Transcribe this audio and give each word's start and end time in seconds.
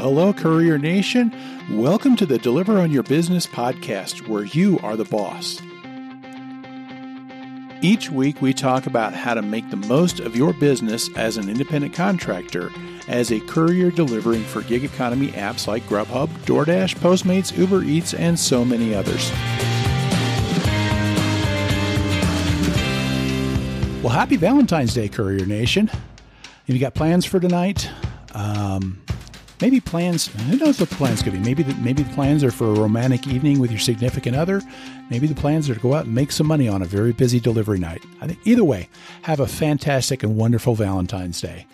hello, 0.00 0.32
Courier 0.32 0.78
Nation. 0.78 1.30
Welcome 1.70 2.16
to 2.16 2.24
the 2.24 2.38
Deliver 2.38 2.78
on 2.78 2.90
Your 2.90 3.02
Business 3.02 3.46
podcast, 3.46 4.26
where 4.26 4.44
you 4.44 4.78
are 4.82 4.96
the 4.96 5.04
boss. 5.04 5.60
Each 7.82 8.08
week, 8.08 8.40
we 8.40 8.54
talk 8.54 8.86
about 8.86 9.12
how 9.12 9.34
to 9.34 9.42
make 9.42 9.68
the 9.68 9.76
most 9.76 10.18
of 10.18 10.34
your 10.34 10.54
business 10.54 11.14
as 11.16 11.36
an 11.36 11.50
independent 11.50 11.92
contractor, 11.92 12.72
as 13.08 13.30
a 13.30 13.40
courier 13.40 13.90
delivering 13.90 14.42
for 14.42 14.62
gig 14.62 14.84
economy 14.84 15.28
apps 15.32 15.66
like 15.66 15.82
Grubhub, 15.82 16.28
DoorDash, 16.46 16.96
Postmates, 16.96 17.54
Uber 17.54 17.82
Eats, 17.82 18.14
and 18.14 18.38
so 18.38 18.64
many 18.64 18.94
others. 18.94 19.30
Well, 24.02 24.14
happy 24.14 24.36
Valentine's 24.36 24.94
Day, 24.94 25.10
Courier 25.10 25.44
Nation. 25.44 25.88
Have 25.88 26.00
you 26.66 26.78
got 26.78 26.94
plans 26.94 27.26
for 27.26 27.38
tonight? 27.38 27.90
Um, 28.32 29.02
maybe 29.60 29.80
plans. 29.80 30.28
Who 30.28 30.56
knows 30.56 30.80
what 30.80 30.88
the 30.88 30.96
plans 30.96 31.22
could 31.22 31.32
be? 31.32 31.38
Maybe 31.38 31.62
the, 31.62 31.74
maybe 31.74 32.02
the 32.02 32.14
plans 32.14 32.42
are 32.44 32.50
for 32.50 32.68
a 32.68 32.74
romantic 32.74 33.26
evening 33.26 33.60
with 33.60 33.70
your 33.70 33.80
significant 33.80 34.36
other. 34.36 34.62
Maybe 35.10 35.26
the 35.26 35.34
plans 35.34 35.68
are 35.68 35.74
to 35.74 35.80
go 35.80 35.94
out 35.94 36.06
and 36.06 36.14
make 36.14 36.32
some 36.32 36.46
money 36.46 36.68
on 36.68 36.82
a 36.82 36.86
very 36.86 37.12
busy 37.12 37.40
delivery 37.40 37.78
night. 37.78 38.02
I 38.20 38.26
think 38.26 38.38
either 38.44 38.64
way, 38.64 38.88
have 39.22 39.40
a 39.40 39.46
fantastic 39.46 40.22
and 40.22 40.36
wonderful 40.36 40.74
Valentine's 40.74 41.40
Day, 41.40 41.66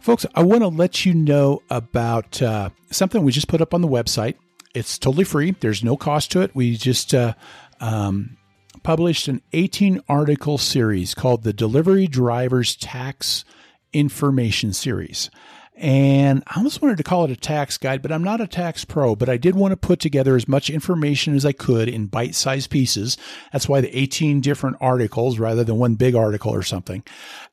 folks. 0.00 0.26
I 0.34 0.42
want 0.42 0.62
to 0.62 0.68
let 0.68 1.04
you 1.04 1.14
know 1.14 1.62
about 1.70 2.40
uh, 2.42 2.70
something 2.90 3.22
we 3.22 3.32
just 3.32 3.48
put 3.48 3.60
up 3.60 3.74
on 3.74 3.82
the 3.82 3.88
website. 3.88 4.34
It's 4.74 4.98
totally 4.98 5.24
free. 5.24 5.52
There's 5.52 5.82
no 5.82 5.96
cost 5.96 6.30
to 6.32 6.40
it. 6.42 6.54
We 6.54 6.76
just 6.76 7.14
uh, 7.14 7.34
um, 7.80 8.36
published 8.82 9.28
an 9.28 9.42
18 9.52 10.02
article 10.08 10.58
series 10.58 11.14
called 11.14 11.42
the 11.42 11.52
Delivery 11.52 12.06
Drivers 12.06 12.76
Tax 12.76 13.44
Information 13.92 14.72
Series. 14.72 15.30
And 15.78 16.42
I 16.48 16.56
almost 16.56 16.82
wanted 16.82 16.96
to 16.96 17.04
call 17.04 17.24
it 17.24 17.30
a 17.30 17.36
tax 17.36 17.78
guide, 17.78 18.02
but 18.02 18.10
I'm 18.10 18.24
not 18.24 18.40
a 18.40 18.48
tax 18.48 18.84
pro. 18.84 19.14
But 19.14 19.28
I 19.28 19.36
did 19.36 19.54
want 19.54 19.70
to 19.70 19.76
put 19.76 20.00
together 20.00 20.34
as 20.34 20.48
much 20.48 20.70
information 20.70 21.36
as 21.36 21.46
I 21.46 21.52
could 21.52 21.88
in 21.88 22.06
bite 22.06 22.34
sized 22.34 22.70
pieces. 22.70 23.16
That's 23.52 23.68
why 23.68 23.80
the 23.80 23.96
18 23.96 24.40
different 24.40 24.76
articles 24.80 25.38
rather 25.38 25.62
than 25.62 25.76
one 25.76 25.94
big 25.94 26.16
article 26.16 26.52
or 26.52 26.62
something. 26.64 27.04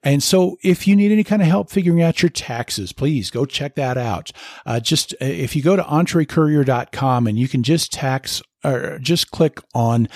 And 0.02 0.24
so 0.24 0.58
if 0.64 0.88
you 0.88 0.96
need 0.96 1.12
any 1.12 1.24
kind 1.24 1.44
of 1.44 1.48
help 1.48 1.70
figuring 1.70 2.02
out 2.02 2.24
your 2.24 2.30
taxes, 2.30 2.92
please 2.92 3.30
go 3.30 3.46
check 3.46 3.76
that 3.76 3.98
out. 3.98 4.32
Uh, 4.66 4.80
just 4.80 5.14
uh, 5.14 5.26
if 5.26 5.56
you 5.56 5.62
go 5.62 5.76
to 5.76 5.84
entrecourier.com 5.84 7.28
and 7.28 7.38
you 7.38 7.48
can 7.48 7.62
just 7.62 7.94
tax 7.94 8.42
or 8.64 8.98
just 9.00 9.32
click 9.32 9.60
on 9.74 10.10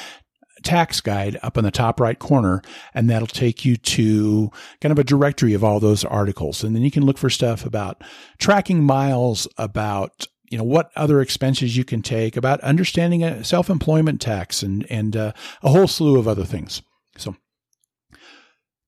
tax 0.64 1.02
guide 1.02 1.38
up 1.44 1.58
in 1.58 1.64
the 1.64 1.72
top 1.72 2.00
right 2.00 2.18
corner, 2.18 2.62
and 2.94 3.10
that'll 3.10 3.28
take 3.28 3.66
you 3.66 3.76
to 3.78 4.52
kind 4.82 4.92
of 4.92 5.00
a 5.00 5.04
directory 5.04 5.54
of 5.54 5.64
all 5.64 5.80
those 5.80 6.06
articles. 6.06 6.64
And 6.64 6.76
then 6.76 6.84
you 6.84 6.92
can 6.92 7.06
look 7.06 7.18
for 7.18 7.30
stuff 7.30 7.66
about 7.66 8.04
tracking 8.38 8.84
miles, 8.84 9.48
about 9.58 10.28
you 10.50 10.58
know 10.58 10.64
what 10.64 10.92
other 10.96 11.22
expenses 11.22 11.78
you 11.78 11.84
can 11.84 12.02
take, 12.02 12.36
about 12.36 12.62
understanding 12.62 13.24
a 13.24 13.44
self-employment 13.44 14.22
tax, 14.22 14.64
and 14.64 14.86
and 14.90 15.16
uh, 15.16 15.32
a 15.62 15.70
whole 15.70 15.88
slew 15.88 16.18
of 16.18 16.28
other 16.28 16.46
things. 16.46 16.82
So, 17.18 17.36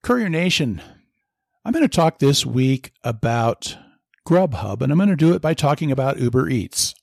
Courier 0.03 0.29
Nation, 0.29 0.81
I'm 1.65 1.73
going 1.73 1.87
to 1.87 1.95
talk 1.95 2.19
this 2.19 2.45
week 2.45 2.91
about 3.03 3.77
Grubhub, 4.27 4.81
and 4.81 4.91
I'm 4.91 4.97
going 4.97 5.09
to 5.09 5.15
do 5.15 5.33
it 5.33 5.41
by 5.41 5.53
talking 5.53 5.91
about 5.91 6.19
Uber 6.19 6.49
Eats 6.49 6.95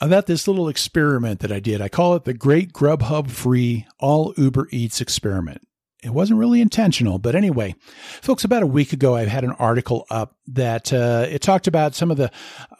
about 0.00 0.26
this 0.26 0.46
little 0.46 0.68
experiment 0.68 1.40
that 1.40 1.52
I 1.52 1.60
did. 1.60 1.80
I 1.80 1.88
call 1.88 2.14
it 2.14 2.24
the 2.24 2.34
Great 2.34 2.72
Grubhub 2.72 3.30
Free 3.30 3.86
All 3.98 4.34
Uber 4.36 4.68
Eats 4.70 5.00
Experiment. 5.00 5.66
It 6.04 6.12
wasn't 6.12 6.38
really 6.38 6.60
intentional, 6.60 7.18
but 7.18 7.34
anyway, 7.34 7.74
folks, 8.20 8.44
about 8.44 8.62
a 8.62 8.66
week 8.66 8.92
ago, 8.92 9.16
I 9.16 9.24
had 9.24 9.42
an 9.44 9.52
article 9.52 10.06
up 10.08 10.36
that 10.46 10.92
uh, 10.92 11.26
it 11.28 11.40
talked 11.40 11.66
about 11.66 11.96
some 11.96 12.10
of 12.10 12.16
the 12.16 12.30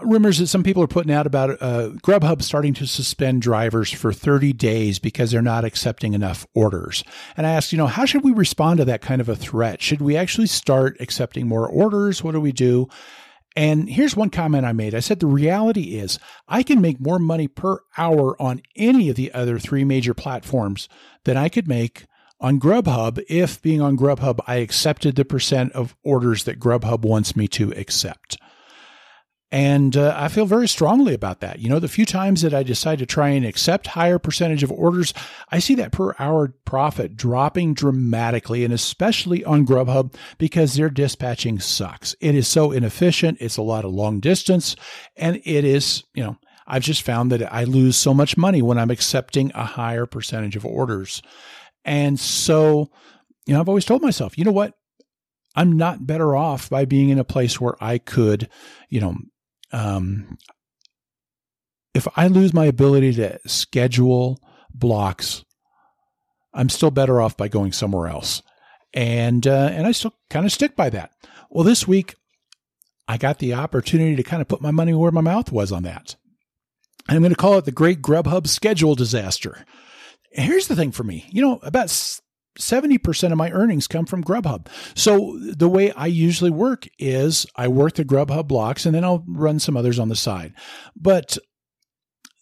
rumors 0.01 0.39
that 0.39 0.47
some 0.47 0.63
people 0.63 0.83
are 0.83 0.87
putting 0.87 1.11
out 1.11 1.27
about 1.27 1.51
uh, 1.61 1.91
Grubhub 2.03 2.43
starting 2.43 2.75
to 2.75 2.87
suspend 2.87 3.43
drivers 3.43 3.91
for 3.91 4.13
30 4.13 4.53
days 4.53 4.99
because 4.99 5.31
they're 5.31 5.43
not 5.43 5.65
accepting 5.65 6.13
enough 6.13 6.47
orders. 6.55 7.03
And 7.37 7.47
I 7.47 7.51
asked, 7.53 7.73
you 7.73 7.79
know, 7.79 7.89
how 7.89 8.05
should 8.05 8.23
we 8.23 8.33
respond 8.33 8.79
to 8.79 8.85
that 8.85 9.01
kind 9.01 9.21
of 9.21 9.29
a 9.29 9.35
threat? 9.35 9.83
Should 9.83 10.03
we 10.03 10.17
actually 10.17 10.47
start 10.47 10.97
accepting 11.01 11.49
more 11.49 11.67
orders? 11.67 12.23
What 12.23 12.33
do 12.33 12.41
we 12.41 12.53
do? 12.53 12.89
And 13.57 13.89
here's 13.89 14.15
one 14.15 14.29
comment 14.29 14.67
I 14.67 14.73
made. 14.73 14.95
I 14.95 15.01
said, 15.01 15.19
the 15.19 15.27
reality 15.27 15.97
is 15.99 16.19
I 16.47 16.63
can 16.63 16.83
make 16.83 17.01
more 17.01 17.19
money 17.19 17.49
per 17.49 17.81
hour 17.97 18.41
on 18.41 18.61
any 18.77 19.09
of 19.09 19.17
the 19.17 19.33
other 19.33 19.59
three 19.59 19.83
major 19.83 20.13
platforms 20.13 20.89
than 21.25 21.39
I 21.39 21.49
could 21.49 21.67
make 21.67 22.05
on 22.39 22.61
Grubhub 22.61 23.23
if 23.29 23.61
being 23.63 23.81
on 23.81 23.97
Grubhub, 23.97 24.41
I 24.47 24.57
accepted 24.57 25.17
the 25.17 25.25
percent 25.25 25.73
of 25.73 25.97
orders 26.03 26.45
that 26.45 26.61
Grubhub 26.61 27.01
wants 27.01 27.35
me 27.35 27.49
to 27.49 27.73
accept. 27.73 28.37
And 29.53 29.97
uh, 29.97 30.13
I 30.17 30.27
feel 30.27 30.45
very 30.45 30.67
strongly 30.67 31.15
about 31.15 31.41
that. 31.41 31.61
You 31.61 31.69
know, 31.69 31.79
the 31.79 31.87
few 31.87 32.05
times 32.05 32.43
that 32.43 32.53
I 32.53 32.65
decide 32.65 32.99
to 32.99 33.07
try 33.07 33.29
and 33.29 33.47
accept 33.47 33.87
higher 33.87 34.19
percentage 34.19 34.65
of 34.65 34.73
orders, 34.73 35.15
I 35.51 35.61
see 35.61 35.77
that 35.77 35.93
per 35.93 36.17
hour 36.19 36.55
profit 36.65 37.17
dropping 37.17 37.75
dramatically, 37.75 38.65
and 38.65 38.75
especially 38.75 39.45
on 39.45 39.65
Grubhub 39.65 40.15
because 40.37 40.75
their 40.75 40.91
dispatching 40.91 41.61
sucks. 41.61 42.17
It 42.21 42.35
is 42.35 42.49
so 42.49 42.73
inefficient. 42.73 43.39
It's 43.41 43.57
a 43.57 43.63
lot 43.63 43.85
of 43.85 43.93
long 43.93 44.19
distance, 44.19 44.75
and 45.17 45.37
it 45.45 45.65
is, 45.65 46.03
you 46.13 46.25
know, 46.25 46.39
I've 46.67 46.83
just 46.83 47.03
found 47.03 47.31
that 47.31 47.53
I 47.53 47.63
lose 47.63 47.97
so 47.97 48.13
much 48.13 48.37
money 48.37 48.61
when 48.63 48.79
I'm 48.79 48.91
accepting 48.91 49.53
a 49.55 49.65
higher 49.65 50.07
percentage 50.07 50.57
of 50.57 50.67
orders. 50.67 51.23
And 51.85 52.19
so, 52.19 52.91
you 53.47 53.55
know, 53.55 53.61
I've 53.61 53.69
always 53.69 53.85
told 53.85 54.03
myself, 54.03 54.37
you 54.37 54.45
know 54.45 54.51
what? 54.51 54.75
I'm 55.55 55.77
not 55.77 56.07
better 56.07 56.35
off 56.35 56.69
by 56.69 56.85
being 56.85 57.09
in 57.11 57.21
a 57.21 57.25
place 57.25 57.61
where 57.61 57.77
I 57.81 57.99
could, 57.99 58.49
you 58.91 59.01
know, 59.01 59.15
um, 59.73 60.39
if 61.95 62.07
I 62.17 62.27
lose 62.29 62.53
my 62.53 62.67
ability 62.67 63.15
to 63.15 63.39
schedule 63.47 64.39
blocks, 64.73 65.45
I'm 66.53 66.69
still 66.69 66.91
better 66.91 67.21
off 67.21 67.37
by 67.37 67.49
going 67.49 67.73
somewhere 67.73 68.09
else. 68.09 68.43
And 68.95 69.47
uh, 69.47 69.71
and 69.73 69.87
I 69.87 69.93
still 69.93 70.15
kind 70.31 70.47
of 70.47 70.53
stick 70.53 70.77
by 70.77 70.91
that. 70.91 71.11
Well, 71.51 71.65
this 71.65 71.87
week 71.87 72.15
I 73.09 73.19
got 73.19 73.39
the 73.39 73.55
opportunity 73.55 74.17
to 74.17 74.23
kind 74.23 74.43
of 74.43 74.49
put 74.49 74.63
my 74.63 74.71
money 74.71 74.95
where 74.95 75.11
my 75.13 75.21
mouth 75.21 75.53
was 75.53 75.73
on 75.73 75.83
that. 75.85 76.17
And 77.09 77.17
I'm 77.17 77.23
going 77.23 77.31
to 77.31 77.37
call 77.37 77.59
it 77.59 77.65
the 77.65 77.73
Great 77.73 78.03
Grubhub 78.03 78.47
Schedule 78.47 78.95
Disaster. 78.95 79.65
here's 80.33 80.67
the 80.69 80.77
thing 80.77 80.93
for 80.93 81.05
me, 81.05 81.27
you 81.31 81.41
know, 81.41 81.61
about 81.63 81.91
70% 82.57 83.33
of 83.33 83.39
my 83.39 83.51
earnings 83.51 83.87
come 83.87 84.07
from 84.07 84.25
Grubhub. 84.25 84.69
So 84.95 85.39
the 85.41 85.69
way 85.69 85.93
I 85.93 86.07
usually 86.07 86.51
work 86.51 86.87
is 86.99 87.47
I 87.57 87.69
work 87.69 87.95
the 87.95 88.05
Grubhub 88.05 88.49
blocks 88.49 88.87
and 88.87 88.95
then 88.95 89.05
I'll 89.05 89.25
run 89.27 89.59
some 89.59 89.77
others 89.77 89.99
on 89.99 90.09
the 90.09 90.17
side. 90.17 90.55
But 90.95 91.39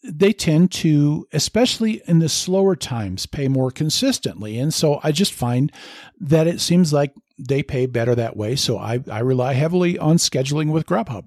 they 0.02 0.32
tend 0.32 0.70
to, 0.70 1.26
especially 1.32 2.02
in 2.06 2.18
the 2.18 2.28
slower 2.28 2.76
times, 2.76 3.26
pay 3.26 3.48
more 3.48 3.70
consistently. 3.70 4.58
And 4.58 4.72
so 4.72 5.00
I 5.02 5.12
just 5.12 5.32
find 5.32 5.72
that 6.20 6.46
it 6.46 6.60
seems 6.60 6.92
like 6.92 7.14
they 7.38 7.62
pay 7.62 7.86
better 7.86 8.14
that 8.14 8.36
way. 8.36 8.54
So 8.56 8.78
I, 8.78 9.00
I 9.10 9.20
rely 9.20 9.54
heavily 9.54 9.98
on 9.98 10.16
scheduling 10.16 10.70
with 10.70 10.86
Grubhub. 10.86 11.26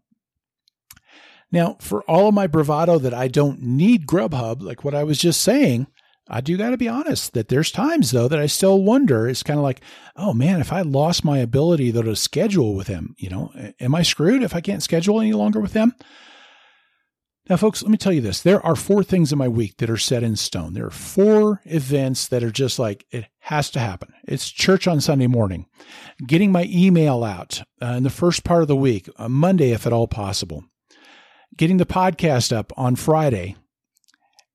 Now, 1.51 1.77
for 1.79 2.03
all 2.03 2.27
of 2.27 2.33
my 2.33 2.45
bravado 2.45 2.99
that 2.99 3.13
I 3.13 3.27
don't 3.27 3.61
need 3.61 4.05
Grubhub, 4.05 4.61
like 4.61 4.83
what 4.83 4.93
I 4.93 5.03
was 5.03 5.17
just 5.17 5.41
saying, 5.41 5.87
I 6.29 6.41
do 6.41 6.57
got 6.57 6.71
to 6.71 6.77
be 6.77 6.89
honest 6.89 7.33
that 7.33 7.47
there's 7.47 7.71
times 7.71 8.11
though 8.11 8.27
that 8.27 8.39
I 8.39 8.47
still 8.47 8.81
wonder. 8.81 9.27
It's 9.27 9.43
kind 9.43 9.59
of 9.59 9.63
like, 9.63 9.81
oh 10.15 10.33
man, 10.33 10.59
if 10.59 10.73
I 10.73 10.81
lost 10.81 11.23
my 11.23 11.37
ability 11.39 11.91
though 11.91 12.01
to 12.01 12.15
schedule 12.15 12.75
with 12.75 12.87
him, 12.87 13.15
you 13.17 13.29
know, 13.29 13.51
am 13.79 13.95
I 13.95 14.03
screwed 14.03 14.43
if 14.43 14.55
I 14.55 14.61
can't 14.61 14.83
schedule 14.83 15.21
any 15.21 15.33
longer 15.33 15.59
with 15.59 15.73
him? 15.73 15.93
Now, 17.49 17.55
folks, 17.55 17.81
let 17.81 17.89
me 17.89 17.97
tell 17.97 18.11
you 18.11 18.19
this. 18.19 18.41
There 18.41 18.65
are 18.65 18.75
four 18.75 19.03
things 19.03 19.31
in 19.31 19.37
my 19.37 19.47
week 19.47 19.77
that 19.77 19.89
are 19.89 19.95
set 19.95 20.21
in 20.21 20.35
stone. 20.35 20.73
There 20.73 20.85
are 20.85 20.91
four 20.91 21.61
events 21.63 22.27
that 22.27 22.43
are 22.43 22.51
just 22.51 22.77
like, 22.77 23.05
it 23.09 23.25
has 23.39 23.69
to 23.71 23.79
happen. 23.79 24.13
It's 24.27 24.49
church 24.49 24.85
on 24.85 24.99
Sunday 24.99 25.27
morning, 25.27 25.65
getting 26.25 26.51
my 26.51 26.67
email 26.69 27.23
out 27.23 27.63
uh, 27.81 27.93
in 27.95 28.03
the 28.03 28.09
first 28.09 28.43
part 28.43 28.63
of 28.63 28.67
the 28.67 28.75
week, 28.75 29.09
Monday, 29.17 29.71
if 29.71 29.87
at 29.87 29.93
all 29.93 30.07
possible, 30.07 30.65
getting 31.55 31.77
the 31.77 31.85
podcast 31.85 32.51
up 32.51 32.73
on 32.75 32.97
Friday, 32.97 33.55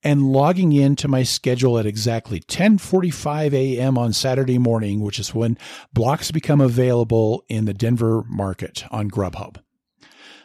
and 0.02 0.32
logging 0.32 0.72
into 0.72 1.08
my 1.08 1.22
schedule 1.22 1.78
at 1.78 1.86
exactly 1.86 2.40
10:45 2.40 3.52
a.m. 3.52 3.96
on 3.96 4.12
Saturday 4.12 4.58
morning, 4.58 5.00
which 5.00 5.18
is 5.18 5.34
when 5.34 5.58
blocks 5.92 6.30
become 6.30 6.60
available 6.60 7.44
in 7.48 7.64
the 7.64 7.74
Denver 7.74 8.24
market 8.28 8.84
on 8.90 9.10
Grubhub. 9.10 9.56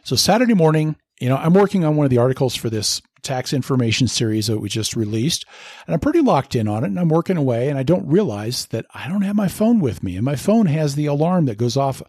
So 0.04 0.16
Saturday 0.16 0.54
morning, 0.54 0.96
you 1.20 1.30
know, 1.30 1.38
I'm 1.38 1.54
working 1.54 1.84
on 1.84 1.96
one 1.96 2.06
of 2.06 2.12
the 2.12 2.20
articles 2.20 2.56
for 2.56 2.70
this 2.70 3.02
tax 3.24 3.52
information 3.52 4.08
series 4.08 4.48
that 4.48 4.60
we 4.60 4.70
just 4.70 4.96
released, 4.96 5.46
and 5.86 5.94
I'm 5.94 6.00
pretty 6.00 6.22
locked 6.22 6.56
in 6.56 6.68
on 6.68 6.84
it 6.84 6.88
and 6.88 7.00
I'm 7.00 7.10
working 7.10 7.36
away 7.36 7.68
and 7.68 7.78
I 7.78 7.84
don't 7.84 8.08
realize 8.08 8.68
that 8.68 8.86
I 8.94 9.08
don't 9.08 9.24
have 9.24 9.36
my 9.36 9.48
phone 9.48 9.80
with 9.80 10.04
me 10.04 10.16
and 10.16 10.24
my 10.24 10.36
phone 10.36 10.68
has 10.68 10.96
the 10.96 11.08
alarm 11.08 11.46
that 11.46 11.58
goes 11.58 11.76
off, 11.76 12.02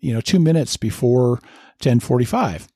you 0.00 0.12
know, 0.12 0.20
2 0.20 0.38
minutes 0.40 0.76
before 0.76 1.38
10:45 1.80 2.66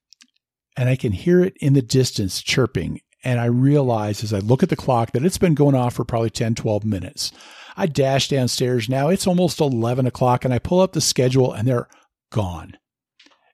and 0.77 0.89
I 0.89 0.97
can 0.97 1.13
hear 1.13 1.43
it 1.43 1.57
in 1.61 1.73
the 1.73 1.83
distance 1.83 2.43
chirping 2.43 3.01
and 3.29 3.39
I 3.39 3.45
realize 3.45 4.25
as 4.25 4.33
I 4.33 4.39
look 4.39 4.63
at 4.63 4.71
the 4.71 4.77
clock 4.77 5.13
that 5.13 5.23
it's 5.23 5.37
been 5.37 5.55
going 5.55 5.75
off 5.75 5.97
for 5.97 6.05
probably 6.05 6.31
10, 6.31 6.55
12 6.55 6.83
minutes. 6.83 7.31
I 7.77 7.85
dash 7.85 8.29
downstairs 8.29 8.89
now. 8.89 9.11
It's 9.11 9.27
almost 9.27 9.61
11 9.61 10.07
o'clock 10.07 10.47
and 10.47 10.55
I 10.55 10.59
pull 10.59 10.81
up 10.81 10.93
the 10.93 11.03
schedule 11.03 11.53
and 11.53 11.69
they're 11.69 11.89
gone. 12.33 12.79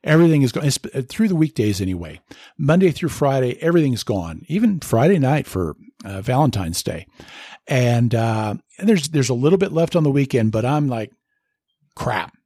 Everything 0.05 0.43
is 0.43 0.53
gone 0.53 0.65
uh, 0.65 1.03
through 1.09 1.27
the 1.27 1.35
weekdays 1.35 1.81
anyway. 1.81 2.21
Monday 2.57 2.93
through 2.93 3.09
Friday, 3.09 3.61
everything's 3.61 4.05
gone. 4.05 4.45
Even 4.47 4.79
Friday 4.79 5.19
night 5.19 5.45
for 5.45 5.75
uh, 6.05 6.21
Valentine's 6.21 6.83
Day, 6.83 7.07
and, 7.67 8.15
uh, 8.15 8.55
and 8.79 8.89
there's 8.89 9.09
there's 9.09 9.31
a 9.31 9.35
little 9.35 9.59
bit 9.59 9.73
left 9.73 9.97
on 9.97 10.03
the 10.03 10.11
weekend. 10.11 10.53
But 10.53 10.67
I'm 10.67 10.89
like, 10.89 11.11
crap. 11.97 12.37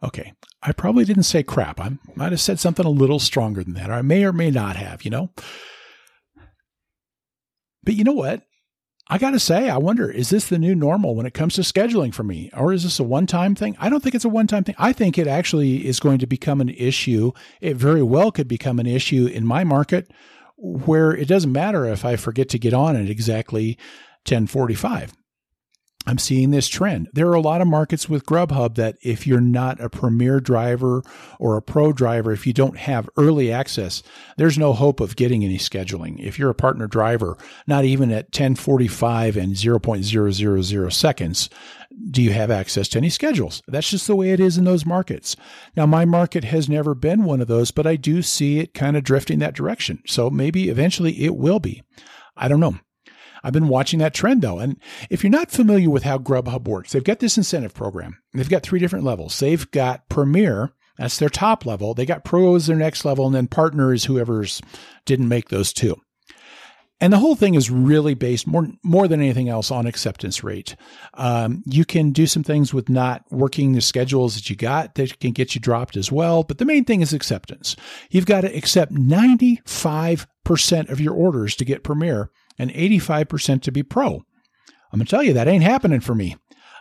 Okay, 0.00 0.32
I 0.62 0.70
probably 0.70 1.04
didn't 1.04 1.24
say 1.24 1.42
crap. 1.42 1.80
I 1.80 1.98
might 2.14 2.30
have 2.30 2.40
said 2.40 2.60
something 2.60 2.86
a 2.86 2.90
little 2.90 3.18
stronger 3.18 3.64
than 3.64 3.74
that, 3.74 3.90
I 3.90 4.02
may 4.02 4.24
or 4.24 4.32
may 4.32 4.52
not 4.52 4.76
have. 4.76 5.04
You 5.04 5.10
know. 5.10 5.30
But 7.84 7.94
you 7.94 8.04
know 8.04 8.12
what? 8.12 8.42
I 9.08 9.18
got 9.18 9.32
to 9.32 9.38
say, 9.38 9.68
I 9.68 9.76
wonder, 9.76 10.10
is 10.10 10.30
this 10.30 10.48
the 10.48 10.58
new 10.58 10.74
normal 10.74 11.14
when 11.14 11.26
it 11.26 11.34
comes 11.34 11.54
to 11.56 11.60
scheduling 11.60 12.14
for 12.14 12.22
me? 12.22 12.50
Or 12.56 12.72
is 12.72 12.84
this 12.84 12.98
a 12.98 13.04
one 13.04 13.26
time 13.26 13.54
thing? 13.54 13.76
I 13.78 13.90
don't 13.90 14.02
think 14.02 14.14
it's 14.14 14.24
a 14.24 14.30
one 14.30 14.46
time 14.46 14.64
thing. 14.64 14.76
I 14.78 14.94
think 14.94 15.18
it 15.18 15.26
actually 15.26 15.86
is 15.86 16.00
going 16.00 16.18
to 16.20 16.26
become 16.26 16.60
an 16.62 16.70
issue. 16.70 17.32
It 17.60 17.76
very 17.76 18.02
well 18.02 18.32
could 18.32 18.48
become 18.48 18.78
an 18.78 18.86
issue 18.86 19.26
in 19.26 19.46
my 19.46 19.62
market 19.62 20.10
where 20.56 21.14
it 21.14 21.28
doesn't 21.28 21.52
matter 21.52 21.84
if 21.84 22.04
I 22.04 22.16
forget 22.16 22.48
to 22.50 22.58
get 22.58 22.72
on 22.72 22.96
at 22.96 23.10
exactly 23.10 23.76
1045. 24.26 25.12
I'm 26.06 26.18
seeing 26.18 26.50
this 26.50 26.68
trend. 26.68 27.08
There 27.12 27.28
are 27.28 27.34
a 27.34 27.40
lot 27.40 27.60
of 27.60 27.66
markets 27.66 28.08
with 28.08 28.26
Grubhub 28.26 28.74
that 28.74 28.96
if 29.02 29.26
you're 29.26 29.40
not 29.40 29.80
a 29.80 29.88
premier 29.88 30.38
driver 30.38 31.02
or 31.38 31.56
a 31.56 31.62
pro 31.62 31.92
driver, 31.92 32.32
if 32.32 32.46
you 32.46 32.52
don't 32.52 32.76
have 32.76 33.08
early 33.16 33.50
access, 33.50 34.02
there's 34.36 34.58
no 34.58 34.72
hope 34.72 35.00
of 35.00 35.16
getting 35.16 35.44
any 35.44 35.58
scheduling. 35.58 36.18
If 36.18 36.38
you're 36.38 36.50
a 36.50 36.54
partner 36.54 36.86
driver, 36.86 37.38
not 37.66 37.84
even 37.84 38.10
at 38.10 38.26
1045 38.26 39.36
and 39.36 39.54
0.000 39.54 40.92
seconds, 40.92 41.48
do 42.10 42.22
you 42.22 42.32
have 42.32 42.50
access 42.50 42.88
to 42.88 42.98
any 42.98 43.08
schedules? 43.08 43.62
That's 43.66 43.90
just 43.90 44.06
the 44.06 44.16
way 44.16 44.30
it 44.30 44.40
is 44.40 44.58
in 44.58 44.64
those 44.64 44.84
markets. 44.84 45.36
Now, 45.76 45.86
my 45.86 46.04
market 46.04 46.44
has 46.44 46.68
never 46.68 46.94
been 46.94 47.24
one 47.24 47.40
of 47.40 47.48
those, 47.48 47.70
but 47.70 47.86
I 47.86 47.96
do 47.96 48.20
see 48.20 48.58
it 48.58 48.74
kind 48.74 48.96
of 48.96 49.04
drifting 49.04 49.38
that 49.38 49.54
direction. 49.54 50.02
So 50.06 50.28
maybe 50.28 50.68
eventually 50.68 51.24
it 51.24 51.36
will 51.36 51.60
be. 51.60 51.82
I 52.36 52.48
don't 52.48 52.60
know. 52.60 52.78
I've 53.44 53.52
been 53.52 53.68
watching 53.68 54.00
that 54.00 54.14
trend 54.14 54.42
though. 54.42 54.58
And 54.58 54.80
if 55.10 55.22
you're 55.22 55.30
not 55.30 55.52
familiar 55.52 55.90
with 55.90 56.02
how 56.02 56.18
Grubhub 56.18 56.66
works, 56.66 56.92
they've 56.92 57.04
got 57.04 57.20
this 57.20 57.36
incentive 57.36 57.74
program. 57.74 58.18
They've 58.32 58.48
got 58.48 58.64
three 58.64 58.80
different 58.80 59.04
levels. 59.04 59.38
They've 59.38 59.70
got 59.70 60.08
Premier, 60.08 60.72
that's 60.98 61.18
their 61.18 61.28
top 61.28 61.66
level. 61.66 61.94
They 61.94 62.06
got 62.06 62.24
Pro 62.24 62.58
their 62.58 62.76
next 62.76 63.04
level, 63.04 63.26
and 63.26 63.34
then 63.34 63.48
Partner 63.48 63.92
is 63.92 64.04
whoever's 64.04 64.62
didn't 65.06 65.28
make 65.28 65.48
those 65.48 65.72
two. 65.72 65.96
And 67.00 67.12
the 67.12 67.18
whole 67.18 67.34
thing 67.34 67.54
is 67.54 67.70
really 67.70 68.14
based 68.14 68.46
more 68.46 68.68
more 68.84 69.08
than 69.08 69.20
anything 69.20 69.48
else 69.48 69.70
on 69.72 69.86
acceptance 69.86 70.44
rate. 70.44 70.76
Um, 71.14 71.62
you 71.66 71.84
can 71.84 72.12
do 72.12 72.26
some 72.26 72.44
things 72.44 72.72
with 72.72 72.88
not 72.88 73.24
working 73.30 73.72
the 73.72 73.80
schedules 73.80 74.36
that 74.36 74.48
you 74.48 74.54
got 74.56 74.94
that 74.94 75.18
can 75.18 75.32
get 75.32 75.54
you 75.54 75.60
dropped 75.60 75.96
as 75.96 76.12
well. 76.12 76.44
But 76.44 76.58
the 76.58 76.64
main 76.64 76.84
thing 76.84 77.00
is 77.00 77.12
acceptance. 77.12 77.74
You've 78.10 78.26
got 78.26 78.42
to 78.42 78.56
accept 78.56 78.94
95% 78.94 80.88
of 80.88 81.00
your 81.00 81.14
orders 81.14 81.56
to 81.56 81.64
get 81.64 81.82
Premier 81.82 82.30
and 82.58 82.70
85% 82.70 83.62
to 83.62 83.72
be 83.72 83.82
pro. 83.82 84.24
I'm 84.92 84.98
going 84.98 85.06
to 85.06 85.10
tell 85.10 85.22
you 85.22 85.32
that 85.32 85.48
ain't 85.48 85.64
happening 85.64 86.00
for 86.00 86.14
me. 86.14 86.36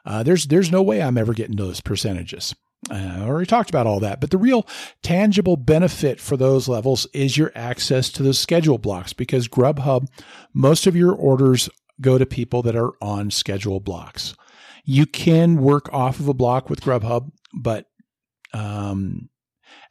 Uh, 0.05 0.21
there's 0.21 0.47
there's 0.47 0.71
no 0.71 0.83
way 0.83 1.01
I'm 1.01 1.17
ever 1.17 1.33
getting 1.33 1.55
those 1.55 1.81
percentages. 1.81 2.53
Uh, 2.91 2.95
I 2.95 3.21
already 3.21 3.45
talked 3.45 3.69
about 3.69 3.87
all 3.87 4.01
that, 4.01 4.19
but 4.19 4.31
the 4.31 4.37
real 4.37 4.67
tangible 5.01 5.55
benefit 5.55 6.19
for 6.19 6.35
those 6.35 6.67
levels 6.67 7.07
is 7.13 7.37
your 7.37 7.51
access 7.55 8.09
to 8.11 8.23
the 8.23 8.33
schedule 8.33 8.77
blocks 8.77 9.13
because 9.13 9.47
Grubhub, 9.47 10.07
most 10.53 10.85
of 10.85 10.95
your 10.95 11.13
orders 11.13 11.69
go 12.01 12.17
to 12.17 12.25
people 12.25 12.61
that 12.63 12.75
are 12.75 12.91
on 13.01 13.31
schedule 13.31 13.79
blocks. 13.79 14.35
You 14.83 15.05
can 15.05 15.61
work 15.61 15.91
off 15.93 16.19
of 16.19 16.27
a 16.27 16.33
block 16.33 16.69
with 16.69 16.81
Grubhub, 16.81 17.31
but 17.53 17.85
um, 18.53 19.29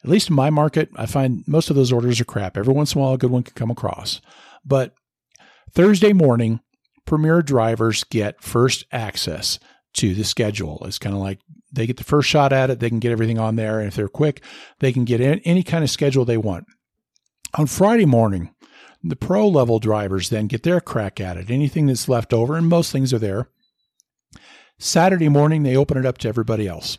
at 0.03 0.09
least 0.09 0.29
in 0.29 0.35
my 0.35 0.51
market, 0.51 0.89
I 0.95 1.07
find 1.07 1.43
most 1.47 1.69
of 1.69 1.75
those 1.75 1.91
orders 1.91 2.21
are 2.21 2.25
crap. 2.25 2.57
Every 2.57 2.73
once 2.73 2.93
in 2.93 3.01
a 3.01 3.03
while, 3.03 3.13
a 3.13 3.17
good 3.17 3.31
one 3.31 3.43
can 3.43 3.55
come 3.55 3.71
across. 3.71 4.21
But 4.63 4.93
Thursday 5.71 6.13
morning, 6.13 6.59
Premier 7.05 7.41
drivers 7.41 8.03
get 8.03 8.41
first 8.41 8.85
access 8.91 9.59
to 9.93 10.13
the 10.13 10.23
schedule. 10.23 10.81
It's 10.85 10.99
kind 10.99 11.15
of 11.15 11.21
like 11.21 11.39
they 11.71 11.85
get 11.87 11.97
the 11.97 12.03
first 12.03 12.29
shot 12.29 12.53
at 12.53 12.69
it. 12.69 12.79
They 12.79 12.89
can 12.89 12.99
get 12.99 13.11
everything 13.11 13.39
on 13.39 13.55
there. 13.55 13.79
And 13.79 13.87
if 13.87 13.95
they're 13.95 14.07
quick, 14.07 14.41
they 14.79 14.93
can 14.93 15.05
get 15.05 15.41
any 15.45 15.63
kind 15.63 15.83
of 15.83 15.89
schedule 15.89 16.25
they 16.25 16.37
want. 16.37 16.65
On 17.55 17.67
Friday 17.67 18.05
morning, 18.05 18.53
the 19.03 19.15
pro 19.15 19.47
level 19.47 19.79
drivers 19.79 20.29
then 20.29 20.47
get 20.47 20.63
their 20.63 20.79
crack 20.79 21.19
at 21.19 21.37
it. 21.37 21.51
Anything 21.51 21.87
that's 21.87 22.07
left 22.07 22.33
over, 22.33 22.55
and 22.55 22.67
most 22.67 22.91
things 22.91 23.13
are 23.13 23.19
there. 23.19 23.49
Saturday 24.79 25.29
morning, 25.29 25.63
they 25.63 25.75
open 25.75 25.97
it 25.97 26.05
up 26.05 26.17
to 26.19 26.27
everybody 26.27 26.67
else. 26.67 26.97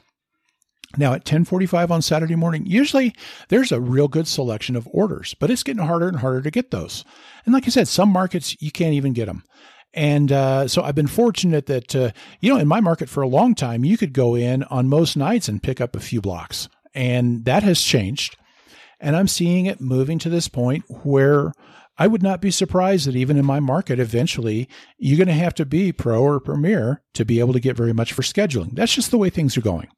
Now 0.96 1.12
at 1.12 1.24
10:45 1.24 1.90
on 1.90 2.02
Saturday 2.02 2.36
morning, 2.36 2.66
usually 2.66 3.14
there's 3.48 3.72
a 3.72 3.80
real 3.80 4.08
good 4.08 4.28
selection 4.28 4.76
of 4.76 4.88
orders, 4.92 5.34
but 5.38 5.50
it's 5.50 5.62
getting 5.62 5.84
harder 5.84 6.08
and 6.08 6.18
harder 6.18 6.42
to 6.42 6.50
get 6.50 6.70
those. 6.70 7.04
And 7.44 7.54
like 7.54 7.66
I 7.66 7.70
said, 7.70 7.88
some 7.88 8.10
markets 8.10 8.56
you 8.60 8.70
can't 8.70 8.94
even 8.94 9.12
get 9.12 9.26
them. 9.26 9.44
And 9.92 10.32
uh, 10.32 10.66
so 10.66 10.82
I've 10.82 10.96
been 10.96 11.06
fortunate 11.06 11.66
that 11.66 11.94
uh, 11.94 12.10
you 12.40 12.52
know 12.52 12.58
in 12.58 12.68
my 12.68 12.80
market 12.80 13.08
for 13.08 13.22
a 13.22 13.28
long 13.28 13.54
time 13.54 13.84
you 13.84 13.96
could 13.96 14.12
go 14.12 14.34
in 14.34 14.64
on 14.64 14.88
most 14.88 15.16
nights 15.16 15.48
and 15.48 15.62
pick 15.62 15.80
up 15.80 15.94
a 15.94 16.00
few 16.00 16.20
blocks, 16.20 16.68
and 16.94 17.44
that 17.44 17.62
has 17.62 17.80
changed. 17.80 18.36
And 19.00 19.16
I'm 19.16 19.28
seeing 19.28 19.66
it 19.66 19.80
moving 19.80 20.18
to 20.20 20.30
this 20.30 20.48
point 20.48 20.84
where 21.04 21.52
I 21.96 22.06
would 22.06 22.22
not 22.22 22.40
be 22.40 22.50
surprised 22.50 23.06
that 23.06 23.14
even 23.16 23.36
in 23.36 23.44
my 23.44 23.60
market, 23.60 24.00
eventually 24.00 24.68
you're 24.98 25.18
going 25.18 25.28
to 25.28 25.34
have 25.34 25.54
to 25.54 25.66
be 25.66 25.92
pro 25.92 26.22
or 26.22 26.40
premier 26.40 27.02
to 27.14 27.24
be 27.24 27.38
able 27.38 27.52
to 27.52 27.60
get 27.60 27.76
very 27.76 27.92
much 27.92 28.12
for 28.12 28.22
scheduling. 28.22 28.74
That's 28.74 28.94
just 28.94 29.10
the 29.10 29.18
way 29.18 29.30
things 29.30 29.56
are 29.56 29.62
going. 29.62 29.88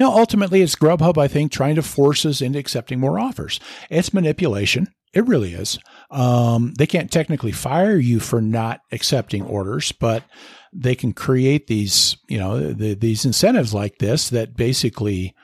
Now, 0.00 0.16
ultimately, 0.16 0.62
it's 0.62 0.74
Grubhub, 0.74 1.18
I 1.18 1.28
think, 1.28 1.52
trying 1.52 1.74
to 1.74 1.82
force 1.82 2.24
us 2.24 2.40
into 2.40 2.58
accepting 2.58 2.98
more 2.98 3.20
offers. 3.20 3.60
It's 3.90 4.14
manipulation. 4.14 4.88
It 5.12 5.26
really 5.26 5.52
is. 5.52 5.78
Um, 6.10 6.72
they 6.78 6.86
can't 6.86 7.10
technically 7.10 7.52
fire 7.52 7.98
you 7.98 8.18
for 8.18 8.40
not 8.40 8.80
accepting 8.92 9.42
orders, 9.42 9.92
but 9.92 10.24
they 10.72 10.94
can 10.94 11.12
create 11.12 11.66
these, 11.66 12.16
you 12.28 12.38
know, 12.38 12.72
the, 12.72 12.94
these 12.94 13.26
incentives 13.26 13.74
like 13.74 13.98
this 13.98 14.30
that 14.30 14.56
basically 14.56 15.34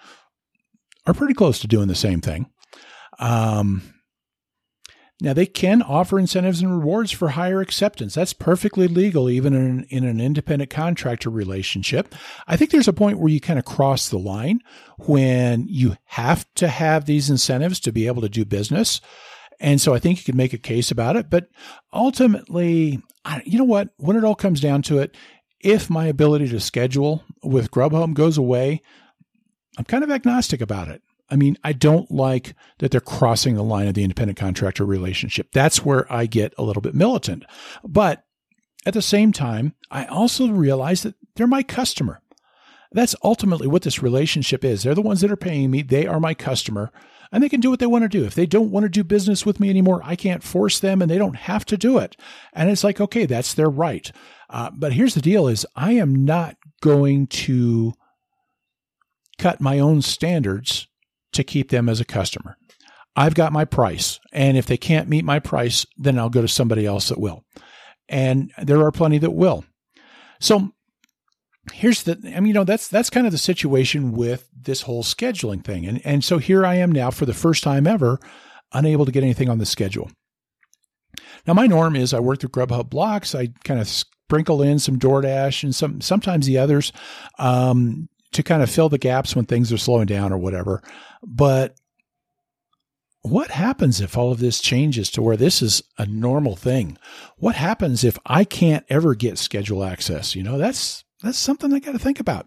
are 1.06 1.14
pretty 1.14 1.34
close 1.34 1.58
to 1.58 1.68
doing 1.68 1.88
the 1.88 1.94
same 1.94 2.22
thing. 2.22 2.46
Um, 3.18 3.82
now, 5.18 5.32
they 5.32 5.46
can 5.46 5.80
offer 5.80 6.18
incentives 6.18 6.60
and 6.60 6.70
rewards 6.70 7.10
for 7.10 7.30
higher 7.30 7.62
acceptance. 7.62 8.14
That's 8.14 8.34
perfectly 8.34 8.86
legal, 8.86 9.30
even 9.30 9.54
in, 9.54 9.84
in 9.84 10.04
an 10.04 10.20
independent 10.20 10.70
contractor 10.70 11.30
relationship. 11.30 12.14
I 12.46 12.58
think 12.58 12.70
there's 12.70 12.88
a 12.88 12.92
point 12.92 13.18
where 13.18 13.30
you 13.30 13.40
kind 13.40 13.58
of 13.58 13.64
cross 13.64 14.10
the 14.10 14.18
line 14.18 14.60
when 14.98 15.64
you 15.68 15.96
have 16.04 16.46
to 16.56 16.68
have 16.68 17.06
these 17.06 17.30
incentives 17.30 17.80
to 17.80 17.92
be 17.92 18.06
able 18.06 18.20
to 18.22 18.28
do 18.28 18.44
business. 18.44 19.00
And 19.58 19.80
so 19.80 19.94
I 19.94 19.98
think 19.98 20.18
you 20.18 20.24
could 20.24 20.34
make 20.34 20.52
a 20.52 20.58
case 20.58 20.90
about 20.90 21.16
it. 21.16 21.30
But 21.30 21.48
ultimately, 21.94 23.02
you 23.46 23.56
know 23.56 23.64
what? 23.64 23.88
When 23.96 24.18
it 24.18 24.24
all 24.24 24.34
comes 24.34 24.60
down 24.60 24.82
to 24.82 24.98
it, 24.98 25.16
if 25.60 25.88
my 25.88 26.08
ability 26.08 26.48
to 26.50 26.60
schedule 26.60 27.24
with 27.42 27.70
Grubhub 27.70 28.12
goes 28.12 28.36
away, 28.36 28.82
I'm 29.78 29.86
kind 29.86 30.04
of 30.04 30.10
agnostic 30.10 30.60
about 30.60 30.88
it. 30.88 31.00
I 31.28 31.36
mean, 31.36 31.56
I 31.64 31.72
don't 31.72 32.10
like 32.10 32.54
that 32.78 32.90
they're 32.90 33.00
crossing 33.00 33.56
the 33.56 33.64
line 33.64 33.88
of 33.88 33.94
the 33.94 34.02
independent 34.02 34.38
contractor 34.38 34.84
relationship. 34.84 35.48
That's 35.52 35.84
where 35.84 36.10
I 36.12 36.26
get 36.26 36.54
a 36.56 36.62
little 36.62 36.82
bit 36.82 36.94
militant. 36.94 37.44
But 37.84 38.24
at 38.84 38.94
the 38.94 39.02
same 39.02 39.32
time, 39.32 39.74
I 39.90 40.04
also 40.06 40.48
realize 40.48 41.02
that 41.02 41.14
they're 41.34 41.46
my 41.46 41.64
customer. 41.64 42.22
That's 42.92 43.16
ultimately 43.24 43.66
what 43.66 43.82
this 43.82 44.02
relationship 44.02 44.64
is. 44.64 44.82
They're 44.82 44.94
the 44.94 45.02
ones 45.02 45.20
that 45.20 45.32
are 45.32 45.36
paying 45.36 45.70
me, 45.70 45.82
they 45.82 46.06
are 46.06 46.20
my 46.20 46.34
customer, 46.34 46.92
and 47.32 47.42
they 47.42 47.48
can 47.48 47.60
do 47.60 47.70
what 47.70 47.80
they 47.80 47.86
want 47.86 48.04
to 48.04 48.08
do. 48.08 48.24
If 48.24 48.36
they 48.36 48.46
don't 48.46 48.70
want 48.70 48.84
to 48.84 48.88
do 48.88 49.02
business 49.02 49.44
with 49.44 49.58
me 49.58 49.68
anymore, 49.68 50.00
I 50.04 50.14
can't 50.14 50.44
force 50.44 50.78
them 50.78 51.02
and 51.02 51.10
they 51.10 51.18
don't 51.18 51.36
have 51.36 51.64
to 51.66 51.76
do 51.76 51.98
it. 51.98 52.16
And 52.52 52.70
it's 52.70 52.84
like, 52.84 53.00
okay, 53.00 53.26
that's 53.26 53.52
their 53.52 53.68
right. 53.68 54.10
Uh, 54.48 54.70
but 54.72 54.92
here's 54.92 55.14
the 55.14 55.20
deal 55.20 55.48
is 55.48 55.66
I 55.74 55.94
am 55.94 56.24
not 56.24 56.56
going 56.80 57.26
to 57.26 57.94
cut 59.38 59.60
my 59.60 59.80
own 59.80 60.02
standards 60.02 60.86
to 61.36 61.44
keep 61.44 61.70
them 61.70 61.88
as 61.88 62.00
a 62.00 62.04
customer. 62.04 62.56
I've 63.14 63.34
got 63.34 63.52
my 63.52 63.64
price. 63.64 64.20
And 64.32 64.56
if 64.56 64.66
they 64.66 64.76
can't 64.76 65.08
meet 65.08 65.24
my 65.24 65.38
price, 65.38 65.86
then 65.96 66.18
I'll 66.18 66.28
go 66.28 66.42
to 66.42 66.48
somebody 66.48 66.84
else 66.84 67.08
that 67.08 67.20
will. 67.20 67.44
And 68.08 68.52
there 68.62 68.82
are 68.82 68.92
plenty 68.92 69.18
that 69.18 69.30
will. 69.30 69.64
So 70.38 70.72
here's 71.72 72.02
the 72.02 72.20
I 72.26 72.40
mean, 72.40 72.48
you 72.48 72.52
know, 72.52 72.64
that's 72.64 72.88
that's 72.88 73.10
kind 73.10 73.26
of 73.26 73.32
the 73.32 73.38
situation 73.38 74.12
with 74.12 74.48
this 74.54 74.82
whole 74.82 75.02
scheduling 75.02 75.64
thing. 75.64 75.86
And 75.86 76.00
and 76.04 76.22
so 76.22 76.38
here 76.38 76.64
I 76.64 76.74
am 76.76 76.92
now 76.92 77.10
for 77.10 77.26
the 77.26 77.34
first 77.34 77.64
time 77.64 77.86
ever, 77.86 78.20
unable 78.72 79.06
to 79.06 79.12
get 79.12 79.24
anything 79.24 79.48
on 79.48 79.58
the 79.58 79.66
schedule. 79.66 80.10
Now 81.46 81.54
my 81.54 81.66
norm 81.66 81.96
is 81.96 82.12
I 82.12 82.20
work 82.20 82.40
through 82.40 82.50
Grubhub 82.50 82.90
blocks. 82.90 83.34
I 83.34 83.48
kind 83.64 83.80
of 83.80 83.88
sprinkle 83.88 84.62
in 84.62 84.78
some 84.78 84.98
DoorDash 84.98 85.62
and 85.62 85.74
some 85.74 86.00
sometimes 86.00 86.46
the 86.46 86.58
others. 86.58 86.92
Um, 87.38 88.08
to 88.36 88.42
kind 88.42 88.62
of 88.62 88.70
fill 88.70 88.88
the 88.88 88.98
gaps 88.98 89.34
when 89.36 89.44
things 89.46 89.72
are 89.72 89.78
slowing 89.78 90.06
down 90.06 90.32
or 90.32 90.38
whatever. 90.38 90.82
But 91.22 91.76
what 93.22 93.50
happens 93.50 94.00
if 94.00 94.16
all 94.16 94.30
of 94.30 94.38
this 94.38 94.60
changes 94.60 95.10
to 95.10 95.22
where 95.22 95.36
this 95.36 95.60
is 95.60 95.82
a 95.98 96.06
normal 96.06 96.54
thing? 96.54 96.96
What 97.38 97.56
happens 97.56 98.04
if 98.04 98.18
I 98.24 98.44
can't 98.44 98.86
ever 98.88 99.14
get 99.16 99.36
schedule 99.38 99.82
access? 99.84 100.36
You 100.36 100.44
know, 100.44 100.58
that's 100.58 101.04
that's 101.22 101.38
something 101.38 101.72
I 101.72 101.80
got 101.80 101.92
to 101.92 101.98
think 101.98 102.20
about. 102.20 102.46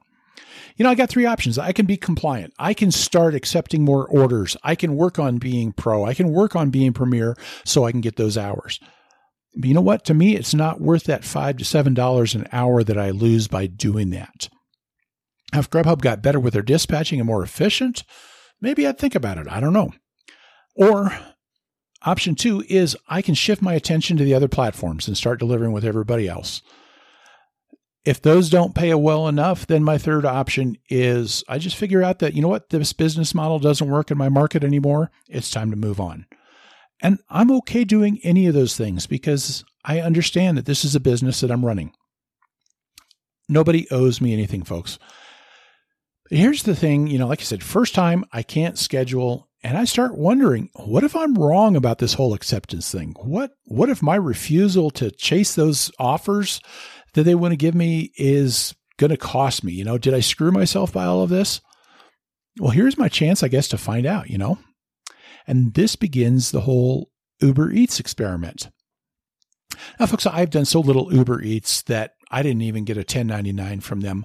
you 0.77 0.83
know, 0.83 0.89
I 0.89 0.95
got 0.95 1.09
three 1.09 1.25
options. 1.25 1.57
I 1.57 1.73
can 1.73 1.85
be 1.85 1.97
compliant. 1.97 2.53
I 2.57 2.73
can 2.73 2.91
start 2.91 3.35
accepting 3.35 3.83
more 3.83 4.07
orders. 4.07 4.55
I 4.63 4.75
can 4.75 4.95
work 4.95 5.19
on 5.19 5.37
being 5.37 5.73
pro. 5.73 6.05
I 6.05 6.13
can 6.13 6.31
work 6.31 6.55
on 6.55 6.69
being 6.69 6.93
premier 6.93 7.35
so 7.65 7.83
I 7.83 7.91
can 7.91 8.01
get 8.01 8.15
those 8.15 8.37
hours. 8.37 8.79
But 9.55 9.67
you 9.67 9.73
know 9.73 9.81
what? 9.81 10.05
To 10.05 10.13
me, 10.13 10.35
it's 10.35 10.53
not 10.53 10.79
worth 10.79 11.03
that 11.05 11.25
five 11.25 11.57
to 11.57 11.65
seven 11.65 11.93
dollars 11.93 12.35
an 12.35 12.47
hour 12.53 12.83
that 12.83 12.97
I 12.97 13.09
lose 13.09 13.47
by 13.49 13.67
doing 13.67 14.11
that. 14.11 14.47
If 15.53 15.69
Grubhub 15.69 16.01
got 16.01 16.21
better 16.21 16.39
with 16.39 16.53
their 16.53 16.61
dispatching 16.61 17.19
and 17.19 17.27
more 17.27 17.43
efficient, 17.43 18.03
maybe 18.61 18.85
I'd 18.85 18.97
think 18.97 19.15
about 19.15 19.37
it. 19.37 19.47
I 19.47 19.59
don't 19.59 19.73
know. 19.73 19.93
Or 20.75 21.17
option 22.03 22.35
two 22.35 22.63
is 22.69 22.95
I 23.07 23.21
can 23.21 23.35
shift 23.35 23.61
my 23.61 23.73
attention 23.73 24.17
to 24.17 24.23
the 24.23 24.33
other 24.33 24.47
platforms 24.47 25.07
and 25.07 25.17
start 25.17 25.39
delivering 25.39 25.71
with 25.71 25.83
everybody 25.83 26.27
else. 26.27 26.61
If 28.05 28.21
those 28.21 28.49
don't 28.49 28.75
pay 28.75 28.93
well 28.93 29.27
enough, 29.27 29.67
then 29.67 29.83
my 29.83 29.97
third 29.97 30.25
option 30.25 30.77
is 30.89 31.43
I 31.49 31.57
just 31.57 31.75
figure 31.75 32.01
out 32.01 32.19
that, 32.19 32.33
you 32.33 32.41
know 32.41 32.47
what, 32.47 32.69
this 32.69 32.93
business 32.93 33.35
model 33.35 33.59
doesn't 33.59 33.89
work 33.89 34.09
in 34.09 34.17
my 34.17 34.29
market 34.29 34.63
anymore. 34.63 35.11
It's 35.27 35.51
time 35.51 35.69
to 35.71 35.77
move 35.77 35.99
on. 35.99 36.25
And 37.01 37.19
I'm 37.29 37.51
okay 37.51 37.83
doing 37.83 38.19
any 38.23 38.47
of 38.47 38.53
those 38.53 38.77
things 38.77 39.05
because 39.05 39.63
I 39.83 39.99
understand 39.99 40.57
that 40.57 40.65
this 40.65 40.85
is 40.85 40.95
a 40.95 40.99
business 40.99 41.41
that 41.41 41.51
I'm 41.51 41.65
running. 41.65 41.93
Nobody 43.47 43.89
owes 43.89 44.21
me 44.21 44.33
anything, 44.33 44.63
folks. 44.63 44.99
Here's 46.29 46.63
the 46.63 46.75
thing, 46.75 47.07
you 47.07 47.17
know, 47.17 47.27
like 47.27 47.41
I 47.41 47.43
said, 47.43 47.63
first 47.63 47.95
time 47.95 48.23
I 48.31 48.43
can't 48.43 48.77
schedule 48.77 49.49
and 49.63 49.77
I 49.77 49.83
start 49.85 50.17
wondering, 50.17 50.69
what 50.75 51.03
if 51.03 51.15
I'm 51.15 51.33
wrong 51.33 51.75
about 51.75 51.97
this 51.97 52.13
whole 52.13 52.33
acceptance 52.33 52.91
thing? 52.91 53.15
What 53.19 53.51
what 53.65 53.89
if 53.89 54.01
my 54.01 54.15
refusal 54.15 54.89
to 54.91 55.11
chase 55.11 55.55
those 55.55 55.91
offers 55.99 56.61
that 57.13 57.23
they 57.23 57.35
want 57.35 57.51
to 57.51 57.57
give 57.57 57.75
me 57.75 58.11
is 58.15 58.75
going 58.97 59.09
to 59.09 59.17
cost 59.17 59.63
me? 59.63 59.73
You 59.73 59.83
know, 59.83 59.97
did 59.97 60.13
I 60.13 60.19
screw 60.19 60.51
myself 60.51 60.93
by 60.93 61.05
all 61.05 61.23
of 61.23 61.29
this? 61.29 61.61
Well, 62.59 62.71
here's 62.71 62.97
my 62.97 63.09
chance, 63.09 63.41
I 63.41 63.47
guess, 63.47 63.67
to 63.69 63.77
find 63.77 64.05
out, 64.05 64.29
you 64.29 64.37
know? 64.37 64.59
And 65.47 65.73
this 65.73 65.95
begins 65.95 66.51
the 66.51 66.61
whole 66.61 67.09
Uber 67.41 67.71
Eats 67.71 67.99
experiment. 67.99 68.69
Now, 69.99 70.05
folks, 70.05 70.25
I've 70.25 70.49
done 70.49 70.65
so 70.65 70.79
little 70.79 71.13
Uber 71.13 71.41
Eats 71.41 71.81
that 71.83 72.13
I 72.31 72.43
didn't 72.43 72.61
even 72.61 72.85
get 72.85 72.97
a 72.97 73.01
1099 73.01 73.81
from 73.81 74.01
them. 74.01 74.23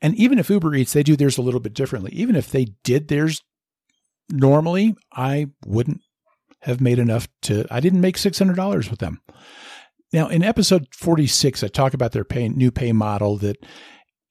And 0.00 0.14
even 0.16 0.38
if 0.38 0.50
Uber 0.50 0.74
Eats, 0.74 0.92
they 0.92 1.02
do 1.02 1.16
theirs 1.16 1.38
a 1.38 1.42
little 1.42 1.60
bit 1.60 1.74
differently. 1.74 2.12
Even 2.12 2.36
if 2.36 2.50
they 2.50 2.66
did 2.84 3.08
theirs 3.08 3.42
normally, 4.30 4.94
I 5.12 5.48
wouldn't 5.64 6.02
have 6.62 6.80
made 6.80 6.98
enough 6.98 7.28
to, 7.42 7.66
I 7.70 7.80
didn't 7.80 8.00
make 8.00 8.16
$600 8.16 8.90
with 8.90 8.98
them. 8.98 9.20
Now, 10.12 10.28
in 10.28 10.42
episode 10.42 10.86
46, 10.92 11.62
I 11.62 11.68
talk 11.68 11.94
about 11.94 12.12
their 12.12 12.24
pay, 12.24 12.48
new 12.48 12.70
pay 12.70 12.92
model 12.92 13.36
that 13.38 13.56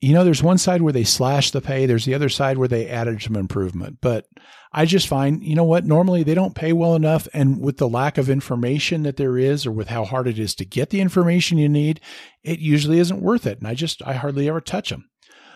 you 0.06 0.14
know, 0.14 0.24
there's 0.24 0.44
one 0.44 0.60
side 0.60 0.84
where 0.84 0.94
they 0.94 1.04
slash 1.04 1.50
the 1.50 1.62
pay, 1.62 1.88
there's 1.88 2.06
the 2.06 2.14
other 2.14 2.30
side 2.30 2.60
where 2.60 2.68
they 2.68 2.88
added 2.88 3.24
some 3.24 3.36
improvement. 3.36 3.98
But 4.02 4.28
I 4.72 4.86
just 4.86 5.08
find, 5.08 5.44
you 5.44 5.56
know 5.56 5.64
what, 5.64 5.84
normally 5.84 6.22
they 6.22 6.36
don't 6.36 6.54
pay 6.54 6.74
well 6.74 6.94
enough. 6.94 7.28
And 7.34 7.60
with 7.60 7.78
the 7.78 7.90
lack 7.90 8.20
of 8.20 8.30
information 8.30 9.02
that 9.02 9.18
there 9.18 9.36
is, 9.36 9.66
or 9.66 9.72
with 9.72 9.88
how 9.88 10.06
hard 10.06 10.28
it 10.28 10.38
is 10.38 10.54
to 10.56 10.66
get 10.66 10.92
the 10.92 11.02
information 11.02 11.58
you 11.58 11.68
need, 11.68 12.02
it 12.44 12.60
usually 12.60 13.00
isn't 13.00 13.20
worth 13.20 13.48
it. 13.48 13.58
And 13.58 13.68
I 13.68 13.74
just, 13.74 14.06
I 14.06 14.14
hardly 14.14 14.48
ever 14.48 14.62
touch 14.62 14.92
them. 14.92 15.10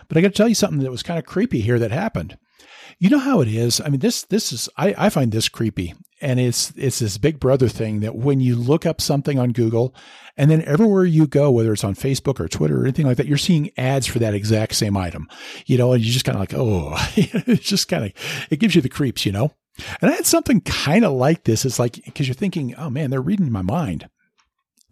But 0.08 0.18
I 0.18 0.20
got 0.20 0.28
to 0.28 0.34
tell 0.34 0.48
you 0.48 0.56
something 0.56 0.80
that 0.80 0.90
was 0.90 1.04
kind 1.04 1.20
of 1.20 1.26
creepy 1.26 1.60
here 1.60 1.78
that 1.78 1.92
happened. 1.92 2.36
You 2.98 3.08
know 3.08 3.18
how 3.18 3.40
it 3.40 3.48
is. 3.48 3.80
I 3.80 3.88
mean, 3.88 4.00
this 4.00 4.24
this 4.24 4.52
is 4.52 4.68
I, 4.76 4.94
I 4.98 5.08
find 5.08 5.32
this 5.32 5.48
creepy, 5.48 5.94
and 6.20 6.38
it's 6.38 6.72
it's 6.76 6.98
this 6.98 7.18
Big 7.18 7.40
Brother 7.40 7.68
thing 7.68 8.00
that 8.00 8.14
when 8.14 8.40
you 8.40 8.56
look 8.56 8.84
up 8.84 9.00
something 9.00 9.38
on 9.38 9.52
Google, 9.52 9.94
and 10.36 10.50
then 10.50 10.62
everywhere 10.62 11.04
you 11.04 11.26
go, 11.26 11.50
whether 11.50 11.72
it's 11.72 11.84
on 11.84 11.94
Facebook 11.94 12.40
or 12.40 12.48
Twitter 12.48 12.78
or 12.80 12.82
anything 12.82 13.06
like 13.06 13.16
that, 13.16 13.26
you're 13.26 13.38
seeing 13.38 13.70
ads 13.78 14.06
for 14.06 14.18
that 14.18 14.34
exact 14.34 14.74
same 14.74 14.96
item. 14.96 15.28
You 15.66 15.78
know, 15.78 15.92
and 15.92 16.04
you 16.04 16.12
just 16.12 16.24
kind 16.24 16.36
of 16.36 16.40
like, 16.40 16.54
oh, 16.54 16.94
it's 17.16 17.64
just 17.64 17.88
kind 17.88 18.04
of 18.04 18.12
it 18.50 18.60
gives 18.60 18.74
you 18.74 18.82
the 18.82 18.88
creeps, 18.88 19.24
you 19.24 19.32
know. 19.32 19.52
And 20.02 20.10
I 20.10 20.14
had 20.14 20.26
something 20.26 20.60
kind 20.60 21.04
of 21.04 21.12
like 21.12 21.44
this. 21.44 21.64
It's 21.64 21.78
like 21.78 22.00
because 22.04 22.28
you're 22.28 22.34
thinking, 22.34 22.74
oh 22.76 22.90
man, 22.90 23.10
they're 23.10 23.22
reading 23.22 23.50
my 23.50 23.62
mind. 23.62 24.08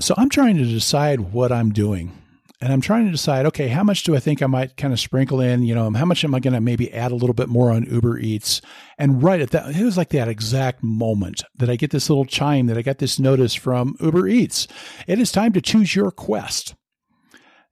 So 0.00 0.14
I'm 0.16 0.30
trying 0.30 0.56
to 0.56 0.64
decide 0.64 1.32
what 1.32 1.52
I'm 1.52 1.72
doing 1.72 2.12
and 2.60 2.72
I'm 2.72 2.80
trying 2.80 3.04
to 3.06 3.12
decide, 3.12 3.46
okay, 3.46 3.68
how 3.68 3.84
much 3.84 4.02
do 4.02 4.16
I 4.16 4.18
think 4.18 4.42
I 4.42 4.46
might 4.46 4.76
kind 4.76 4.92
of 4.92 4.98
sprinkle 4.98 5.40
in? 5.40 5.62
You 5.62 5.74
know, 5.74 5.90
how 5.92 6.04
much 6.04 6.24
am 6.24 6.34
I 6.34 6.40
going 6.40 6.54
to 6.54 6.60
maybe 6.60 6.92
add 6.92 7.12
a 7.12 7.16
little 7.16 7.34
bit 7.34 7.48
more 7.48 7.70
on 7.70 7.84
Uber 7.84 8.18
Eats? 8.18 8.60
And 8.98 9.22
right 9.22 9.40
at 9.40 9.50
that, 9.50 9.76
it 9.76 9.84
was 9.84 9.96
like 9.96 10.08
that 10.10 10.28
exact 10.28 10.82
moment 10.82 11.44
that 11.56 11.70
I 11.70 11.76
get 11.76 11.92
this 11.92 12.10
little 12.10 12.24
chime 12.24 12.66
that 12.66 12.76
I 12.76 12.82
got 12.82 12.98
this 12.98 13.20
notice 13.20 13.54
from 13.54 13.96
Uber 14.00 14.26
Eats. 14.26 14.66
It 15.06 15.20
is 15.20 15.30
time 15.30 15.52
to 15.52 15.60
choose 15.60 15.94
your 15.94 16.10
quest. 16.10 16.74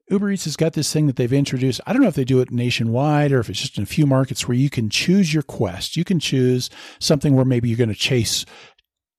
Uber 0.08 0.30
Eats 0.30 0.44
has 0.44 0.54
got 0.54 0.74
this 0.74 0.92
thing 0.92 1.08
that 1.08 1.16
they've 1.16 1.32
introduced. 1.32 1.80
I 1.84 1.92
don't 1.92 2.02
know 2.02 2.08
if 2.08 2.14
they 2.14 2.24
do 2.24 2.40
it 2.40 2.52
nationwide 2.52 3.32
or 3.32 3.40
if 3.40 3.50
it's 3.50 3.60
just 3.60 3.76
in 3.76 3.82
a 3.82 3.86
few 3.86 4.06
markets 4.06 4.46
where 4.46 4.56
you 4.56 4.70
can 4.70 4.88
choose 4.88 5.34
your 5.34 5.42
quest. 5.42 5.96
You 5.96 6.04
can 6.04 6.20
choose 6.20 6.70
something 7.00 7.34
where 7.34 7.44
maybe 7.44 7.68
you're 7.68 7.76
going 7.76 7.88
to 7.88 7.94
chase 7.94 8.46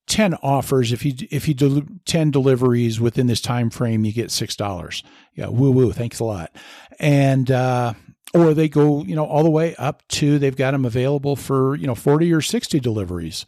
10 0.08 0.36
offers 0.36 0.94
if 0.94 1.06
you 1.06 1.14
if 1.30 1.48
you 1.48 1.54
do 1.54 1.86
10 2.06 2.32
deliveries 2.32 3.00
within 3.00 3.28
this 3.28 3.42
time 3.42 3.70
frame 3.70 4.06
you 4.06 4.14
get 4.14 4.32
six 4.32 4.56
dollars. 4.56 5.04
Yeah 5.36 5.48
woo 5.48 5.72
woo 5.72 5.92
thanks 5.92 6.20
a 6.20 6.24
lot. 6.24 6.56
And 7.00 7.52
uh, 7.52 7.94
or 8.34 8.54
they 8.54 8.70
go 8.70 9.04
you 9.04 9.16
know 9.16 9.26
all 9.26 9.44
the 9.44 9.50
way 9.50 9.76
up 9.76 10.08
to 10.10 10.40
they've 10.40 10.56
got 10.56 10.72
them 10.72 10.86
available 10.86 11.36
for 11.36 11.76
you 11.76 11.88
know 11.88 11.96
40 11.96 12.34
or 12.34 12.42
60 12.42 12.80
deliveries. 12.80 13.46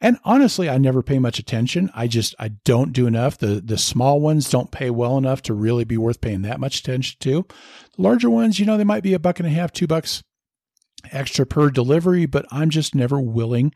And 0.00 0.18
honestly 0.24 0.70
i 0.70 0.78
never 0.78 1.02
pay 1.02 1.18
much 1.18 1.38
attention. 1.38 1.90
I 1.94 2.06
just 2.06 2.34
i 2.38 2.48
don't 2.48 2.92
do 2.92 3.06
enough. 3.06 3.36
The 3.36 3.60
the 3.62 3.78
small 3.78 4.20
ones 4.20 4.50
don't 4.50 4.70
pay 4.70 4.90
well 4.90 5.18
enough 5.18 5.42
to 5.42 5.54
really 5.54 5.84
be 5.84 5.98
worth 5.98 6.22
paying 6.22 6.42
that 6.42 6.60
much 6.60 6.80
attention 6.80 7.18
to. 7.20 7.46
The 7.96 8.02
larger 8.02 8.30
ones 8.30 8.58
you 8.58 8.64
know 8.64 8.78
they 8.78 8.84
might 8.84 9.02
be 9.02 9.14
a 9.14 9.18
buck 9.18 9.40
and 9.40 9.46
a 9.46 9.50
half 9.50 9.72
two 9.72 9.86
bucks 9.86 10.22
extra 11.12 11.46
per 11.46 11.70
delivery 11.70 12.26
but 12.26 12.44
i'm 12.50 12.70
just 12.70 12.92
never 12.92 13.20
willing 13.20 13.72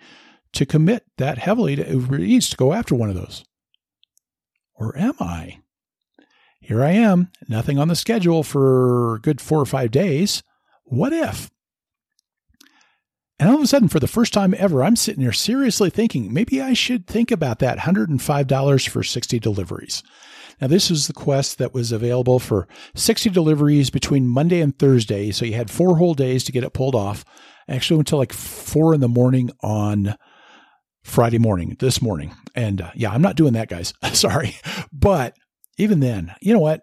to 0.52 0.66
commit 0.66 1.04
that 1.18 1.38
heavily 1.38 1.76
to 1.76 1.90
Uber 1.90 2.18
Eats 2.18 2.50
to 2.50 2.56
go 2.56 2.72
after 2.72 2.94
one 2.94 3.08
of 3.08 3.16
those? 3.16 3.44
Or 4.74 4.96
am 4.98 5.14
I? 5.20 5.58
Here 6.60 6.82
I 6.82 6.92
am, 6.92 7.30
nothing 7.48 7.78
on 7.78 7.88
the 7.88 7.96
schedule 7.96 8.42
for 8.42 9.18
good 9.22 9.40
four 9.40 9.60
or 9.60 9.66
five 9.66 9.90
days. 9.90 10.42
What 10.84 11.12
if? 11.12 11.50
And 13.38 13.50
all 13.50 13.56
of 13.56 13.62
a 13.62 13.66
sudden, 13.66 13.88
for 13.88 13.98
the 13.98 14.06
first 14.06 14.32
time 14.32 14.54
ever, 14.56 14.84
I'm 14.84 14.94
sitting 14.94 15.22
here 15.22 15.32
seriously 15.32 15.90
thinking 15.90 16.32
maybe 16.32 16.62
I 16.62 16.74
should 16.74 17.08
think 17.08 17.32
about 17.32 17.58
that 17.58 17.78
$105 17.78 18.88
for 18.88 19.02
60 19.02 19.40
deliveries. 19.40 20.04
Now, 20.60 20.68
this 20.68 20.92
is 20.92 21.08
the 21.08 21.12
quest 21.12 21.58
that 21.58 21.74
was 21.74 21.90
available 21.90 22.38
for 22.38 22.68
60 22.94 23.30
deliveries 23.30 23.90
between 23.90 24.28
Monday 24.28 24.60
and 24.60 24.78
Thursday. 24.78 25.32
So 25.32 25.44
you 25.44 25.54
had 25.54 25.72
four 25.72 25.96
whole 25.96 26.14
days 26.14 26.44
to 26.44 26.52
get 26.52 26.62
it 26.62 26.72
pulled 26.72 26.94
off. 26.94 27.24
Actually, 27.68 27.98
until 27.98 28.18
like 28.18 28.32
four 28.32 28.94
in 28.94 29.00
the 29.00 29.08
morning 29.08 29.50
on 29.60 30.14
Friday 31.02 31.38
morning, 31.38 31.76
this 31.78 32.00
morning. 32.00 32.34
And 32.54 32.80
uh, 32.80 32.90
yeah, 32.94 33.10
I'm 33.10 33.22
not 33.22 33.36
doing 33.36 33.54
that, 33.54 33.68
guys. 33.68 33.92
Sorry. 34.12 34.56
But 34.92 35.36
even 35.78 36.00
then, 36.00 36.34
you 36.40 36.52
know 36.52 36.60
what? 36.60 36.80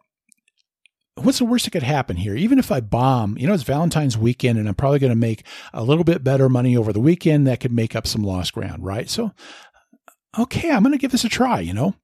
What's 1.16 1.40
the 1.40 1.46
worst 1.46 1.66
that 1.66 1.72
could 1.72 1.84
happen 1.84 2.16
here? 2.16 2.36
Even 2.36 2.60
if 2.60 2.72
I 2.72 2.80
bomb, 2.80 3.38
you 3.38 3.46
know, 3.46 3.54
it's 3.54 3.64
Valentine's 3.64 4.18
weekend 4.18 4.58
and 4.58 4.70
I'm 4.70 4.76
probably 4.76 5.00
going 5.00 5.12
to 5.12 5.18
make 5.18 5.46
a 5.74 5.84
little 5.84 6.06
bit 6.06 6.24
better 6.24 6.48
money 6.48 6.78
over 6.78 6.94
the 6.94 7.02
weekend 7.02 7.46
that 7.48 7.60
could 7.60 7.74
make 7.74 7.94
up 7.96 8.08
some 8.08 8.24
lost 8.24 8.54
ground, 8.54 8.86
right? 8.86 9.10
So, 9.10 9.32
okay, 10.38 10.72
I'm 10.72 10.84
going 10.84 10.94
to 10.94 10.98
give 10.98 11.12
this 11.12 11.26
a 11.26 11.30
try, 11.30 11.60
you 11.60 11.74
know? 11.74 11.96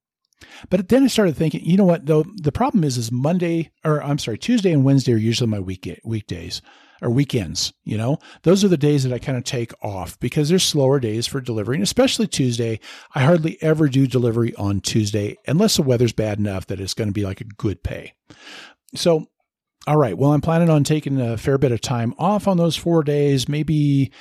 But 0.69 0.89
then 0.89 1.03
I 1.03 1.07
started 1.07 1.37
thinking, 1.37 1.63
you 1.63 1.77
know 1.77 1.85
what? 1.85 2.05
Though 2.05 2.25
the 2.35 2.51
problem 2.51 2.83
is, 2.83 2.97
is 2.97 3.09
Monday 3.09 3.71
or 3.85 4.03
I'm 4.03 4.17
sorry, 4.17 4.37
Tuesday 4.37 4.73
and 4.73 4.83
Wednesday 4.83 5.13
are 5.13 5.17
usually 5.17 5.49
my 5.49 5.59
week 5.59 5.89
weekdays 6.03 6.61
or 7.01 7.09
weekends. 7.09 7.73
You 7.83 7.97
know, 7.97 8.19
those 8.43 8.63
are 8.63 8.67
the 8.67 8.77
days 8.77 9.03
that 9.03 9.13
I 9.13 9.19
kind 9.19 9.37
of 9.37 9.43
take 9.43 9.73
off 9.83 10.19
because 10.19 10.49
they're 10.49 10.59
slower 10.59 10.99
days 10.99 11.27
for 11.27 11.41
delivery, 11.41 11.75
and 11.75 11.83
especially 11.83 12.27
Tuesday. 12.27 12.79
I 13.13 13.23
hardly 13.23 13.57
ever 13.61 13.87
do 13.87 14.07
delivery 14.07 14.55
on 14.55 14.81
Tuesday 14.81 15.37
unless 15.47 15.75
the 15.75 15.83
weather's 15.83 16.13
bad 16.13 16.39
enough 16.39 16.67
that 16.67 16.79
it's 16.79 16.93
going 16.93 17.09
to 17.09 17.13
be 17.13 17.25
like 17.25 17.41
a 17.41 17.45
good 17.45 17.83
pay. 17.83 18.13
So, 18.95 19.27
all 19.87 19.97
right. 19.97 20.17
Well, 20.17 20.33
I'm 20.33 20.41
planning 20.41 20.69
on 20.69 20.83
taking 20.83 21.19
a 21.19 21.37
fair 21.37 21.57
bit 21.57 21.71
of 21.71 21.81
time 21.81 22.13
off 22.17 22.47
on 22.47 22.57
those 22.57 22.75
four 22.75 23.03
days. 23.03 23.47
Maybe 23.47 24.11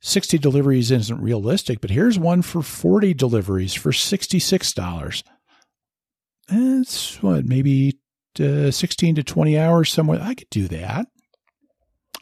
60 0.00 0.38
deliveries 0.38 0.90
isn't 0.90 1.20
realistic, 1.20 1.80
but 1.80 1.90
here's 1.90 2.18
one 2.18 2.42
for 2.42 2.62
40 2.62 3.14
deliveries 3.14 3.74
for 3.74 3.90
$66. 3.92 5.22
That's 6.48 7.22
what, 7.22 7.44
maybe 7.46 7.98
uh, 8.40 8.70
16 8.70 9.16
to 9.16 9.22
20 9.22 9.58
hours 9.58 9.92
somewhere. 9.92 10.20
I 10.20 10.34
could 10.34 10.50
do 10.50 10.66
that 10.68 11.06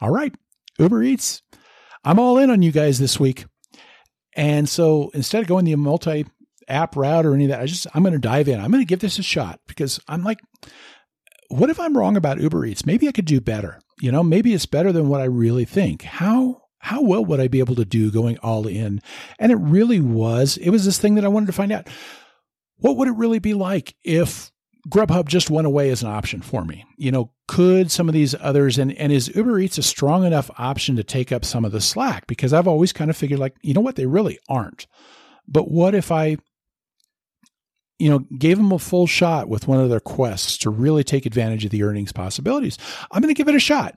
all 0.01 0.09
right, 0.09 0.33
Uber 0.79 1.03
Eats, 1.03 1.43
I'm 2.03 2.19
all 2.19 2.37
in 2.37 2.49
on 2.49 2.61
you 2.61 2.71
guys 2.71 2.99
this 2.99 3.19
week. 3.19 3.45
And 4.35 4.67
so 4.67 5.11
instead 5.13 5.41
of 5.41 5.47
going 5.47 5.65
the 5.65 5.75
multi 5.75 6.25
app 6.67 6.95
route 6.95 7.25
or 7.25 7.33
any 7.33 7.45
of 7.45 7.49
that, 7.49 7.61
I 7.61 7.65
just, 7.65 7.87
I'm 7.93 8.03
going 8.03 8.13
to 8.13 8.19
dive 8.19 8.47
in. 8.47 8.59
I'm 8.59 8.71
going 8.71 8.81
to 8.83 8.87
give 8.87 8.99
this 8.99 9.19
a 9.19 9.23
shot 9.23 9.59
because 9.67 9.99
I'm 10.07 10.23
like, 10.23 10.39
what 11.49 11.69
if 11.69 11.79
I'm 11.79 11.97
wrong 11.97 12.15
about 12.15 12.39
Uber 12.39 12.65
Eats? 12.65 12.85
Maybe 12.85 13.07
I 13.07 13.11
could 13.11 13.25
do 13.25 13.41
better. 13.41 13.79
You 13.99 14.11
know, 14.11 14.23
maybe 14.23 14.53
it's 14.53 14.65
better 14.65 14.91
than 14.91 15.09
what 15.09 15.21
I 15.21 15.25
really 15.25 15.65
think. 15.65 16.01
How, 16.03 16.63
how 16.79 17.01
well 17.01 17.23
would 17.25 17.39
I 17.39 17.47
be 17.47 17.59
able 17.59 17.75
to 17.75 17.85
do 17.85 18.09
going 18.09 18.37
all 18.39 18.65
in? 18.67 19.01
And 19.37 19.51
it 19.51 19.57
really 19.57 19.99
was, 19.99 20.57
it 20.57 20.69
was 20.69 20.85
this 20.85 20.97
thing 20.97 21.15
that 21.15 21.25
I 21.25 21.29
wanted 21.29 21.47
to 21.47 21.53
find 21.53 21.71
out. 21.71 21.87
What 22.77 22.97
would 22.97 23.09
it 23.09 23.15
really 23.15 23.39
be 23.39 23.53
like 23.53 23.95
if 24.03 24.51
Grubhub 24.89 25.27
just 25.27 25.49
went 25.49 25.67
away 25.67 25.89
as 25.89 26.01
an 26.01 26.09
option 26.09 26.41
for 26.41 26.65
me. 26.65 26.85
You 26.97 27.11
know, 27.11 27.31
could 27.47 27.91
some 27.91 28.07
of 28.09 28.13
these 28.13 28.35
others 28.39 28.77
and 28.77 28.93
and 28.93 29.11
is 29.11 29.33
Uber 29.35 29.59
Eats 29.59 29.77
a 29.77 29.83
strong 29.83 30.25
enough 30.25 30.49
option 30.57 30.95
to 30.95 31.03
take 31.03 31.31
up 31.31 31.45
some 31.45 31.65
of 31.65 31.71
the 31.71 31.81
slack? 31.81 32.27
Because 32.27 32.53
I've 32.53 32.67
always 32.67 32.93
kind 32.93 33.09
of 33.09 33.17
figured 33.17 33.39
like, 33.39 33.55
you 33.61 33.73
know 33.73 33.81
what, 33.81 33.95
they 33.95 34.05
really 34.05 34.39
aren't. 34.49 34.87
But 35.47 35.69
what 35.69 35.93
if 35.93 36.11
I 36.11 36.37
you 38.01 38.09
know, 38.09 38.25
gave 38.39 38.57
them 38.57 38.71
a 38.71 38.79
full 38.79 39.05
shot 39.05 39.47
with 39.47 39.67
one 39.67 39.79
of 39.79 39.91
their 39.91 39.99
quests 39.99 40.57
to 40.57 40.71
really 40.71 41.03
take 41.03 41.27
advantage 41.27 41.63
of 41.65 41.69
the 41.69 41.83
earnings 41.83 42.11
possibilities? 42.11 42.79
I'm 43.11 43.21
going 43.21 43.33
to 43.33 43.37
give 43.37 43.47
it 43.47 43.53
a 43.53 43.59
shot. 43.59 43.95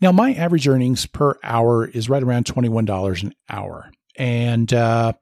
Now, 0.00 0.12
my 0.12 0.32
average 0.34 0.68
earnings 0.68 1.06
per 1.06 1.36
hour 1.42 1.86
is 1.86 2.08
right 2.08 2.22
around 2.22 2.44
$21 2.44 3.22
an 3.24 3.34
hour. 3.50 3.90
And 4.16 4.72
uh, 4.72 5.14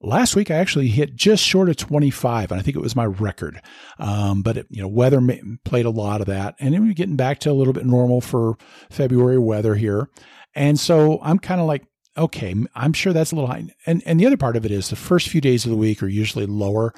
Last 0.00 0.36
week, 0.36 0.50
I 0.50 0.54
actually 0.54 0.88
hit 0.88 1.16
just 1.16 1.42
short 1.42 1.68
of 1.68 1.76
25, 1.76 2.52
and 2.52 2.60
I 2.60 2.62
think 2.62 2.76
it 2.76 2.82
was 2.82 2.94
my 2.94 3.06
record. 3.06 3.60
Um, 3.98 4.42
but, 4.42 4.56
it, 4.56 4.66
you 4.70 4.80
know, 4.80 4.86
weather 4.88 5.20
played 5.64 5.86
a 5.86 5.90
lot 5.90 6.20
of 6.20 6.28
that. 6.28 6.54
And 6.60 6.72
then 6.72 6.86
we're 6.86 6.94
getting 6.94 7.16
back 7.16 7.40
to 7.40 7.50
a 7.50 7.52
little 7.52 7.72
bit 7.72 7.84
normal 7.84 8.20
for 8.20 8.56
February 8.90 9.38
weather 9.38 9.74
here. 9.74 10.08
And 10.54 10.78
so 10.78 11.18
I'm 11.22 11.40
kind 11.40 11.60
of 11.60 11.66
like, 11.66 11.84
okay, 12.16 12.54
I'm 12.74 12.92
sure 12.92 13.12
that's 13.12 13.32
a 13.32 13.34
little 13.34 13.50
high. 13.50 13.66
And, 13.86 14.02
and 14.06 14.20
the 14.20 14.26
other 14.26 14.36
part 14.36 14.56
of 14.56 14.64
it 14.64 14.70
is 14.70 14.88
the 14.88 14.96
first 14.96 15.28
few 15.28 15.40
days 15.40 15.64
of 15.64 15.70
the 15.70 15.76
week 15.76 16.02
are 16.02 16.08
usually 16.08 16.46
lower 16.46 16.94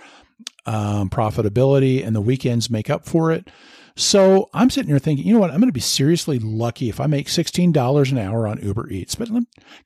um, 0.67 1.09
profitability, 1.09 2.07
and 2.07 2.15
the 2.15 2.21
weekends 2.21 2.71
make 2.71 2.91
up 2.91 3.07
for 3.07 3.31
it. 3.33 3.49
So 4.01 4.49
I'm 4.55 4.71
sitting 4.71 4.89
here 4.89 4.99
thinking, 4.99 5.27
you 5.27 5.35
know 5.35 5.41
what? 5.41 5.51
I'm 5.51 5.61
going 5.61 5.69
to 5.69 5.75
be 5.75 5.81
seriously 5.81 6.39
lucky 6.39 6.89
if 6.89 7.01
I 7.01 7.07
make 7.07 7.27
$16 7.27 8.11
an 8.11 8.19
hour 8.19 8.47
on 8.47 8.59
Uber 8.63 8.89
Eats. 8.89 9.15
But 9.15 9.29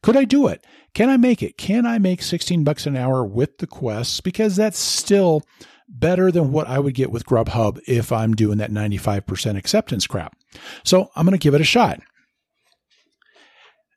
could 0.05 0.17
I 0.17 0.23
do 0.23 0.47
it? 0.47 0.65
Can 0.95 1.11
I 1.11 1.17
make 1.17 1.43
it? 1.43 1.59
Can 1.59 1.85
I 1.85 1.99
make 1.99 2.23
16 2.23 2.63
bucks 2.63 2.87
an 2.87 2.97
hour 2.97 3.25
with 3.25 3.59
the 3.59 3.67
quests? 3.67 4.21
Because 4.21 4.55
that's 4.55 4.79
still 4.79 5.43
better 5.89 6.31
than 6.31 6.53
what 6.53 6.69
I 6.69 6.79
would 6.79 6.95
get 6.95 7.11
with 7.11 7.27
Grubhub 7.27 7.81
if 7.89 8.13
I'm 8.13 8.35
doing 8.35 8.59
that 8.59 8.71
95% 8.71 9.59
acceptance 9.59 10.07
crap. 10.07 10.37
So 10.85 11.11
I'm 11.17 11.27
going 11.27 11.37
to 11.37 11.43
give 11.43 11.55
it 11.55 11.61
a 11.61 11.65
shot. 11.65 11.99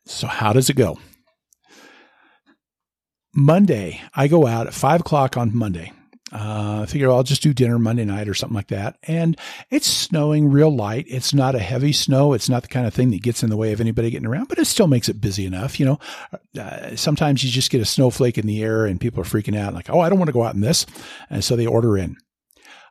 So, 0.08 0.26
how 0.26 0.52
does 0.52 0.70
it 0.72 0.78
go? 0.78 0.98
Monday, 3.36 4.02
I 4.16 4.28
go 4.28 4.48
out 4.48 4.66
at 4.66 4.74
five 4.74 5.02
o'clock 5.02 5.38
on 5.38 5.56
Monday. 5.56 5.92
Uh, 6.32 6.82
I 6.82 6.86
figure 6.88 7.10
I'll 7.10 7.24
just 7.24 7.42
do 7.42 7.54
dinner 7.54 7.80
Monday 7.80 8.04
night 8.04 8.28
or 8.28 8.34
something 8.34 8.56
like 8.56 8.68
that. 8.68 8.98
And 9.04 9.38
it's 9.70 9.88
snowing 9.88 10.52
real 10.52 10.76
light. 10.76 11.06
It's 11.08 11.34
not 11.34 11.56
a 11.56 11.60
heavy 11.60 11.94
snow. 11.94 12.34
It's 12.34 12.50
not 12.50 12.64
the 12.64 12.68
kind 12.68 12.86
of 12.86 12.94
thing 12.94 13.12
that 13.12 13.22
gets 13.22 13.44
in 13.44 13.50
the 13.50 13.56
way 13.56 13.72
of 13.72 13.80
anybody 13.80 14.10
getting 14.10 14.28
around, 14.28 14.50
but 14.50 14.60
it 14.60 14.66
still 14.66 14.88
makes 14.88 15.08
it 15.08 15.22
busy 15.22 15.46
enough. 15.46 15.80
You 15.80 15.86
know, 15.86 16.00
uh, 16.60 16.96
sometimes 16.96 17.44
you 17.44 17.50
just 17.50 17.72
get 17.72 17.82
a 17.82 17.86
snowflake 17.86 18.38
in 18.38 18.46
the 18.46 18.62
air 18.62 18.86
and 18.86 19.00
people 19.00 19.22
are 19.22 19.26
freaking 19.26 19.58
out 19.58 19.74
like, 19.74 19.90
oh, 19.90 20.02
I 20.02 20.10
don't 20.10 20.20
want 20.20 20.28
to 20.28 20.34
go 20.34 20.44
out 20.44 20.56
in 20.56 20.62
this. 20.62 20.86
And 21.30 21.44
so 21.44 21.56
they 21.56 21.66
order 21.66 21.98
in. 21.98 22.18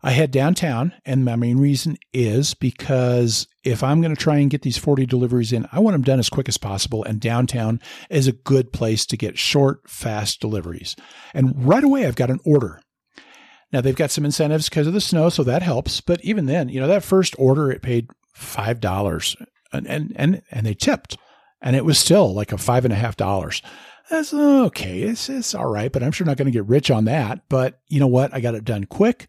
I 0.03 0.11
head 0.11 0.31
downtown, 0.31 0.93
and 1.05 1.25
my 1.25 1.37
main 1.37 1.59
reason 1.59 1.97
is 2.13 2.55
because 2.55 3.49
if 3.65 3.83
I'm 3.83 4.01
going 4.01 4.15
to 4.15 4.23
try 4.23 4.37
and 4.37 4.51
get 4.51 4.63
these 4.63 4.79
40 4.79 5.07
deliveries 5.07 5.53
in, 5.53 5.69
I 5.73 5.81
want 5.81 5.95
them 5.95 6.03
done 6.03 6.19
as 6.19 6.29
quick 6.29 6.49
as 6.49 6.59
possible. 6.59 7.03
And 7.03 7.19
downtown 7.19 7.81
is 8.09 8.29
a 8.29 8.33
good 8.33 8.73
place 8.73 9.05
to 9.07 9.17
get 9.17 9.39
short, 9.39 9.89
fast 9.91 10.41
deliveries. 10.41 10.95
And 11.35 11.67
right 11.67 11.83
away, 11.83 12.07
I've 12.07 12.15
got 12.15 12.31
an 12.31 12.41
order 12.45 12.81
now 13.73 13.81
they've 13.81 13.97
got 13.97 14.11
some 14.11 14.25
incentives 14.25 14.69
because 14.69 14.87
of 14.87 14.93
the 14.93 15.01
snow, 15.01 15.29
so 15.29 15.43
that 15.45 15.63
helps. 15.63 16.01
But 16.01 16.25
even 16.25 16.47
then, 16.47 16.69
you 16.69 16.81
know, 16.81 16.87
that 16.87 17.03
first 17.03 17.35
order 17.39 17.71
it 17.71 17.83
paid 17.83 18.09
five 18.33 18.81
dollars, 18.81 19.37
and 19.73 19.87
and 19.87 20.13
and 20.17 20.43
and 20.51 20.67
they 20.67 20.75
tipped, 20.75 21.17
and 21.61 21.75
it 21.75 21.85
was 21.85 21.99
still 21.99 22.33
like 22.33 22.53
a 22.53 22.59
five 22.59 22.85
and 22.85 22.93
a 22.93 22.97
half 22.97 23.17
dollars. 23.17 23.63
That's 24.11 24.33
okay. 24.33 25.03
It's 25.03 25.29
it's 25.29 25.55
all 25.55 25.67
right, 25.67 25.91
but 25.91 26.03
I'm 26.03 26.13
sure 26.13 26.27
not 26.27 26.37
going 26.37 26.47
to 26.47 26.53
get 26.53 26.67
rich 26.67 26.91
on 26.91 27.07
that. 27.07 27.41
But 27.49 27.81
you 27.89 27.99
know 27.99 28.07
what? 28.07 28.33
I 28.33 28.41
got 28.41 28.55
it 28.55 28.65
done 28.65 28.85
quick, 28.85 29.29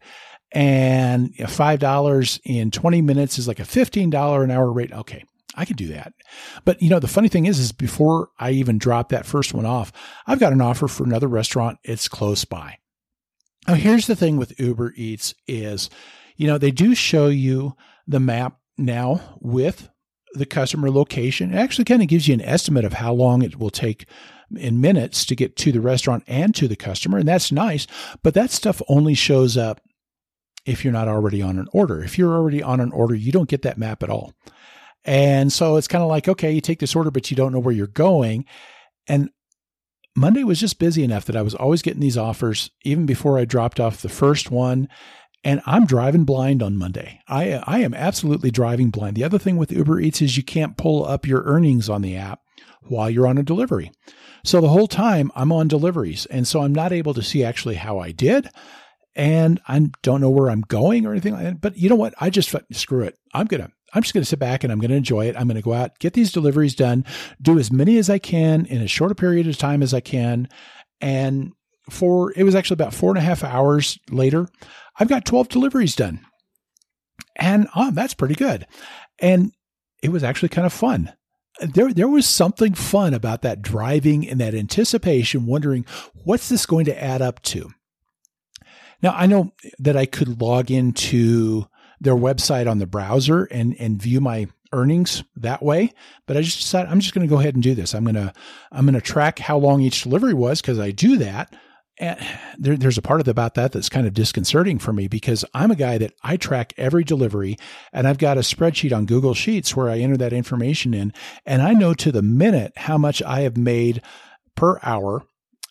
and 0.52 1.34
five 1.48 1.80
dollars 1.80 2.40
in 2.44 2.70
20 2.70 3.02
minutes 3.02 3.38
is 3.38 3.48
like 3.48 3.58
a 3.58 3.64
fifteen 3.64 4.08
dollar 4.08 4.44
an 4.44 4.52
hour 4.52 4.70
rate. 4.70 4.92
Okay, 4.92 5.24
I 5.56 5.64
could 5.64 5.76
do 5.76 5.88
that. 5.88 6.12
But 6.64 6.80
you 6.80 6.90
know, 6.90 7.00
the 7.00 7.08
funny 7.08 7.28
thing 7.28 7.46
is, 7.46 7.58
is 7.58 7.72
before 7.72 8.30
I 8.38 8.52
even 8.52 8.78
drop 8.78 9.08
that 9.08 9.26
first 9.26 9.52
one 9.52 9.66
off, 9.66 9.92
I've 10.28 10.40
got 10.40 10.52
an 10.52 10.60
offer 10.60 10.86
for 10.86 11.02
another 11.02 11.28
restaurant. 11.28 11.78
It's 11.82 12.06
close 12.06 12.44
by. 12.44 12.78
Now, 13.68 13.74
here's 13.74 14.06
the 14.06 14.16
thing 14.16 14.38
with 14.38 14.58
Uber 14.58 14.94
Eats 14.96 15.34
is, 15.46 15.90
you 16.36 16.46
know, 16.46 16.56
they 16.56 16.70
do 16.70 16.94
show 16.94 17.28
you 17.28 17.76
the 18.06 18.18
map 18.18 18.58
now 18.78 19.20
with 19.40 19.90
the 20.32 20.46
customer 20.46 20.90
location. 20.90 21.52
It 21.52 21.58
actually 21.58 21.84
kind 21.84 22.00
of 22.00 22.08
gives 22.08 22.26
you 22.26 22.32
an 22.32 22.40
estimate 22.40 22.86
of 22.86 22.94
how 22.94 23.12
long 23.12 23.42
it 23.42 23.58
will 23.58 23.68
take 23.68 24.06
in 24.56 24.80
minutes 24.80 25.26
to 25.26 25.36
get 25.36 25.56
to 25.56 25.70
the 25.70 25.82
restaurant 25.82 26.24
and 26.26 26.54
to 26.54 26.66
the 26.66 26.76
customer. 26.76 27.18
And 27.18 27.28
that's 27.28 27.52
nice. 27.52 27.86
But 28.22 28.32
that 28.32 28.50
stuff 28.50 28.80
only 28.88 29.12
shows 29.12 29.58
up 29.58 29.82
if 30.64 30.82
you're 30.82 30.92
not 30.92 31.08
already 31.08 31.42
on 31.42 31.58
an 31.58 31.68
order. 31.74 32.02
If 32.02 32.16
you're 32.16 32.34
already 32.34 32.62
on 32.62 32.80
an 32.80 32.92
order, 32.92 33.14
you 33.14 33.32
don't 33.32 33.50
get 33.50 33.62
that 33.62 33.76
map 33.76 34.02
at 34.02 34.08
all. 34.08 34.32
And 35.04 35.52
so 35.52 35.76
it's 35.76 35.88
kind 35.88 36.02
of 36.02 36.08
like, 36.08 36.26
okay, 36.26 36.52
you 36.52 36.62
take 36.62 36.80
this 36.80 36.96
order, 36.96 37.10
but 37.10 37.30
you 37.30 37.36
don't 37.36 37.52
know 37.52 37.58
where 37.58 37.74
you're 37.74 37.86
going. 37.86 38.46
And 39.06 39.28
Monday 40.18 40.44
was 40.44 40.60
just 40.60 40.78
busy 40.78 41.04
enough 41.04 41.24
that 41.26 41.36
I 41.36 41.42
was 41.42 41.54
always 41.54 41.82
getting 41.82 42.00
these 42.00 42.18
offers 42.18 42.70
even 42.82 43.06
before 43.06 43.38
I 43.38 43.44
dropped 43.44 43.78
off 43.78 44.02
the 44.02 44.08
first 44.08 44.50
one. 44.50 44.88
And 45.44 45.62
I'm 45.66 45.86
driving 45.86 46.24
blind 46.24 46.62
on 46.62 46.76
Monday. 46.76 47.20
I 47.28 47.62
I 47.64 47.78
am 47.78 47.94
absolutely 47.94 48.50
driving 48.50 48.90
blind. 48.90 49.16
The 49.16 49.22
other 49.22 49.38
thing 49.38 49.56
with 49.56 49.70
Uber 49.70 50.00
Eats 50.00 50.20
is 50.20 50.36
you 50.36 50.42
can't 50.42 50.76
pull 50.76 51.06
up 51.06 51.26
your 51.26 51.44
earnings 51.44 51.88
on 51.88 52.02
the 52.02 52.16
app 52.16 52.40
while 52.82 53.08
you're 53.08 53.26
on 53.26 53.38
a 53.38 53.44
delivery. 53.44 53.92
So 54.44 54.60
the 54.60 54.68
whole 54.68 54.88
time 54.88 55.30
I'm 55.36 55.52
on 55.52 55.68
deliveries. 55.68 56.26
And 56.26 56.46
so 56.46 56.62
I'm 56.62 56.74
not 56.74 56.92
able 56.92 57.14
to 57.14 57.22
see 57.22 57.44
actually 57.44 57.76
how 57.76 58.00
I 58.00 58.10
did. 58.10 58.48
And 59.14 59.60
I 59.68 59.90
don't 60.02 60.20
know 60.20 60.30
where 60.30 60.50
I'm 60.50 60.62
going 60.62 61.06
or 61.06 61.12
anything 61.12 61.34
like 61.34 61.44
that. 61.44 61.60
But 61.60 61.76
you 61.76 61.88
know 61.88 61.96
what? 61.96 62.14
I 62.20 62.30
just 62.30 62.54
screw 62.72 63.02
it. 63.02 63.16
I'm 63.32 63.46
going 63.46 63.62
to 63.62 63.72
I'm 63.94 64.02
just 64.02 64.12
going 64.12 64.22
to 64.22 64.28
sit 64.28 64.38
back 64.38 64.64
and 64.64 64.72
I'm 64.72 64.80
going 64.80 64.90
to 64.90 64.96
enjoy 64.96 65.26
it. 65.26 65.36
I'm 65.36 65.48
going 65.48 65.56
to 65.56 65.62
go 65.62 65.72
out, 65.72 65.98
get 65.98 66.12
these 66.12 66.32
deliveries 66.32 66.74
done, 66.74 67.04
do 67.40 67.58
as 67.58 67.72
many 67.72 67.98
as 67.98 68.10
I 68.10 68.18
can 68.18 68.66
in 68.66 68.82
as 68.82 68.90
short 68.90 69.12
a 69.12 69.14
period 69.14 69.46
of 69.46 69.56
time 69.56 69.82
as 69.82 69.94
I 69.94 70.00
can. 70.00 70.48
And 71.00 71.52
for 71.90 72.32
it 72.36 72.44
was 72.44 72.54
actually 72.54 72.74
about 72.74 72.94
four 72.94 73.10
and 73.10 73.18
a 73.18 73.22
half 73.22 73.42
hours 73.42 73.98
later, 74.10 74.48
I've 74.98 75.08
got 75.08 75.24
12 75.24 75.48
deliveries 75.48 75.96
done. 75.96 76.20
And 77.36 77.68
oh, 77.74 77.90
that's 77.92 78.14
pretty 78.14 78.34
good. 78.34 78.66
And 79.20 79.52
it 80.02 80.10
was 80.10 80.24
actually 80.24 80.50
kind 80.50 80.66
of 80.66 80.72
fun. 80.72 81.12
There, 81.60 81.92
there 81.92 82.08
was 82.08 82.26
something 82.26 82.74
fun 82.74 83.14
about 83.14 83.42
that 83.42 83.62
driving 83.62 84.28
and 84.28 84.40
that 84.40 84.54
anticipation, 84.54 85.46
wondering 85.46 85.86
what's 86.24 86.48
this 86.48 86.66
going 86.66 86.84
to 86.84 87.02
add 87.02 87.22
up 87.22 87.42
to. 87.42 87.70
Now, 89.02 89.14
I 89.16 89.26
know 89.26 89.52
that 89.78 89.96
I 89.96 90.06
could 90.06 90.40
log 90.40 90.70
into 90.70 91.66
their 92.00 92.14
website 92.14 92.70
on 92.70 92.78
the 92.78 92.86
browser 92.86 93.44
and 93.44 93.74
and 93.78 94.00
view 94.00 94.20
my 94.20 94.48
earnings 94.72 95.24
that 95.36 95.62
way. 95.62 95.92
But 96.26 96.36
I 96.36 96.42
just 96.42 96.58
decided 96.58 96.90
I'm 96.90 97.00
just 97.00 97.14
going 97.14 97.26
to 97.26 97.30
go 97.30 97.40
ahead 97.40 97.54
and 97.54 97.62
do 97.62 97.74
this. 97.74 97.94
I'm 97.94 98.04
going 98.04 98.14
to 98.14 98.32
I'm 98.72 98.84
going 98.84 98.94
to 98.94 99.00
track 99.00 99.38
how 99.38 99.58
long 99.58 99.80
each 99.80 100.02
delivery 100.02 100.34
was 100.34 100.60
because 100.60 100.78
I 100.78 100.90
do 100.90 101.16
that. 101.18 101.54
And 102.00 102.16
there, 102.56 102.76
there's 102.76 102.98
a 102.98 103.02
part 103.02 103.18
of 103.18 103.24
the, 103.24 103.32
about 103.32 103.54
that 103.54 103.72
that's 103.72 103.88
kind 103.88 104.06
of 104.06 104.14
disconcerting 104.14 104.78
for 104.78 104.92
me 104.92 105.08
because 105.08 105.44
I'm 105.52 105.72
a 105.72 105.76
guy 105.76 105.98
that 105.98 106.14
I 106.22 106.36
track 106.36 106.72
every 106.76 107.02
delivery 107.02 107.56
and 107.92 108.06
I've 108.06 108.18
got 108.18 108.38
a 108.38 108.42
spreadsheet 108.42 108.96
on 108.96 109.04
Google 109.04 109.34
Sheets 109.34 109.74
where 109.74 109.90
I 109.90 109.98
enter 109.98 110.16
that 110.18 110.32
information 110.32 110.94
in 110.94 111.12
and 111.44 111.60
I 111.60 111.72
know 111.72 111.94
to 111.94 112.12
the 112.12 112.22
minute 112.22 112.72
how 112.76 112.98
much 112.98 113.20
I 113.22 113.40
have 113.40 113.56
made 113.56 114.00
per 114.54 114.78
hour 114.84 115.26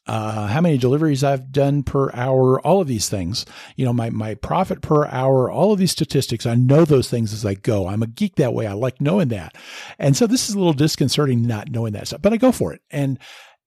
uh, 0.07 0.47
how 0.47 0.61
many 0.61 0.77
deliveries 0.77 1.23
I've 1.23 1.51
done 1.51 1.83
per 1.83 2.11
hour, 2.13 2.59
all 2.61 2.81
of 2.81 2.87
these 2.87 3.09
things, 3.09 3.45
you 3.75 3.85
know, 3.85 3.93
my, 3.93 4.09
my 4.09 4.35
profit 4.35 4.81
per 4.81 5.05
hour, 5.07 5.51
all 5.51 5.73
of 5.73 5.79
these 5.79 5.91
statistics. 5.91 6.45
I 6.45 6.55
know 6.55 6.85
those 6.85 7.09
things 7.09 7.33
as 7.33 7.45
I 7.45 7.55
go. 7.55 7.87
I'm 7.87 8.03
a 8.03 8.07
geek 8.07 8.35
that 8.35 8.53
way. 8.53 8.67
I 8.67 8.73
like 8.73 9.01
knowing 9.01 9.27
that. 9.29 9.55
And 9.99 10.15
so 10.15 10.25
this 10.25 10.47
is 10.47 10.55
a 10.55 10.57
little 10.57 10.73
disconcerting 10.73 11.45
not 11.45 11.69
knowing 11.69 11.93
that 11.93 12.07
stuff, 12.07 12.21
but 12.21 12.33
I 12.33 12.37
go 12.37 12.51
for 12.51 12.73
it. 12.73 12.81
And, 12.89 13.19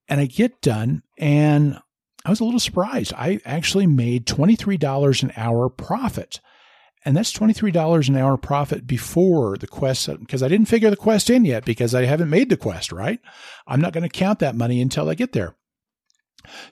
and 0.09 0.21
I 0.21 0.27
get 0.27 0.63
done 0.63 1.03
and 1.19 1.79
I 2.25 2.31
was 2.31 2.41
a 2.41 2.45
little 2.45 2.61
surprised. 2.61 3.13
I 3.15 3.41
actually 3.45 3.87
made 3.87 4.27
$23 4.27 5.23
an 5.23 5.33
hour 5.37 5.69
profit. 5.69 6.41
And 7.05 7.17
that's 7.17 7.33
$23 7.33 8.09
an 8.09 8.17
hour 8.17 8.37
profit 8.37 8.87
before 8.87 9.57
the 9.57 9.67
quest, 9.67 10.09
because 10.21 10.43
I 10.43 10.49
didn't 10.49 10.69
figure 10.69 10.91
the 10.91 10.97
quest 10.97 11.31
in 11.31 11.47
yet 11.47 11.65
because 11.65 11.95
I 11.95 12.05
haven't 12.05 12.29
made 12.29 12.51
the 12.51 12.59
quest, 12.59 12.93
right? 12.93 13.21
I'm 13.67 13.81
not 13.81 13.95
going 13.95 14.03
to 14.03 14.11
count 14.11 14.41
that 14.41 14.55
money 14.55 14.83
until 14.83 15.09
I 15.09 15.15
get 15.15 15.33
there. 15.33 15.55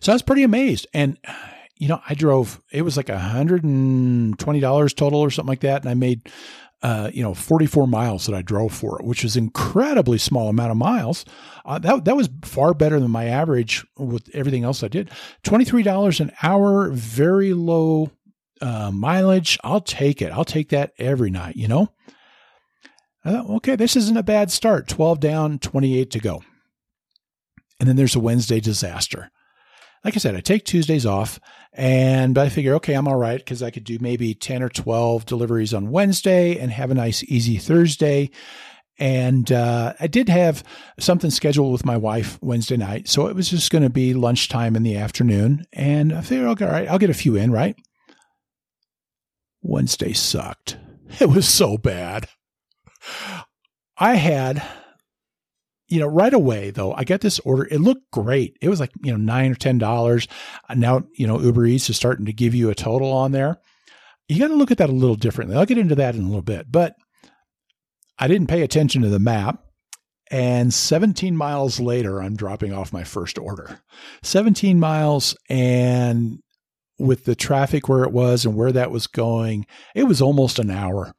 So 0.00 0.12
I 0.12 0.14
was 0.14 0.22
pretty 0.22 0.42
amazed. 0.42 0.86
And, 0.92 1.18
you 1.76 1.88
know, 1.88 2.00
I 2.08 2.14
drove, 2.14 2.60
it 2.72 2.82
was 2.82 2.96
like 2.96 3.06
$120 3.06 4.96
total 4.96 5.20
or 5.20 5.30
something 5.30 5.48
like 5.48 5.60
that. 5.60 5.82
And 5.82 5.90
I 5.90 5.94
made, 5.94 6.30
uh, 6.82 7.10
you 7.12 7.22
know, 7.22 7.34
44 7.34 7.86
miles 7.86 8.26
that 8.26 8.34
I 8.34 8.42
drove 8.42 8.72
for 8.72 9.00
it, 9.00 9.06
which 9.06 9.24
is 9.24 9.36
incredibly 9.36 10.18
small 10.18 10.48
amount 10.48 10.70
of 10.70 10.76
miles. 10.76 11.24
Uh, 11.64 11.78
that, 11.80 12.04
that 12.04 12.16
was 12.16 12.28
far 12.44 12.74
better 12.74 13.00
than 13.00 13.10
my 13.10 13.24
average 13.24 13.84
with 13.96 14.28
everything 14.34 14.64
else 14.64 14.82
I 14.82 14.88
did. 14.88 15.10
$23 15.44 16.20
an 16.20 16.32
hour, 16.42 16.90
very 16.90 17.52
low 17.52 18.10
uh, 18.60 18.90
mileage. 18.92 19.58
I'll 19.64 19.80
take 19.80 20.22
it. 20.22 20.32
I'll 20.32 20.44
take 20.44 20.70
that 20.70 20.92
every 20.98 21.30
night, 21.30 21.56
you 21.56 21.68
know? 21.68 21.92
I 23.24 23.32
Thought, 23.32 23.50
okay, 23.56 23.76
this 23.76 23.96
isn't 23.96 24.16
a 24.16 24.22
bad 24.22 24.50
start. 24.50 24.88
12 24.88 25.20
down, 25.20 25.58
28 25.58 26.10
to 26.12 26.18
go. 26.18 26.42
And 27.80 27.88
then 27.88 27.96
there's 27.96 28.16
a 28.16 28.20
Wednesday 28.20 28.60
disaster 28.60 29.30
like 30.04 30.14
I 30.14 30.18
said, 30.18 30.36
I 30.36 30.40
take 30.40 30.64
Tuesdays 30.64 31.06
off 31.06 31.40
and 31.72 32.38
I 32.38 32.48
figure, 32.48 32.74
okay, 32.74 32.94
I'm 32.94 33.08
all 33.08 33.16
right 33.16 33.38
because 33.38 33.62
I 33.62 33.70
could 33.70 33.84
do 33.84 33.98
maybe 34.00 34.34
10 34.34 34.62
or 34.62 34.68
12 34.68 35.26
deliveries 35.26 35.74
on 35.74 35.90
Wednesday 35.90 36.58
and 36.58 36.70
have 36.70 36.90
a 36.90 36.94
nice, 36.94 37.22
easy 37.24 37.58
Thursday. 37.58 38.30
And 38.98 39.50
uh, 39.52 39.94
I 40.00 40.08
did 40.08 40.28
have 40.28 40.64
something 40.98 41.30
scheduled 41.30 41.72
with 41.72 41.84
my 41.84 41.96
wife 41.96 42.38
Wednesday 42.42 42.76
night. 42.76 43.08
So 43.08 43.28
it 43.28 43.36
was 43.36 43.48
just 43.48 43.70
going 43.70 43.84
to 43.84 43.90
be 43.90 44.12
lunchtime 44.12 44.74
in 44.74 44.82
the 44.82 44.96
afternoon. 44.96 45.66
And 45.72 46.12
I 46.12 46.20
figured, 46.20 46.48
okay, 46.48 46.64
all 46.64 46.72
right, 46.72 46.88
I'll 46.88 46.98
get 46.98 47.10
a 47.10 47.14
few 47.14 47.36
in, 47.36 47.52
right? 47.52 47.76
Wednesday 49.62 50.12
sucked. 50.12 50.78
It 51.20 51.30
was 51.30 51.48
so 51.48 51.78
bad. 51.78 52.28
I 53.96 54.16
had, 54.16 54.62
you 55.88 55.98
know, 55.98 56.06
right 56.06 56.32
away 56.32 56.70
though, 56.70 56.92
I 56.92 57.04
got 57.04 57.20
this 57.20 57.38
order. 57.40 57.66
It 57.70 57.80
looked 57.80 58.10
great. 58.10 58.56
It 58.60 58.68
was 58.68 58.80
like, 58.80 58.90
you 59.02 59.10
know, 59.10 59.18
nine 59.18 59.50
or 59.50 59.54
ten 59.54 59.78
dollars. 59.78 60.28
Uh, 60.68 60.74
now, 60.74 61.04
you 61.14 61.26
know, 61.26 61.40
Uber 61.40 61.66
Eats 61.66 61.90
is 61.90 61.96
starting 61.96 62.26
to 62.26 62.32
give 62.32 62.54
you 62.54 62.70
a 62.70 62.74
total 62.74 63.12
on 63.12 63.32
there. 63.32 63.58
You 64.28 64.38
got 64.38 64.48
to 64.48 64.54
look 64.54 64.70
at 64.70 64.78
that 64.78 64.90
a 64.90 64.92
little 64.92 65.16
differently. 65.16 65.56
I'll 65.56 65.66
get 65.66 65.78
into 65.78 65.94
that 65.94 66.14
in 66.14 66.22
a 66.22 66.26
little 66.26 66.42
bit, 66.42 66.70
but 66.70 66.94
I 68.18 68.28
didn't 68.28 68.48
pay 68.48 68.62
attention 68.62 69.02
to 69.02 69.08
the 69.08 69.18
map. 69.18 69.64
And 70.30 70.74
17 70.74 71.34
miles 71.34 71.80
later, 71.80 72.20
I'm 72.22 72.36
dropping 72.36 72.74
off 72.74 72.92
my 72.92 73.04
first 73.04 73.38
order. 73.38 73.80
17 74.22 74.78
miles 74.78 75.34
and 75.48 76.40
with 76.98 77.24
the 77.24 77.34
traffic 77.34 77.88
where 77.88 78.04
it 78.04 78.12
was 78.12 78.44
and 78.44 78.54
where 78.54 78.72
that 78.72 78.90
was 78.90 79.06
going, 79.06 79.66
it 79.94 80.04
was 80.04 80.20
almost 80.20 80.58
an 80.58 80.70
hour. 80.70 81.14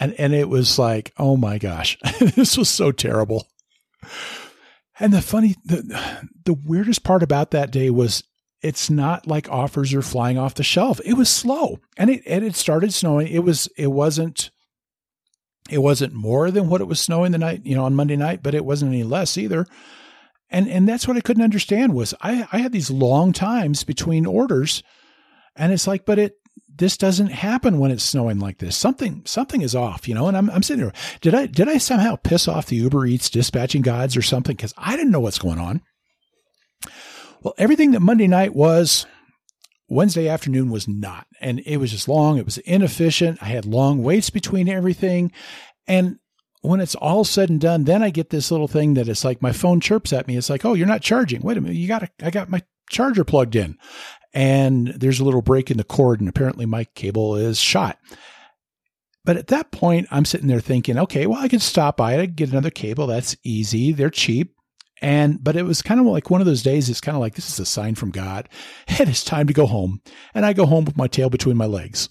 And 0.00 0.14
and 0.14 0.32
it 0.32 0.48
was 0.48 0.78
like, 0.78 1.12
oh 1.18 1.36
my 1.36 1.58
gosh, 1.58 1.98
this 2.20 2.56
was 2.56 2.70
so 2.70 2.90
terrible. 2.90 3.46
And 4.98 5.12
the 5.12 5.22
funny 5.22 5.56
the 5.64 6.28
the 6.44 6.54
weirdest 6.54 7.04
part 7.04 7.22
about 7.22 7.52
that 7.52 7.70
day 7.70 7.90
was 7.90 8.22
it's 8.62 8.90
not 8.90 9.26
like 9.26 9.48
offers 9.48 9.94
are 9.94 10.02
flying 10.02 10.36
off 10.38 10.54
the 10.54 10.62
shelf. 10.62 11.00
It 11.04 11.14
was 11.14 11.28
slow. 11.28 11.78
And 11.96 12.10
it 12.10 12.22
and 12.26 12.44
it 12.44 12.54
started 12.54 12.92
snowing. 12.92 13.28
It 13.28 13.42
was 13.42 13.68
it 13.76 13.88
wasn't 13.88 14.50
it 15.70 15.78
wasn't 15.78 16.12
more 16.12 16.50
than 16.50 16.68
what 16.68 16.80
it 16.80 16.88
was 16.88 17.00
snowing 17.00 17.32
the 17.32 17.38
night, 17.38 17.62
you 17.64 17.74
know, 17.74 17.84
on 17.84 17.94
Monday 17.94 18.16
night, 18.16 18.42
but 18.42 18.54
it 18.54 18.64
wasn't 18.64 18.92
any 18.92 19.04
less 19.04 19.38
either. 19.38 19.66
And 20.50 20.68
and 20.68 20.88
that's 20.88 21.08
what 21.08 21.16
I 21.16 21.20
couldn't 21.20 21.44
understand 21.44 21.94
was 21.94 22.12
I, 22.20 22.46
I 22.52 22.58
had 22.58 22.72
these 22.72 22.90
long 22.90 23.32
times 23.32 23.84
between 23.84 24.26
orders 24.26 24.82
and 25.56 25.72
it's 25.72 25.86
like, 25.86 26.04
but 26.04 26.18
it 26.18 26.34
this 26.76 26.96
doesn't 26.96 27.28
happen 27.28 27.78
when 27.78 27.90
it's 27.90 28.02
snowing 28.02 28.38
like 28.38 28.58
this. 28.58 28.76
Something 28.76 29.22
something 29.26 29.62
is 29.62 29.74
off, 29.74 30.08
you 30.08 30.14
know. 30.14 30.28
And 30.28 30.36
I'm 30.36 30.50
I'm 30.50 30.62
sitting 30.62 30.84
there. 30.84 30.92
Did 31.20 31.34
I 31.34 31.46
did 31.46 31.68
I 31.68 31.78
somehow 31.78 32.16
piss 32.16 32.48
off 32.48 32.66
the 32.66 32.76
Uber 32.76 33.06
Eats 33.06 33.30
dispatching 33.30 33.82
gods 33.82 34.16
or 34.16 34.22
something? 34.22 34.56
Because 34.56 34.74
I 34.78 34.96
didn't 34.96 35.12
know 35.12 35.20
what's 35.20 35.38
going 35.38 35.58
on. 35.58 35.82
Well, 37.42 37.54
everything 37.58 37.92
that 37.92 38.00
Monday 38.00 38.26
night 38.26 38.54
was, 38.54 39.06
Wednesday 39.88 40.28
afternoon 40.28 40.70
was 40.70 40.86
not, 40.86 41.26
and 41.40 41.60
it 41.64 41.78
was 41.78 41.90
just 41.90 42.08
long. 42.08 42.38
It 42.38 42.44
was 42.44 42.58
inefficient. 42.58 43.42
I 43.42 43.46
had 43.46 43.64
long 43.64 44.02
waits 44.02 44.30
between 44.30 44.68
everything, 44.68 45.32
and 45.86 46.18
when 46.62 46.80
it's 46.80 46.94
all 46.94 47.24
said 47.24 47.48
and 47.48 47.60
done, 47.60 47.84
then 47.84 48.02
I 48.02 48.10
get 48.10 48.30
this 48.30 48.50
little 48.50 48.68
thing 48.68 48.94
that 48.94 49.08
it's 49.08 49.24
like 49.24 49.40
my 49.40 49.52
phone 49.52 49.80
chirps 49.80 50.12
at 50.12 50.28
me. 50.28 50.36
It's 50.36 50.50
like, 50.50 50.64
oh, 50.64 50.74
you're 50.74 50.86
not 50.86 51.00
charging. 51.00 51.40
Wait 51.40 51.56
a 51.56 51.60
minute, 51.60 51.76
you 51.76 51.88
got 51.88 52.08
I 52.22 52.30
got 52.30 52.50
my 52.50 52.62
charger 52.90 53.24
plugged 53.24 53.56
in 53.56 53.78
and 54.32 54.88
there's 54.88 55.20
a 55.20 55.24
little 55.24 55.42
break 55.42 55.70
in 55.70 55.76
the 55.76 55.84
cord, 55.84 56.20
and 56.20 56.28
apparently 56.28 56.66
my 56.66 56.84
cable 56.94 57.36
is 57.36 57.58
shot. 57.58 57.98
But 59.24 59.36
at 59.36 59.48
that 59.48 59.70
point, 59.70 60.08
I'm 60.10 60.24
sitting 60.24 60.48
there 60.48 60.60
thinking, 60.60 60.98
okay, 60.98 61.26
well, 61.26 61.40
I 61.40 61.48
could 61.48 61.62
stop 61.62 61.96
by 61.96 62.14
it, 62.14 62.36
get 62.36 62.50
another 62.50 62.70
cable. 62.70 63.06
That's 63.06 63.36
easy. 63.44 63.92
They're 63.92 64.10
cheap. 64.10 64.54
And, 65.02 65.42
but 65.42 65.56
it 65.56 65.62
was 65.62 65.82
kind 65.82 66.00
of 66.00 66.06
like 66.06 66.30
one 66.30 66.40
of 66.40 66.46
those 66.46 66.62
days. 66.62 66.88
It's 66.88 67.00
kind 67.00 67.16
of 67.16 67.20
like, 67.20 67.34
this 67.34 67.50
is 67.50 67.58
a 67.58 67.66
sign 67.66 67.94
from 67.94 68.10
God. 68.10 68.48
It's 68.88 69.24
time 69.24 69.46
to 69.46 69.52
go 69.52 69.66
home. 69.66 70.00
And 70.34 70.44
I 70.44 70.52
go 70.52 70.66
home 70.66 70.84
with 70.84 70.96
my 70.96 71.06
tail 71.06 71.30
between 71.30 71.56
my 71.56 71.66
legs. 71.66 72.08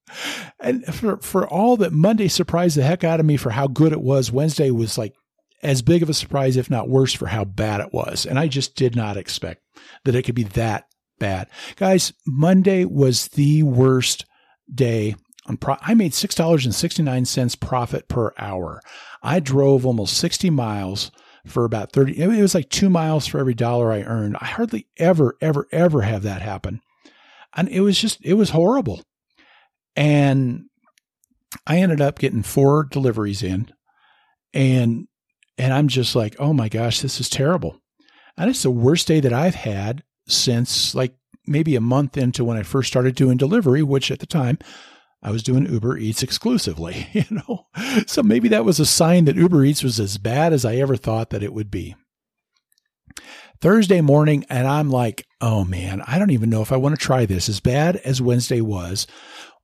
and 0.60 0.84
for, 0.94 1.18
for 1.18 1.46
all 1.46 1.76
that 1.78 1.92
Monday 1.92 2.28
surprised 2.28 2.76
the 2.76 2.82
heck 2.82 3.04
out 3.04 3.20
of 3.20 3.26
me 3.26 3.36
for 3.36 3.50
how 3.50 3.66
good 3.66 3.92
it 3.92 4.02
was, 4.02 4.32
Wednesday 4.32 4.70
was 4.70 4.98
like 4.98 5.14
as 5.62 5.82
big 5.82 6.02
of 6.02 6.10
a 6.10 6.14
surprise, 6.14 6.56
if 6.56 6.70
not 6.70 6.88
worse, 6.88 7.12
for 7.12 7.26
how 7.26 7.44
bad 7.44 7.80
it 7.80 7.92
was. 7.92 8.26
And 8.26 8.38
I 8.38 8.48
just 8.48 8.76
did 8.76 8.94
not 8.94 9.16
expect 9.16 9.62
that 10.04 10.14
it 10.14 10.22
could 10.22 10.34
be 10.34 10.44
that 10.44 10.86
bad. 11.18 11.48
Guys, 11.76 12.12
Monday 12.26 12.84
was 12.84 13.28
the 13.28 13.62
worst 13.62 14.24
day 14.72 15.14
on 15.46 15.58
I 15.82 15.94
made 15.94 16.12
$6.69 16.12 17.60
profit 17.60 18.08
per 18.08 18.32
hour. 18.38 18.80
I 19.22 19.40
drove 19.40 19.86
almost 19.86 20.16
60 20.18 20.50
miles 20.50 21.10
for 21.46 21.64
about 21.64 21.92
30 21.92 22.18
it 22.20 22.42
was 22.42 22.56
like 22.56 22.68
2 22.70 22.90
miles 22.90 23.26
for 23.26 23.38
every 23.38 23.54
dollar 23.54 23.92
I 23.92 24.02
earned. 24.02 24.36
I 24.40 24.46
hardly 24.46 24.88
ever 24.96 25.36
ever 25.40 25.68
ever 25.70 26.02
have 26.02 26.22
that 26.24 26.42
happen. 26.42 26.80
And 27.54 27.68
it 27.68 27.80
was 27.80 28.00
just 28.00 28.18
it 28.24 28.34
was 28.34 28.50
horrible. 28.50 29.02
And 29.94 30.64
I 31.66 31.78
ended 31.78 32.00
up 32.00 32.18
getting 32.18 32.42
four 32.42 32.84
deliveries 32.84 33.42
in 33.42 33.70
and 34.52 35.06
and 35.58 35.72
I'm 35.72 35.88
just 35.88 36.14
like, 36.14 36.36
"Oh 36.38 36.52
my 36.52 36.68
gosh, 36.68 37.00
this 37.00 37.18
is 37.20 37.30
terrible." 37.30 37.80
And 38.36 38.50
it's 38.50 38.62
the 38.62 38.70
worst 38.70 39.06
day 39.06 39.20
that 39.20 39.32
I've 39.32 39.54
had 39.54 40.02
since 40.26 40.94
like 40.94 41.14
maybe 41.46 41.76
a 41.76 41.80
month 41.80 42.16
into 42.16 42.44
when 42.44 42.56
I 42.56 42.62
first 42.62 42.88
started 42.88 43.14
doing 43.14 43.36
delivery, 43.36 43.82
which 43.82 44.10
at 44.10 44.18
the 44.18 44.26
time 44.26 44.58
I 45.22 45.30
was 45.30 45.42
doing 45.42 45.66
Uber 45.66 45.98
Eats 45.98 46.22
exclusively, 46.22 47.08
you 47.12 47.24
know. 47.30 47.66
So 48.06 48.22
maybe 48.22 48.48
that 48.48 48.64
was 48.64 48.80
a 48.80 48.86
sign 48.86 49.24
that 49.24 49.36
Uber 49.36 49.64
Eats 49.64 49.82
was 49.82 49.98
as 49.98 50.18
bad 50.18 50.52
as 50.52 50.64
I 50.64 50.76
ever 50.76 50.96
thought 50.96 51.30
that 51.30 51.42
it 51.42 51.52
would 51.52 51.70
be. 51.70 51.96
Thursday 53.60 54.02
morning, 54.02 54.44
and 54.50 54.68
I'm 54.68 54.90
like, 54.90 55.26
oh 55.40 55.64
man, 55.64 56.02
I 56.06 56.18
don't 56.18 56.30
even 56.30 56.50
know 56.50 56.62
if 56.62 56.72
I 56.72 56.76
want 56.76 56.98
to 56.98 57.04
try 57.04 57.24
this. 57.24 57.48
As 57.48 57.60
bad 57.60 57.96
as 57.96 58.20
Wednesday 58.20 58.60
was, 58.60 59.06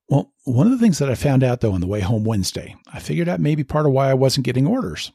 well, 0.08 0.32
one 0.44 0.66
of 0.66 0.72
the 0.72 0.78
things 0.78 0.98
that 0.98 1.10
I 1.10 1.14
found 1.14 1.44
out 1.44 1.60
though 1.60 1.72
on 1.72 1.80
the 1.80 1.86
way 1.86 2.00
home 2.00 2.24
Wednesday, 2.24 2.74
I 2.92 3.00
figured 3.00 3.28
out 3.28 3.40
maybe 3.40 3.64
part 3.64 3.86
of 3.86 3.92
why 3.92 4.10
I 4.10 4.14
wasn't 4.14 4.46
getting 4.46 4.66
orders. 4.66 5.12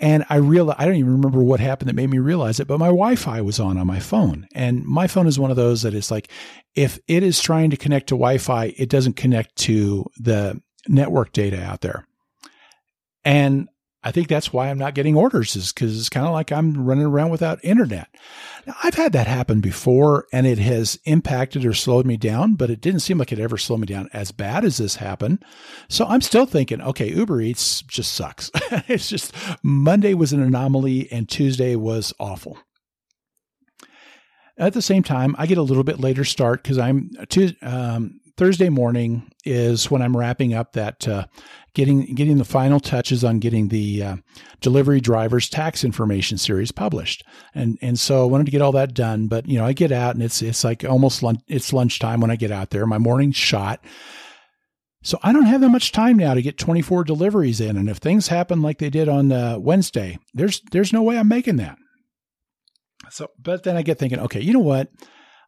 And 0.00 0.24
I 0.28 0.36
realized, 0.36 0.80
I 0.80 0.84
don't 0.84 0.94
even 0.94 1.12
remember 1.12 1.42
what 1.42 1.60
happened 1.60 1.88
that 1.88 1.94
made 1.94 2.10
me 2.10 2.18
realize 2.18 2.60
it, 2.60 2.68
but 2.68 2.78
my 2.78 2.86
Wi 2.86 3.16
Fi 3.16 3.40
was 3.40 3.58
on 3.58 3.76
on 3.76 3.86
my 3.86 3.98
phone. 3.98 4.46
And 4.54 4.84
my 4.84 5.06
phone 5.06 5.26
is 5.26 5.38
one 5.38 5.50
of 5.50 5.56
those 5.56 5.82
that 5.82 5.94
is 5.94 6.10
like, 6.10 6.30
if 6.74 6.98
it 7.08 7.22
is 7.22 7.40
trying 7.40 7.70
to 7.70 7.76
connect 7.76 8.08
to 8.08 8.14
Wi 8.14 8.38
Fi, 8.38 8.74
it 8.76 8.88
doesn't 8.88 9.16
connect 9.16 9.56
to 9.56 10.06
the 10.16 10.60
network 10.86 11.32
data 11.32 11.62
out 11.62 11.80
there. 11.80 12.06
And 13.24 13.68
I 14.08 14.10
think 14.10 14.28
that's 14.28 14.54
why 14.54 14.70
I'm 14.70 14.78
not 14.78 14.94
getting 14.94 15.16
orders 15.16 15.54
is 15.54 15.70
because 15.70 15.98
it's 15.98 16.08
kind 16.08 16.26
of 16.26 16.32
like 16.32 16.50
I'm 16.50 16.86
running 16.86 17.04
around 17.04 17.28
without 17.28 17.62
internet. 17.62 18.08
Now, 18.66 18.74
I've 18.82 18.94
had 18.94 19.12
that 19.12 19.26
happen 19.26 19.60
before 19.60 20.26
and 20.32 20.46
it 20.46 20.58
has 20.60 20.98
impacted 21.04 21.66
or 21.66 21.74
slowed 21.74 22.06
me 22.06 22.16
down, 22.16 22.54
but 22.54 22.70
it 22.70 22.80
didn't 22.80 23.00
seem 23.00 23.18
like 23.18 23.32
it 23.32 23.38
ever 23.38 23.58
slowed 23.58 23.80
me 23.80 23.86
down 23.86 24.08
as 24.14 24.32
bad 24.32 24.64
as 24.64 24.78
this 24.78 24.96
happened. 24.96 25.44
So 25.90 26.06
I'm 26.06 26.22
still 26.22 26.46
thinking, 26.46 26.80
okay, 26.80 27.10
Uber 27.10 27.42
Eats 27.42 27.82
just 27.82 28.14
sucks. 28.14 28.50
it's 28.88 29.10
just 29.10 29.34
Monday 29.62 30.14
was 30.14 30.32
an 30.32 30.40
anomaly 30.40 31.12
and 31.12 31.28
Tuesday 31.28 31.76
was 31.76 32.14
awful. 32.18 32.56
At 34.56 34.72
the 34.72 34.80
same 34.80 35.02
time, 35.02 35.36
I 35.36 35.44
get 35.44 35.58
a 35.58 35.62
little 35.62 35.84
bit 35.84 36.00
later 36.00 36.24
start 36.24 36.62
because 36.62 36.78
I'm 36.78 37.10
to, 37.28 37.54
um, 37.60 38.20
Thursday 38.38 38.70
morning 38.70 39.30
is 39.48 39.90
when 39.90 40.02
I'm 40.02 40.16
wrapping 40.16 40.54
up 40.54 40.72
that 40.72 41.08
uh, 41.08 41.26
getting 41.74 42.14
getting 42.14 42.38
the 42.38 42.44
final 42.44 42.80
touches 42.80 43.24
on 43.24 43.38
getting 43.38 43.68
the 43.68 44.02
uh, 44.02 44.16
delivery 44.60 45.00
drivers 45.00 45.48
tax 45.48 45.84
information 45.84 46.38
series 46.38 46.72
published, 46.72 47.24
and 47.54 47.78
and 47.80 47.98
so 47.98 48.22
I 48.22 48.26
wanted 48.26 48.44
to 48.46 48.52
get 48.52 48.62
all 48.62 48.72
that 48.72 48.94
done. 48.94 49.26
But 49.26 49.48
you 49.48 49.58
know, 49.58 49.64
I 49.64 49.72
get 49.72 49.92
out 49.92 50.14
and 50.14 50.22
it's 50.22 50.42
it's 50.42 50.64
like 50.64 50.84
almost 50.84 51.22
lunch, 51.22 51.40
it's 51.48 51.72
lunchtime 51.72 52.20
when 52.20 52.30
I 52.30 52.36
get 52.36 52.52
out 52.52 52.70
there. 52.70 52.86
My 52.86 52.98
morning's 52.98 53.36
shot. 53.36 53.82
So 55.02 55.18
I 55.22 55.32
don't 55.32 55.46
have 55.46 55.60
that 55.60 55.68
much 55.68 55.92
time 55.92 56.16
now 56.16 56.34
to 56.34 56.42
get 56.42 56.58
24 56.58 57.04
deliveries 57.04 57.60
in, 57.60 57.76
and 57.76 57.88
if 57.88 57.98
things 57.98 58.28
happen 58.28 58.62
like 58.62 58.78
they 58.78 58.90
did 58.90 59.08
on 59.08 59.30
uh, 59.32 59.58
Wednesday, 59.58 60.18
there's 60.34 60.60
there's 60.72 60.92
no 60.92 61.02
way 61.02 61.16
I'm 61.16 61.28
making 61.28 61.56
that. 61.56 61.78
So, 63.10 63.28
but 63.40 63.62
then 63.62 63.76
I 63.76 63.82
get 63.82 63.98
thinking, 63.98 64.18
okay, 64.20 64.40
you 64.40 64.52
know 64.52 64.58
what? 64.58 64.90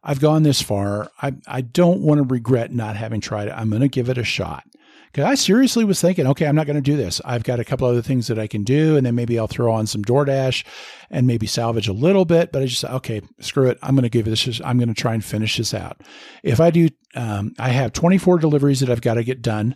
I've 0.03 0.19
gone 0.19 0.43
this 0.43 0.61
far. 0.61 1.11
I, 1.21 1.33
I 1.47 1.61
don't 1.61 2.01
want 2.01 2.17
to 2.19 2.23
regret 2.23 2.73
not 2.73 2.95
having 2.95 3.21
tried 3.21 3.47
it. 3.47 3.53
I'm 3.55 3.69
going 3.69 3.81
to 3.81 3.87
give 3.87 4.09
it 4.09 4.17
a 4.17 4.23
shot. 4.23 4.63
Because 5.11 5.25
I 5.25 5.35
seriously 5.35 5.83
was 5.83 5.99
thinking, 5.99 6.25
okay, 6.27 6.45
I'm 6.47 6.55
not 6.55 6.67
going 6.67 6.77
to 6.77 6.81
do 6.81 6.95
this. 6.95 7.19
I've 7.25 7.43
got 7.43 7.59
a 7.59 7.65
couple 7.65 7.85
other 7.85 8.01
things 8.01 8.27
that 8.27 8.39
I 8.39 8.47
can 8.47 8.63
do, 8.63 8.95
and 8.95 9.05
then 9.05 9.13
maybe 9.13 9.37
I'll 9.37 9.47
throw 9.47 9.73
on 9.73 9.85
some 9.85 10.03
DoorDash 10.03 10.63
and 11.09 11.27
maybe 11.27 11.47
salvage 11.47 11.89
a 11.89 11.93
little 11.93 12.23
bit. 12.23 12.53
But 12.53 12.61
I 12.61 12.65
just, 12.65 12.85
okay, 12.85 13.21
screw 13.39 13.67
it. 13.67 13.77
I'm 13.83 13.93
going 13.93 14.03
to 14.03 14.09
give 14.09 14.25
this. 14.25 14.61
I'm 14.63 14.77
going 14.77 14.87
to 14.87 14.93
try 14.93 15.13
and 15.13 15.23
finish 15.23 15.57
this 15.57 15.73
out. 15.73 15.99
If 16.43 16.61
I 16.61 16.71
do, 16.71 16.87
um, 17.13 17.53
I 17.59 17.69
have 17.69 17.91
24 17.91 18.39
deliveries 18.39 18.79
that 18.79 18.89
I've 18.89 19.01
got 19.01 19.15
to 19.15 19.25
get 19.25 19.41
done, 19.41 19.75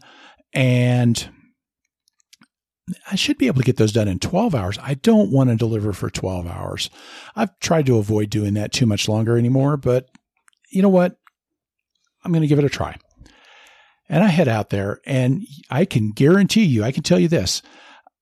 and 0.54 1.30
I 3.10 3.15
should 3.15 3.38
be 3.38 3.48
able 3.48 3.62
to 3.62 3.65
get 3.65 3.78
those 3.78 3.91
done 3.91 4.08
in 4.08 4.19
12 4.19 4.54
hours. 4.54 4.78
I 4.82 4.93
don't 4.93 5.32
want 5.32 5.50
to 5.50 5.56
deliver 5.56 5.91
for 5.91 6.10
12 6.10 6.45
hours. 6.45 6.89
I've 7.36 7.58
tried 7.60 7.88
to 7.88 7.98
avoid 7.98 8.30
doing 8.30 8.54
that 8.56 8.71
too 8.71 8.86
much 8.86 9.10
longer 9.10 9.38
anymore, 9.38 9.76
but 9.76 10.10
you 10.69 10.82
know 10.82 10.89
what? 10.89 11.17
I'm 12.24 12.32
going 12.32 12.41
to 12.41 12.48
give 12.48 12.60
it 12.60 12.65
a 12.65 12.69
try. 12.69 12.95
And 14.08 14.24
I 14.24 14.28
head 14.28 14.48
out 14.48 14.69
there 14.69 15.02
and 15.06 15.48
I 15.71 15.86
can 15.86 16.12
guarantee 16.12 16.63
you, 16.65 16.84
I 16.84 16.91
can 16.91 17.02
tell 17.02 17.19
you 17.19 17.28
this. 17.28 17.63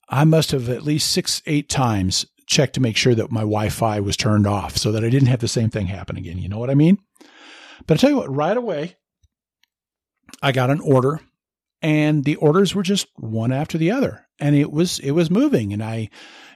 I 0.08 0.23
must 0.23 0.52
have 0.52 0.69
at 0.69 0.84
least 0.84 1.12
six, 1.12 1.41
eight 1.45 1.67
times 1.67 2.26
checked 2.47 2.76
to 2.76 2.82
make 2.82 2.95
sure 2.95 3.15
that 3.15 3.32
my 3.32 3.41
Wi-Fi 3.41 3.99
was 3.99 4.15
turned 4.15 4.47
off 4.47 4.78
so 4.78 4.91
that 4.93 5.04
I 5.04 5.10
didn't 5.10 5.28
have 5.28 5.39
the 5.39 5.47
same 5.47 5.69
thing 5.69 5.88
happen 5.88 6.17
again. 6.17 6.38
You 6.38 6.47
know 6.47 6.60
what 6.60 6.69
I 6.69 6.76
mean? 6.76 6.99
But 7.86 7.95
I 7.95 7.97
tell 7.97 8.10
you 8.10 8.17
what, 8.17 8.34
right 8.34 8.56
away, 8.56 8.95
I 10.41 10.52
got 10.54 10.69
an 10.69 10.80
order 10.80 11.19
and 11.84 12.24
the 12.24 12.38
orders 12.38 12.74
were 12.74 12.82
just 12.82 13.08
one 13.17 13.52
after 13.52 13.78
the 13.78 13.91
other. 13.91 14.26
And 14.39 14.56
it 14.56 14.72
was 14.72 15.00
it 15.00 15.12
was 15.12 15.30
moving. 15.30 15.74
And 15.74 15.84
i 15.84 16.10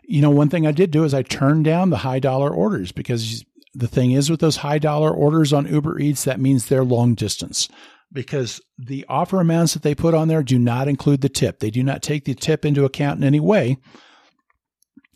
you 0.09 0.21
know 0.21 0.31
one 0.31 0.49
thing 0.49 0.65
i 0.65 0.71
did 0.71 0.89
do 0.89 1.03
is 1.03 1.13
i 1.13 1.21
turned 1.21 1.65
down 1.65 1.89
the 1.89 1.97
high 1.97 2.19
dollar 2.19 2.49
orders 2.49 2.93
because 2.93 3.43
the 3.73 3.89
thing 3.89 4.11
is 4.11 4.31
with 4.31 4.39
those 4.39 4.55
high 4.55 4.79
dollar 4.79 5.11
orders 5.11 5.51
on 5.51 5.67
uber 5.67 5.99
eats 5.99 6.23
that 6.23 6.39
means 6.39 6.65
they're 6.65 6.85
long 6.85 7.13
distance 7.13 7.67
because 8.13 8.61
the 8.77 9.05
offer 9.09 9.41
amounts 9.41 9.73
that 9.73 9.83
they 9.83 9.93
put 9.93 10.13
on 10.13 10.29
there 10.29 10.41
do 10.41 10.57
not 10.57 10.87
include 10.87 11.19
the 11.19 11.27
tip. 11.27 11.59
They 11.59 11.69
do 11.69 11.83
not 11.83 12.01
take 12.01 12.23
the 12.23 12.33
tip 12.33 12.63
into 12.63 12.85
account 12.85 13.19
in 13.19 13.25
any 13.25 13.41
way. 13.41 13.77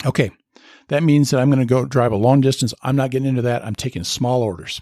Okay. 0.06 0.30
That 0.90 1.04
means 1.04 1.30
that 1.30 1.40
i'm 1.40 1.50
going 1.50 1.60
to 1.60 1.66
go 1.66 1.86
drive 1.86 2.12
a 2.12 2.18
long 2.18 2.42
distance. 2.42 2.74
I'm 2.84 2.98
not 2.98 3.12
getting 3.12 3.30
into 3.30 3.44
that. 3.44 3.66
I'm 3.66 3.76
taking 3.76 4.04
small 4.04 4.44
orders. 4.44 4.82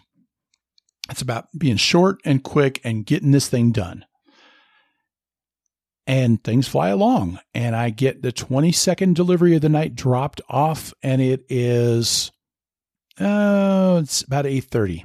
It's 1.12 1.22
about 1.22 1.48
being 1.56 1.78
short 1.78 2.20
and 2.26 2.44
quick 2.44 2.82
and 2.84 3.06
getting 3.06 3.30
this 3.30 3.48
thing 3.48 3.72
done 3.72 4.06
and 6.10 6.44
things 6.44 6.68
fly 6.68 6.90
along. 6.90 7.40
And 7.54 7.76
i 7.76 7.92
get 7.92 8.24
the 8.24 8.34
22nd 8.34 9.14
delivery 9.14 9.56
of 9.56 9.62
the 9.62 9.70
night 9.70 9.94
dropped 9.96 10.42
off 10.50 10.92
and 11.04 11.22
it 11.22 11.46
is 11.48 12.32
uh 13.20 14.00
it's 14.02 14.24
about 14.24 14.46
8.30 14.46 15.04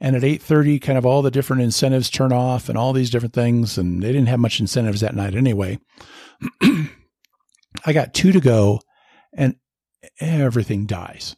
and 0.00 0.16
at 0.16 0.22
8.30 0.22 0.82
kind 0.82 0.98
of 0.98 1.06
all 1.06 1.22
the 1.22 1.30
different 1.30 1.62
incentives 1.62 2.10
turn 2.10 2.32
off 2.32 2.68
and 2.68 2.76
all 2.76 2.92
these 2.92 3.10
different 3.10 3.32
things 3.32 3.78
and 3.78 4.02
they 4.02 4.08
didn't 4.08 4.26
have 4.26 4.40
much 4.40 4.58
incentives 4.58 5.00
that 5.00 5.14
night 5.14 5.36
anyway. 5.36 5.78
I 7.86 7.92
got 7.92 8.12
two 8.12 8.32
to 8.32 8.40
go 8.40 8.80
and 9.32 9.54
everything 10.18 10.86
dies 10.86 11.36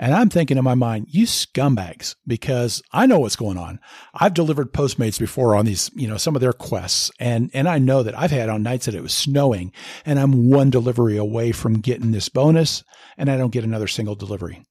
and 0.00 0.14
I'm 0.14 0.30
thinking 0.30 0.56
in 0.56 0.64
my 0.64 0.74
mind, 0.74 1.08
you 1.10 1.26
scumbags, 1.26 2.16
because 2.26 2.82
I 2.90 3.04
know 3.04 3.18
what's 3.18 3.36
going 3.36 3.58
on. 3.58 3.80
I've 4.14 4.32
delivered 4.32 4.72
Postmates 4.72 5.20
before 5.20 5.54
on 5.54 5.66
these, 5.66 5.90
you 5.94 6.08
know, 6.08 6.16
some 6.16 6.34
of 6.34 6.40
their 6.40 6.54
quests. 6.54 7.10
And, 7.20 7.50
and 7.52 7.68
I 7.68 7.78
know 7.78 8.02
that 8.02 8.18
I've 8.18 8.30
had 8.30 8.48
on 8.48 8.62
nights 8.62 8.86
that 8.86 8.94
it 8.94 9.02
was 9.02 9.12
snowing 9.12 9.72
and 10.06 10.18
I'm 10.18 10.48
one 10.48 10.70
delivery 10.70 11.18
away 11.18 11.52
from 11.52 11.80
getting 11.80 12.12
this 12.12 12.30
bonus 12.30 12.82
and 13.18 13.30
I 13.30 13.36
don't 13.36 13.52
get 13.52 13.62
another 13.62 13.86
single 13.86 14.14
delivery. 14.14 14.64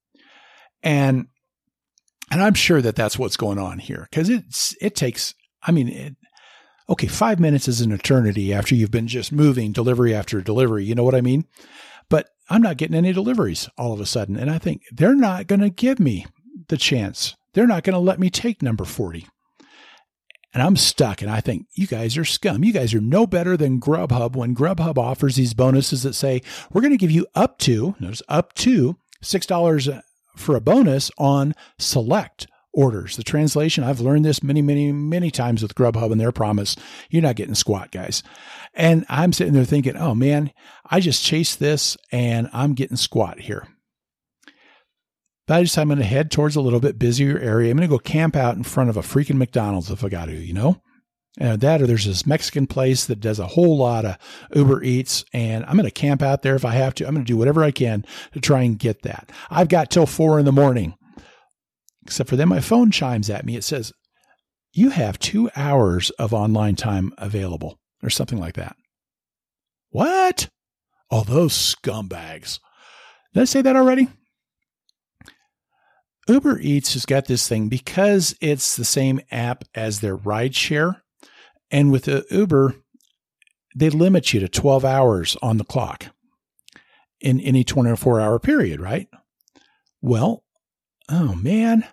And, 0.82 1.28
and 2.32 2.42
I'm 2.42 2.56
sure 2.56 2.82
that 2.82 2.96
that's 2.96 3.20
what's 3.20 3.38
going 3.38 3.60
on 3.60 3.78
here 3.78 4.08
because 4.10 4.30
it's, 4.30 4.76
it 4.82 4.96
takes, 4.96 5.36
I 5.62 5.72
mean, 5.72 5.90
it, 5.90 6.16
okay, 6.90 7.08
five 7.08 7.40
minutes 7.40 7.68
is 7.68 7.82
an 7.82 7.92
eternity 7.92 8.52
after 8.52 8.74
you've 8.74 8.90
been 8.90 9.08
just 9.08 9.32
moving 9.32 9.74
delivery 9.74 10.16
after 10.16 10.42
delivery. 10.42 10.86
You 10.86 10.96
know 10.96 11.04
what 11.04 11.14
I 11.14 11.22
mean? 11.22 11.46
I'm 12.50 12.62
not 12.62 12.78
getting 12.78 12.96
any 12.96 13.14
deliveries 13.14 13.70
all 13.78 13.94
of 13.94 14.00
a 14.00 14.06
sudden. 14.06 14.36
And 14.36 14.50
I 14.50 14.58
think 14.58 14.84
they're 14.92 15.16
not 15.16 15.48
going 15.48 15.62
to 15.62 15.70
give 15.70 16.00
me 16.00 16.26
the 16.68 16.78
chance. 16.78 17.36
They're 17.54 17.68
not 17.68 17.84
going 17.84 17.94
to 17.94 18.00
let 18.00 18.20
me 18.20 18.30
take 18.30 18.62
number 18.62 18.86
40. 18.86 19.28
And 20.54 20.64
I'm 20.64 20.76
stuck. 20.76 21.22
And 21.22 21.30
I 21.30 21.42
think 21.42 21.68
you 21.74 21.86
guys 21.86 22.18
are 22.18 22.26
scum. 22.26 22.64
You 22.64 22.74
guys 22.74 22.94
are 22.94 23.02
no 23.02 23.28
better 23.28 23.56
than 23.56 23.80
Grubhub 23.80 24.36
when 24.36 24.56
Grubhub 24.56 24.98
offers 24.98 25.36
these 25.36 25.54
bonuses 25.54 26.04
that 26.04 26.14
say, 26.16 26.42
we're 26.72 26.82
going 26.82 26.92
to 26.92 26.98
give 26.98 27.12
you 27.12 27.28
up 27.36 27.60
to, 27.60 27.96
notice 28.00 28.24
up 28.28 28.54
to 28.56 28.98
$6 29.24 29.98
uh, 29.98 30.02
for 30.36 30.56
a 30.56 30.62
bonus 30.62 31.12
on 31.20 31.54
select 31.78 32.48
orders. 32.74 33.16
The 33.16 33.24
translation, 33.24 33.84
I've 33.84 34.00
learned 34.00 34.26
this 34.26 34.42
many, 34.42 34.62
many, 34.62 34.92
many 34.92 35.32
times 35.32 35.62
with 35.62 35.76
Grubhub 35.76 36.12
and 36.12 36.22
their 36.22 36.32
promise. 36.32 36.76
You're 37.10 37.22
not 37.22 37.36
getting 37.36 37.56
squat, 37.56 37.92
guys. 37.92 38.24
And 38.74 39.06
I'm 39.10 39.34
sitting 39.34 39.54
there 39.54 39.66
thinking, 39.66 39.98
oh 39.98 40.16
man, 40.16 40.52
I 40.90 41.00
just 41.00 41.24
chased 41.24 41.60
this 41.60 41.98
and 42.12 42.50
I'm 42.54 42.74
getting 42.74 42.98
squat 42.98 43.40
here. 43.40 43.68
But 45.48 45.58
I 45.58 45.64
just, 45.64 45.78
I'm 45.78 45.88
going 45.88 46.00
to 46.00 46.06
head 46.06 46.32
towards 46.32 46.56
a 46.56 46.62
little 46.62 46.80
bit 46.80 47.00
busier 47.00 47.40
area. 47.40 47.72
I'm 47.72 47.78
going 47.78 47.88
to 47.88 47.94
go 47.94 48.00
camp 48.00 48.36
out 48.36 48.56
in 48.56 48.64
front 48.64 48.90
of 48.90 48.98
a 48.98 49.02
freaking 49.02 49.38
McDonald's 49.38 49.90
if 49.90 50.04
I 50.04 50.10
got 50.10 50.26
to, 50.26 50.34
you 50.34 50.54
know? 50.54 50.82
And 51.40 51.62
that 51.62 51.82
or 51.82 51.88
there's 51.88 52.06
this 52.06 52.26
Mexican 52.26 52.68
place 52.68 53.06
that 53.06 53.20
does 53.20 53.40
a 53.40 53.48
whole 53.48 53.78
lot 53.78 54.04
of 54.04 54.18
Uber 54.54 54.84
Eats, 54.84 55.24
and 55.32 55.64
I'm 55.66 55.74
going 55.74 55.86
to 55.86 55.92
camp 55.92 56.22
out 56.22 56.42
there 56.42 56.56
if 56.56 56.66
I 56.66 56.72
have 56.72 56.94
to. 56.96 57.08
I'm 57.08 57.14
going 57.14 57.26
to 57.26 57.32
do 57.32 57.38
whatever 57.38 57.64
I 57.64 57.72
can 57.72 58.06
to 58.34 58.42
try 58.42 58.62
and 58.62 58.78
get 58.78 59.04
that. 59.04 59.32
I've 59.50 59.70
got 59.70 59.90
till 59.90 60.06
four 60.06 60.38
in 60.40 60.46
the 60.46 60.52
morning 60.52 60.96
Except 62.10 62.28
for 62.28 62.36
then 62.36 62.50
my 62.50 62.60
phone 62.60 62.90
chimes 62.90 63.30
at 63.30 63.46
me. 63.46 63.56
It 63.56 63.64
says, 63.64 63.94
You 64.74 64.90
have 64.90 65.20
two 65.20 65.52
hours 65.56 66.10
of 66.12 66.34
online 66.34 66.76
time 66.76 67.14
available, 67.20 67.80
or 68.02 68.10
something 68.10 68.40
like 68.40 68.56
that. 68.56 68.76
What? 69.92 70.50
Oh, 71.12 71.24
those 71.24 71.54
scumbags. 71.54 72.60
Did 73.34 73.42
I 73.42 73.46
say 73.46 73.62
that 73.62 73.76
already? 73.76 74.10
Uber 76.28 76.60
Eats 76.60 76.94
has 76.94 77.06
got 77.06 77.26
this 77.26 77.48
thing 77.48 77.70
because 77.70 78.36
it's 78.40 78.76
the 78.76 78.86
same 78.86 79.20
app 79.32 79.64
as 79.74 80.00
their 80.00 80.16
rideshare. 80.16 81.02
And 81.72 81.92
with 81.92 82.08
Uber, 82.32 82.76
they 83.76 83.90
limit 83.90 84.34
you 84.34 84.40
to 84.40 84.48
12 84.48 84.86
hours 84.86 85.36
on 85.42 85.58
the 85.58 85.64
clock 85.64 86.08
in 87.20 87.40
any 87.40 87.64
24 87.64 88.20
hour 88.20 88.40
period, 88.40 88.80
right? 88.80 89.08
Well, 90.02 90.44
oh 91.10 91.36
man, 91.36 91.86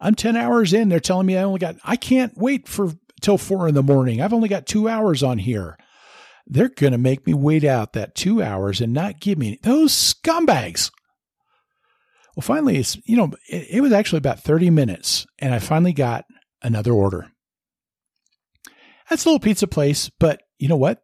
I'm 0.00 0.14
10 0.14 0.36
hours 0.36 0.72
in. 0.72 0.88
They're 0.88 1.00
telling 1.00 1.26
me 1.26 1.36
I 1.36 1.42
only 1.42 1.60
got, 1.60 1.76
I 1.84 1.96
can't 1.96 2.36
wait 2.36 2.68
for 2.68 2.92
till 3.20 3.38
four 3.38 3.68
in 3.68 3.74
the 3.74 3.82
morning. 3.82 4.20
I've 4.20 4.32
only 4.32 4.48
got 4.48 4.66
two 4.66 4.88
hours 4.88 5.22
on 5.22 5.38
here. 5.38 5.76
They're 6.50 6.70
going 6.70 6.92
to 6.92 6.98
make 6.98 7.26
me 7.26 7.34
wait 7.34 7.62
out 7.62 7.92
that 7.92 8.14
two 8.14 8.42
hours 8.42 8.80
and 8.80 8.92
not 8.92 9.20
give 9.20 9.38
me 9.38 9.58
those 9.62 9.92
scumbags. 9.92 10.90
Well, 12.34 12.42
finally, 12.42 12.78
it's, 12.78 12.96
you 13.04 13.16
know, 13.16 13.32
it, 13.48 13.66
it 13.70 13.80
was 13.82 13.92
actually 13.92 14.18
about 14.18 14.40
30 14.40 14.70
minutes 14.70 15.26
and 15.38 15.52
I 15.52 15.58
finally 15.58 15.92
got 15.92 16.24
another 16.62 16.92
order. 16.92 17.30
That's 19.10 19.24
a 19.24 19.28
little 19.28 19.40
pizza 19.40 19.66
place, 19.66 20.10
but 20.18 20.42
you 20.58 20.68
know 20.68 20.76
what? 20.76 21.02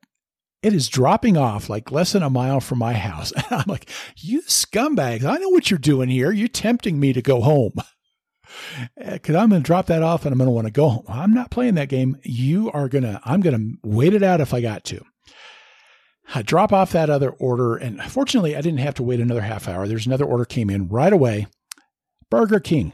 It 0.62 0.72
is 0.72 0.88
dropping 0.88 1.36
off 1.36 1.68
like 1.68 1.90
less 1.90 2.12
than 2.12 2.22
a 2.22 2.30
mile 2.30 2.60
from 2.60 2.78
my 2.78 2.94
house. 2.94 3.32
And 3.32 3.44
I'm 3.50 3.64
like, 3.66 3.90
you 4.16 4.40
scumbags, 4.42 5.24
I 5.24 5.36
know 5.36 5.50
what 5.50 5.70
you're 5.70 5.78
doing 5.78 6.08
here. 6.08 6.32
You're 6.32 6.48
tempting 6.48 6.98
me 6.98 7.12
to 7.12 7.20
go 7.20 7.42
home 7.42 7.72
eh, 8.96 9.14
because 9.14 9.34
I'm 9.34 9.50
going 9.50 9.62
to 9.62 9.66
drop 9.66 9.86
that 9.86 10.02
off 10.02 10.24
and 10.24 10.32
I'm 10.32 10.38
going 10.38 10.48
to 10.48 10.52
want 10.52 10.68
to 10.68 10.72
go 10.72 10.88
home. 10.88 11.04
I'm 11.06 11.34
not 11.34 11.50
playing 11.50 11.74
that 11.74 11.90
game. 11.90 12.16
You 12.22 12.70
are 12.70 12.88
going 12.88 13.04
to, 13.04 13.20
I'm 13.24 13.42
going 13.42 13.58
to 13.58 13.88
wait 13.88 14.14
it 14.14 14.22
out 14.22 14.40
if 14.40 14.54
I 14.54 14.62
got 14.62 14.84
to. 14.84 15.04
I 16.32 16.42
drop 16.42 16.72
off 16.72 16.92
that 16.92 17.10
other 17.10 17.30
order. 17.30 17.76
And 17.76 18.00
fortunately, 18.02 18.56
I 18.56 18.60
didn't 18.60 18.78
have 18.78 18.94
to 18.94 19.02
wait 19.02 19.20
another 19.20 19.42
half 19.42 19.68
hour. 19.68 19.86
There's 19.86 20.06
another 20.06 20.24
order 20.24 20.44
came 20.44 20.70
in 20.70 20.88
right 20.88 21.12
away. 21.12 21.46
Burger 22.30 22.60
King. 22.60 22.92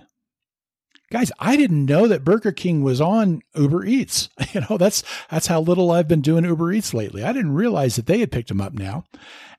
Guys, 1.13 1.33
I 1.41 1.57
didn't 1.57 1.87
know 1.87 2.07
that 2.07 2.25
Burger 2.25 2.53
King 2.53 2.83
was 2.83 3.01
on 3.01 3.43
Uber 3.55 3.85
Eats. 3.85 4.29
You 4.53 4.63
know, 4.69 4.79
that's 4.79 5.05
that's 5.31 5.47
how 5.47 5.61
little 5.61 5.93
I've 5.93 6.09
been 6.09 6.23
doing 6.23 6.45
Uber 6.45 6.73
Eats 6.73 6.93
lately. 6.93 7.23
I 7.23 7.33
didn't 7.33 7.55
realize 7.55 7.95
that 7.95 8.07
they 8.07 8.19
had 8.19 8.33
picked 8.33 8.49
them 8.49 8.61
up 8.61 8.73
now. 8.73 9.05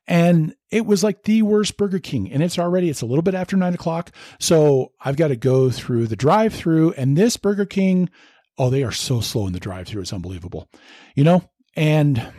And 0.05 0.53
it 0.69 0.85
was 0.85 1.03
like 1.03 1.23
the 1.23 1.41
worst 1.43 1.77
Burger 1.77 1.99
King. 1.99 2.29
And 2.31 2.43
it's 2.43 2.59
already, 2.59 2.89
it's 2.89 3.01
a 3.01 3.05
little 3.05 3.21
bit 3.21 3.35
after 3.35 3.55
nine 3.55 3.73
o'clock. 3.73 4.11
So 4.39 4.91
I've 4.99 5.15
got 5.15 5.29
to 5.29 5.37
go 5.37 5.69
through 5.69 6.07
the 6.07 6.17
drive 6.17 6.53
through. 6.53 6.91
And 6.93 7.17
this 7.17 7.37
Burger 7.37 7.65
King, 7.65 8.09
oh, 8.57 8.69
they 8.69 8.83
are 8.83 8.91
so 8.91 9.21
slow 9.21 9.47
in 9.47 9.53
the 9.53 9.59
drive 9.59 9.87
through. 9.87 10.01
It's 10.01 10.11
unbelievable, 10.11 10.69
you 11.15 11.23
know? 11.23 11.43
And, 11.75 12.33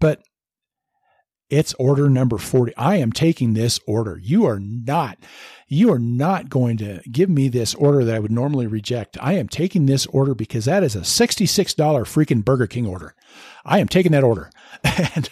but 0.00 0.22
it's 1.50 1.74
order 1.74 2.08
number 2.08 2.38
40. 2.38 2.74
I 2.76 2.96
am 2.96 3.12
taking 3.12 3.54
this 3.54 3.78
order. 3.86 4.18
You 4.22 4.46
are 4.46 4.58
not, 4.58 5.18
you 5.68 5.92
are 5.92 5.98
not 5.98 6.48
going 6.48 6.76
to 6.78 7.00
give 7.10 7.28
me 7.28 7.48
this 7.48 7.74
order 7.74 8.04
that 8.04 8.14
I 8.14 8.18
would 8.18 8.32
normally 8.32 8.66
reject. 8.66 9.18
I 9.20 9.34
am 9.34 9.48
taking 9.48 9.86
this 9.86 10.06
order 10.06 10.34
because 10.34 10.64
that 10.64 10.82
is 10.82 10.96
a 10.96 11.00
$66 11.00 11.76
freaking 11.76 12.44
Burger 12.44 12.66
King 12.66 12.86
order. 12.86 13.14
I 13.64 13.78
am 13.78 13.88
taking 13.88 14.12
that 14.12 14.24
order. 14.24 14.50
And, 15.16 15.30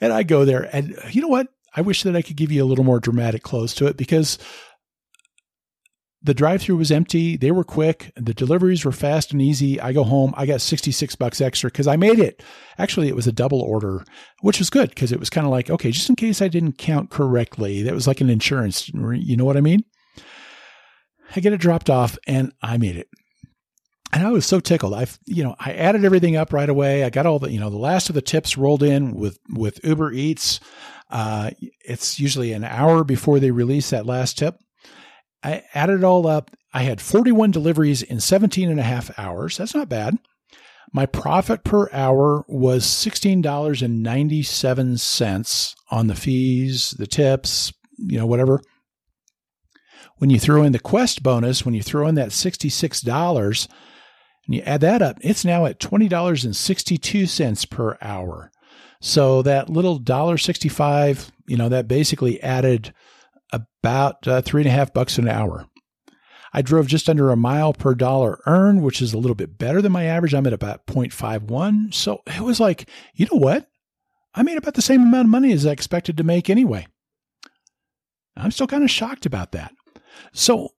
and 0.00 0.12
I 0.12 0.22
go 0.22 0.44
there 0.44 0.68
and 0.74 0.96
you 1.10 1.20
know 1.20 1.28
what? 1.28 1.48
I 1.76 1.82
wish 1.82 2.04
that 2.04 2.16
I 2.16 2.22
could 2.22 2.36
give 2.36 2.50
you 2.50 2.62
a 2.62 2.66
little 2.66 2.84
more 2.84 3.00
dramatic 3.00 3.42
close 3.42 3.74
to 3.74 3.86
it 3.86 3.96
because 3.96 4.38
the 6.24 6.34
drive 6.34 6.62
through 6.62 6.78
was 6.78 6.90
empty. 6.90 7.36
They 7.36 7.50
were 7.50 7.64
quick. 7.64 8.10
The 8.16 8.32
deliveries 8.32 8.82
were 8.82 8.92
fast 8.92 9.32
and 9.32 9.42
easy. 9.42 9.78
I 9.78 9.92
go 9.92 10.04
home. 10.04 10.32
I 10.38 10.46
got 10.46 10.62
66 10.62 11.14
bucks 11.16 11.42
extra 11.42 11.68
because 11.68 11.86
I 11.86 11.96
made 11.96 12.18
it. 12.18 12.42
Actually, 12.78 13.08
it 13.08 13.16
was 13.16 13.26
a 13.26 13.32
double 13.32 13.60
order, 13.60 14.04
which 14.40 14.58
was 14.58 14.70
good 14.70 14.88
because 14.88 15.12
it 15.12 15.20
was 15.20 15.28
kind 15.28 15.46
of 15.46 15.50
like, 15.50 15.68
okay, 15.68 15.90
just 15.90 16.08
in 16.08 16.16
case 16.16 16.40
I 16.40 16.48
didn't 16.48 16.78
count 16.78 17.10
correctly, 17.10 17.82
that 17.82 17.94
was 17.94 18.06
like 18.06 18.22
an 18.22 18.30
insurance. 18.30 18.88
You 18.88 19.36
know 19.36 19.44
what 19.44 19.58
I 19.58 19.60
mean? 19.60 19.84
I 21.36 21.40
get 21.40 21.52
it 21.52 21.60
dropped 21.60 21.90
off 21.90 22.16
and 22.26 22.52
I 22.62 22.78
made 22.78 22.96
it. 22.96 23.08
And 24.14 24.26
I 24.26 24.30
was 24.30 24.46
so 24.46 24.60
tickled. 24.60 24.94
I, 24.94 25.06
you 25.26 25.44
know, 25.44 25.56
I 25.58 25.72
added 25.72 26.06
everything 26.06 26.36
up 26.36 26.54
right 26.54 26.68
away. 26.68 27.04
I 27.04 27.10
got 27.10 27.26
all 27.26 27.38
the, 27.38 27.50
you 27.50 27.60
know, 27.60 27.68
the 27.68 27.76
last 27.76 28.08
of 28.08 28.14
the 28.14 28.22
tips 28.22 28.56
rolled 28.56 28.82
in 28.82 29.14
with, 29.14 29.38
with 29.50 29.84
Uber 29.84 30.12
Eats. 30.12 30.60
Uh, 31.10 31.50
it's 31.84 32.18
usually 32.18 32.52
an 32.52 32.64
hour 32.64 33.04
before 33.04 33.40
they 33.40 33.50
release 33.50 33.90
that 33.90 34.06
last 34.06 34.38
tip. 34.38 34.56
I 35.44 35.62
added 35.74 35.98
it 35.98 36.04
all 36.04 36.26
up. 36.26 36.50
I 36.72 36.82
had 36.82 37.00
41 37.00 37.50
deliveries 37.50 38.02
in 38.02 38.18
17 38.18 38.70
and 38.70 38.80
a 38.80 38.84
half 38.84 39.16
hours. 39.18 39.58
That's 39.58 39.74
not 39.74 39.90
bad. 39.90 40.18
My 40.92 41.06
profit 41.06 41.64
per 41.64 41.88
hour 41.92 42.44
was 42.48 42.84
$16.97 42.84 45.74
on 45.90 46.06
the 46.06 46.14
fees, 46.14 46.90
the 46.92 47.06
tips, 47.06 47.72
you 47.98 48.16
know, 48.16 48.26
whatever. 48.26 48.62
When 50.18 50.30
you 50.30 50.38
throw 50.38 50.62
in 50.62 50.70
the 50.72 50.78
Quest 50.78 51.22
bonus, 51.22 51.64
when 51.64 51.74
you 51.74 51.82
throw 51.82 52.06
in 52.06 52.14
that 52.14 52.28
$66 52.28 53.68
and 54.46 54.54
you 54.54 54.62
add 54.62 54.80
that 54.82 55.02
up, 55.02 55.18
it's 55.20 55.44
now 55.44 55.66
at 55.66 55.80
$20.62 55.80 57.70
per 57.70 57.98
hour. 58.00 58.52
So 59.00 59.42
that 59.42 59.68
little 59.68 59.98
$1.65, 60.00 61.30
you 61.46 61.56
know, 61.56 61.68
that 61.68 61.88
basically 61.88 62.40
added 62.42 62.94
about 63.54 64.26
uh, 64.26 64.42
three 64.42 64.62
and 64.62 64.68
a 64.68 64.72
half 64.72 64.92
bucks 64.92 65.18
an 65.18 65.28
hour. 65.28 65.66
I 66.52 66.62
drove 66.62 66.86
just 66.86 67.08
under 67.08 67.30
a 67.30 67.36
mile 67.36 67.72
per 67.72 67.94
dollar 67.94 68.40
earned, 68.46 68.82
which 68.82 69.02
is 69.02 69.12
a 69.12 69.18
little 69.18 69.34
bit 69.34 69.58
better 69.58 69.82
than 69.82 69.90
my 69.90 70.04
average. 70.04 70.34
I'm 70.34 70.46
at 70.46 70.52
about 70.52 70.86
0.51. 70.86 71.92
So 71.92 72.22
it 72.26 72.42
was 72.42 72.60
like, 72.60 72.88
you 73.14 73.26
know 73.26 73.38
what? 73.38 73.68
I 74.34 74.42
made 74.44 74.56
about 74.56 74.74
the 74.74 74.82
same 74.82 75.02
amount 75.02 75.26
of 75.26 75.30
money 75.30 75.52
as 75.52 75.66
I 75.66 75.72
expected 75.72 76.16
to 76.16 76.24
make 76.24 76.48
anyway. 76.48 76.86
I'm 78.36 78.52
still 78.52 78.66
kind 78.66 78.84
of 78.84 78.90
shocked 78.90 79.26
about 79.26 79.52
that. 79.52 79.72
So 80.32 80.70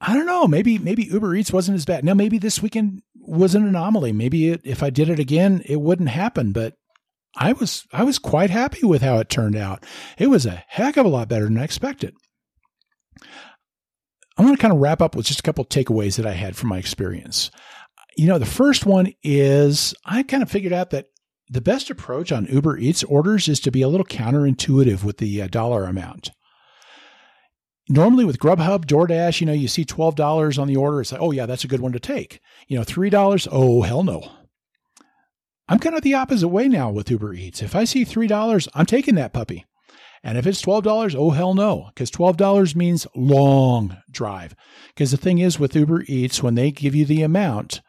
I 0.00 0.14
don't 0.14 0.26
know. 0.26 0.46
Maybe 0.46 0.78
maybe 0.78 1.04
Uber 1.04 1.34
Eats 1.34 1.52
wasn't 1.52 1.76
as 1.76 1.84
bad. 1.84 2.04
Now 2.04 2.14
maybe 2.14 2.38
this 2.38 2.60
weekend 2.60 3.02
was 3.20 3.54
an 3.54 3.66
anomaly. 3.66 4.12
Maybe 4.12 4.50
it, 4.50 4.60
if 4.64 4.82
I 4.82 4.90
did 4.90 5.08
it 5.08 5.20
again, 5.20 5.62
it 5.64 5.80
wouldn't 5.80 6.08
happen. 6.08 6.52
But 6.52 6.74
I 7.36 7.52
was 7.52 7.86
I 7.92 8.04
was 8.04 8.18
quite 8.18 8.50
happy 8.50 8.84
with 8.84 9.02
how 9.02 9.18
it 9.18 9.28
turned 9.28 9.56
out. 9.56 9.84
It 10.18 10.28
was 10.28 10.46
a 10.46 10.64
heck 10.68 10.96
of 10.96 11.06
a 11.06 11.08
lot 11.08 11.28
better 11.28 11.44
than 11.44 11.58
I 11.58 11.64
expected. 11.64 12.14
I 14.36 14.42
want 14.42 14.56
to 14.56 14.60
kind 14.60 14.72
of 14.72 14.80
wrap 14.80 15.02
up 15.02 15.14
with 15.14 15.26
just 15.26 15.40
a 15.40 15.42
couple 15.42 15.62
of 15.62 15.68
takeaways 15.68 16.16
that 16.16 16.26
I 16.26 16.32
had 16.32 16.56
from 16.56 16.68
my 16.68 16.78
experience. 16.78 17.50
You 18.16 18.26
know, 18.26 18.38
the 18.38 18.46
first 18.46 18.86
one 18.86 19.12
is 19.22 19.94
I 20.04 20.22
kind 20.22 20.42
of 20.42 20.50
figured 20.50 20.72
out 20.72 20.90
that 20.90 21.06
the 21.48 21.60
best 21.60 21.90
approach 21.90 22.32
on 22.32 22.46
Uber 22.46 22.78
Eats 22.78 23.04
orders 23.04 23.48
is 23.48 23.60
to 23.60 23.70
be 23.70 23.82
a 23.82 23.88
little 23.88 24.06
counterintuitive 24.06 25.04
with 25.04 25.18
the 25.18 25.42
uh, 25.42 25.48
dollar 25.48 25.84
amount. 25.84 26.30
Normally 27.88 28.24
with 28.24 28.38
Grubhub, 28.38 28.86
DoorDash, 28.86 29.40
you 29.40 29.46
know, 29.46 29.52
you 29.52 29.68
see 29.68 29.84
$12 29.84 30.58
on 30.58 30.68
the 30.68 30.76
order. 30.76 31.00
It's 31.00 31.12
like, 31.12 31.20
oh, 31.20 31.30
yeah, 31.30 31.46
that's 31.46 31.64
a 31.64 31.68
good 31.68 31.80
one 31.80 31.92
to 31.92 32.00
take. 32.00 32.40
You 32.68 32.78
know, 32.78 32.84
$3, 32.84 33.48
oh, 33.50 33.82
hell 33.82 34.02
no. 34.02 34.30
I'm 35.72 35.78
kind 35.78 35.96
of 35.96 36.02
the 36.02 36.12
opposite 36.12 36.48
way 36.48 36.68
now 36.68 36.90
with 36.90 37.10
Uber 37.10 37.32
Eats. 37.32 37.62
If 37.62 37.74
I 37.74 37.84
see 37.84 38.04
$3, 38.04 38.68
I'm 38.74 38.84
taking 38.84 39.14
that 39.14 39.32
puppy. 39.32 39.64
And 40.22 40.36
if 40.36 40.46
it's 40.46 40.60
$12, 40.60 41.14
oh, 41.16 41.30
hell 41.30 41.54
no, 41.54 41.86
because 41.88 42.10
$12 42.10 42.76
means 42.76 43.06
long 43.16 43.96
drive. 44.10 44.54
Because 44.88 45.12
the 45.12 45.16
thing 45.16 45.38
is 45.38 45.58
with 45.58 45.74
Uber 45.74 46.04
Eats, 46.08 46.42
when 46.42 46.56
they 46.56 46.72
give 46.72 46.94
you 46.94 47.06
the 47.06 47.22
amount, 47.22 47.80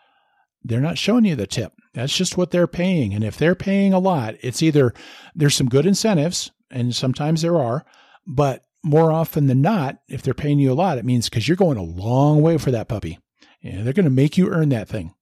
they're 0.63 0.79
not 0.79 0.97
showing 0.97 1.25
you 1.25 1.35
the 1.35 1.45
tip. 1.45 1.73
That's 1.93 2.15
just 2.15 2.37
what 2.37 2.51
they're 2.51 2.67
paying. 2.67 3.13
And 3.13 3.21
if 3.21 3.35
they're 3.35 3.53
paying 3.53 3.91
a 3.91 3.99
lot, 3.99 4.35
it's 4.39 4.63
either 4.63 4.93
there's 5.35 5.55
some 5.55 5.67
good 5.67 5.85
incentives, 5.85 6.51
and 6.71 6.95
sometimes 6.95 7.41
there 7.41 7.59
are, 7.59 7.83
but 8.25 8.63
more 8.81 9.11
often 9.11 9.47
than 9.47 9.61
not, 9.61 9.97
if 10.07 10.21
they're 10.21 10.33
paying 10.33 10.57
you 10.57 10.71
a 10.71 10.73
lot, 10.73 10.97
it 10.97 11.03
means 11.03 11.27
because 11.27 11.49
you're 11.49 11.57
going 11.57 11.77
a 11.77 11.83
long 11.83 12.41
way 12.41 12.57
for 12.57 12.71
that 12.71 12.87
puppy. 12.87 13.19
And 13.61 13.85
they're 13.85 13.91
going 13.91 14.05
to 14.05 14.09
make 14.09 14.37
you 14.37 14.47
earn 14.51 14.69
that 14.69 14.87
thing. 14.87 15.13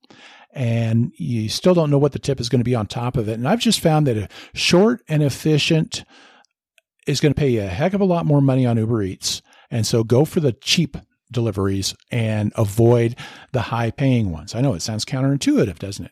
And 0.53 1.13
you 1.17 1.47
still 1.49 1.73
don't 1.73 1.89
know 1.89 1.97
what 1.97 2.11
the 2.11 2.19
tip 2.19 2.39
is 2.39 2.49
going 2.49 2.59
to 2.59 2.65
be 2.65 2.75
on 2.75 2.87
top 2.87 3.15
of 3.15 3.29
it. 3.29 3.33
And 3.33 3.47
I've 3.47 3.59
just 3.59 3.79
found 3.79 4.07
that 4.07 4.17
a 4.17 4.27
short 4.53 5.01
and 5.07 5.23
efficient 5.23 6.03
is 7.07 7.21
going 7.21 7.33
to 7.33 7.39
pay 7.39 7.49
you 7.49 7.61
a 7.61 7.67
heck 7.67 7.93
of 7.93 8.01
a 8.01 8.05
lot 8.05 8.25
more 8.25 8.41
money 8.41 8.65
on 8.65 8.77
Uber 8.77 9.01
Eats. 9.03 9.41
And 9.69 9.87
so 9.87 10.03
go 10.03 10.25
for 10.25 10.39
the 10.39 10.51
cheap 10.51 10.97
deliveries 11.31 11.95
and 12.11 12.51
avoid 12.55 13.15
the 13.53 13.61
high 13.61 13.91
paying 13.91 14.31
ones. 14.31 14.53
I 14.53 14.61
know 14.61 14.73
it 14.73 14.81
sounds 14.81 15.05
counterintuitive, 15.05 15.79
doesn't 15.79 16.05
it? 16.05 16.11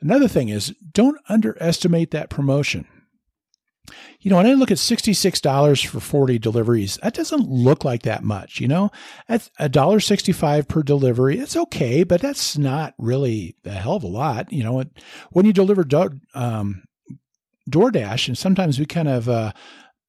Another 0.00 0.28
thing 0.28 0.48
is 0.48 0.74
don't 0.92 1.18
underestimate 1.28 2.12
that 2.12 2.30
promotion. 2.30 2.86
You 4.20 4.30
know, 4.30 4.36
when 4.36 4.46
I 4.46 4.54
look 4.54 4.70
at 4.70 4.78
$66 4.78 5.86
for 5.86 6.00
40 6.00 6.38
deliveries, 6.38 6.98
that 7.02 7.14
doesn't 7.14 7.48
look 7.48 7.84
like 7.84 8.02
that 8.02 8.24
much, 8.24 8.60
you 8.60 8.68
know? 8.68 8.90
That's 9.28 9.50
$1.65 9.60 10.68
per 10.68 10.82
delivery. 10.82 11.38
It's 11.38 11.56
okay, 11.56 12.02
but 12.02 12.20
that's 12.20 12.58
not 12.58 12.94
really 12.98 13.56
a 13.64 13.70
hell 13.70 13.96
of 13.96 14.02
a 14.02 14.08
lot. 14.08 14.52
You 14.52 14.64
know, 14.64 14.84
when 15.30 15.46
you 15.46 15.52
deliver 15.52 15.86
um, 16.34 16.82
DoorDash, 17.70 18.28
and 18.28 18.36
sometimes 18.36 18.78
we 18.78 18.86
kind 18.86 19.08
of 19.08 19.28
uh, 19.28 19.52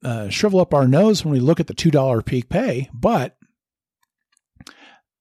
uh, 0.04 0.30
shrivel 0.30 0.60
up 0.60 0.74
our 0.74 0.88
nose 0.88 1.24
when 1.24 1.34
we 1.34 1.40
look 1.40 1.60
at 1.60 1.68
the 1.68 1.74
$2 1.74 2.26
peak 2.26 2.50
pay, 2.50 2.90
but 2.94 3.36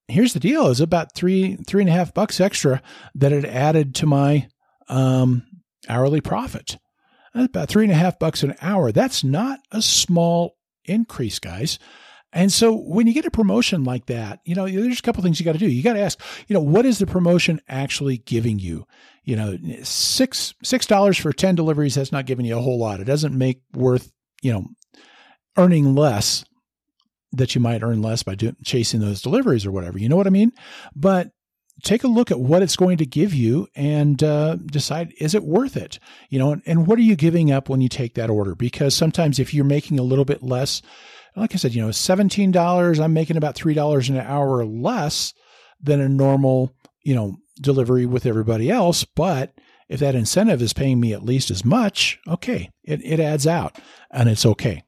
here's 0.08 0.32
the 0.32 0.40
deal 0.40 0.68
is 0.68 0.80
about 0.80 1.14
three 1.14 1.56
three 1.66 1.82
and 1.82 1.90
a 1.90 1.92
half 1.92 2.14
bucks 2.14 2.40
extra 2.40 2.82
that 3.14 3.32
it 3.32 3.44
added 3.44 3.94
to 3.94 4.06
my 4.06 4.48
um, 4.88 5.46
hourly 5.88 6.20
profit 6.20 6.78
about 7.34 7.68
three 7.68 7.84
and 7.84 7.92
a 7.92 7.96
half 7.96 8.18
bucks 8.18 8.42
an 8.42 8.54
hour. 8.60 8.92
That's 8.92 9.24
not 9.24 9.60
a 9.70 9.82
small 9.82 10.56
increase 10.84 11.38
guys. 11.38 11.78
And 12.32 12.52
so 12.52 12.74
when 12.74 13.06
you 13.06 13.14
get 13.14 13.24
a 13.24 13.30
promotion 13.30 13.84
like 13.84 14.06
that 14.06 14.40
you 14.44 14.54
know 14.54 14.68
there's 14.68 14.98
a 14.98 15.02
couple 15.02 15.22
things 15.22 15.40
you 15.40 15.44
got 15.44 15.52
to 15.52 15.58
do. 15.58 15.68
You 15.68 15.82
got 15.82 15.94
to 15.94 16.00
ask 16.00 16.20
you 16.46 16.54
know 16.54 16.60
what 16.60 16.84
is 16.84 16.98
the 16.98 17.06
promotion 17.06 17.60
actually 17.68 18.18
giving 18.18 18.58
you? 18.58 18.86
You 19.24 19.36
know 19.36 19.58
six 19.82 20.54
six 20.62 20.86
dollars 20.86 21.16
for 21.16 21.32
10 21.32 21.54
deliveries 21.54 21.94
has 21.94 22.12
not 22.12 22.26
given 22.26 22.44
you 22.44 22.56
a 22.56 22.62
whole 22.62 22.78
lot. 22.78 23.00
It 23.00 23.04
doesn't 23.04 23.36
make 23.36 23.62
worth 23.72 24.12
you 24.42 24.52
know, 24.52 24.66
earning 25.56 25.94
less 25.94 26.44
that 27.32 27.54
you 27.54 27.60
might 27.60 27.82
earn 27.82 28.00
less 28.00 28.22
by 28.22 28.34
doing, 28.34 28.56
chasing 28.64 29.00
those 29.00 29.20
deliveries 29.20 29.66
or 29.66 29.72
whatever. 29.72 29.98
You 29.98 30.08
know 30.08 30.16
what 30.16 30.26
I 30.26 30.30
mean? 30.30 30.52
But 30.94 31.30
take 31.82 32.04
a 32.04 32.08
look 32.08 32.30
at 32.30 32.40
what 32.40 32.62
it's 32.62 32.76
going 32.76 32.98
to 32.98 33.06
give 33.06 33.34
you 33.34 33.68
and 33.74 34.22
uh, 34.22 34.56
decide 34.56 35.14
is 35.18 35.34
it 35.34 35.44
worth 35.44 35.76
it? 35.76 35.98
You 36.28 36.38
know 36.38 36.52
and, 36.52 36.62
and, 36.66 36.86
what 36.86 36.98
are 36.98 37.02
you 37.02 37.16
giving 37.16 37.50
up 37.50 37.68
when 37.68 37.80
you 37.80 37.88
take 37.88 38.14
that 38.14 38.30
order? 38.30 38.54
Because 38.54 38.94
sometimes 38.94 39.38
if 39.38 39.52
you're 39.52 39.64
making 39.64 39.98
a 39.98 40.04
little 40.04 40.24
bit 40.24 40.42
less 40.42 40.82
like 41.36 41.54
i 41.54 41.56
said 41.56 41.72
you 41.72 41.80
know 41.80 41.90
$17 41.90 43.00
i'm 43.00 43.12
making 43.12 43.36
about 43.36 43.54
$3 43.54 44.08
an 44.08 44.16
hour 44.16 44.64
less 44.64 45.34
than 45.80 46.00
a 46.00 46.08
normal 46.08 46.74
you 47.02 47.14
know 47.14 47.38
delivery 47.60 48.06
with 48.06 48.26
everybody 48.26 48.70
else. 48.70 49.04
But 49.04 49.52
if 49.88 50.00
that 50.00 50.14
incentive 50.14 50.62
is 50.62 50.72
paying 50.72 51.00
me 51.00 51.12
at 51.12 51.24
least 51.24 51.50
as 51.50 51.64
much, 51.64 52.18
okay, 52.26 52.70
it, 52.84 53.00
it 53.04 53.20
adds 53.20 53.46
out 53.46 53.78
and 54.10 54.28
it's 54.28 54.46
okay. 54.46 54.82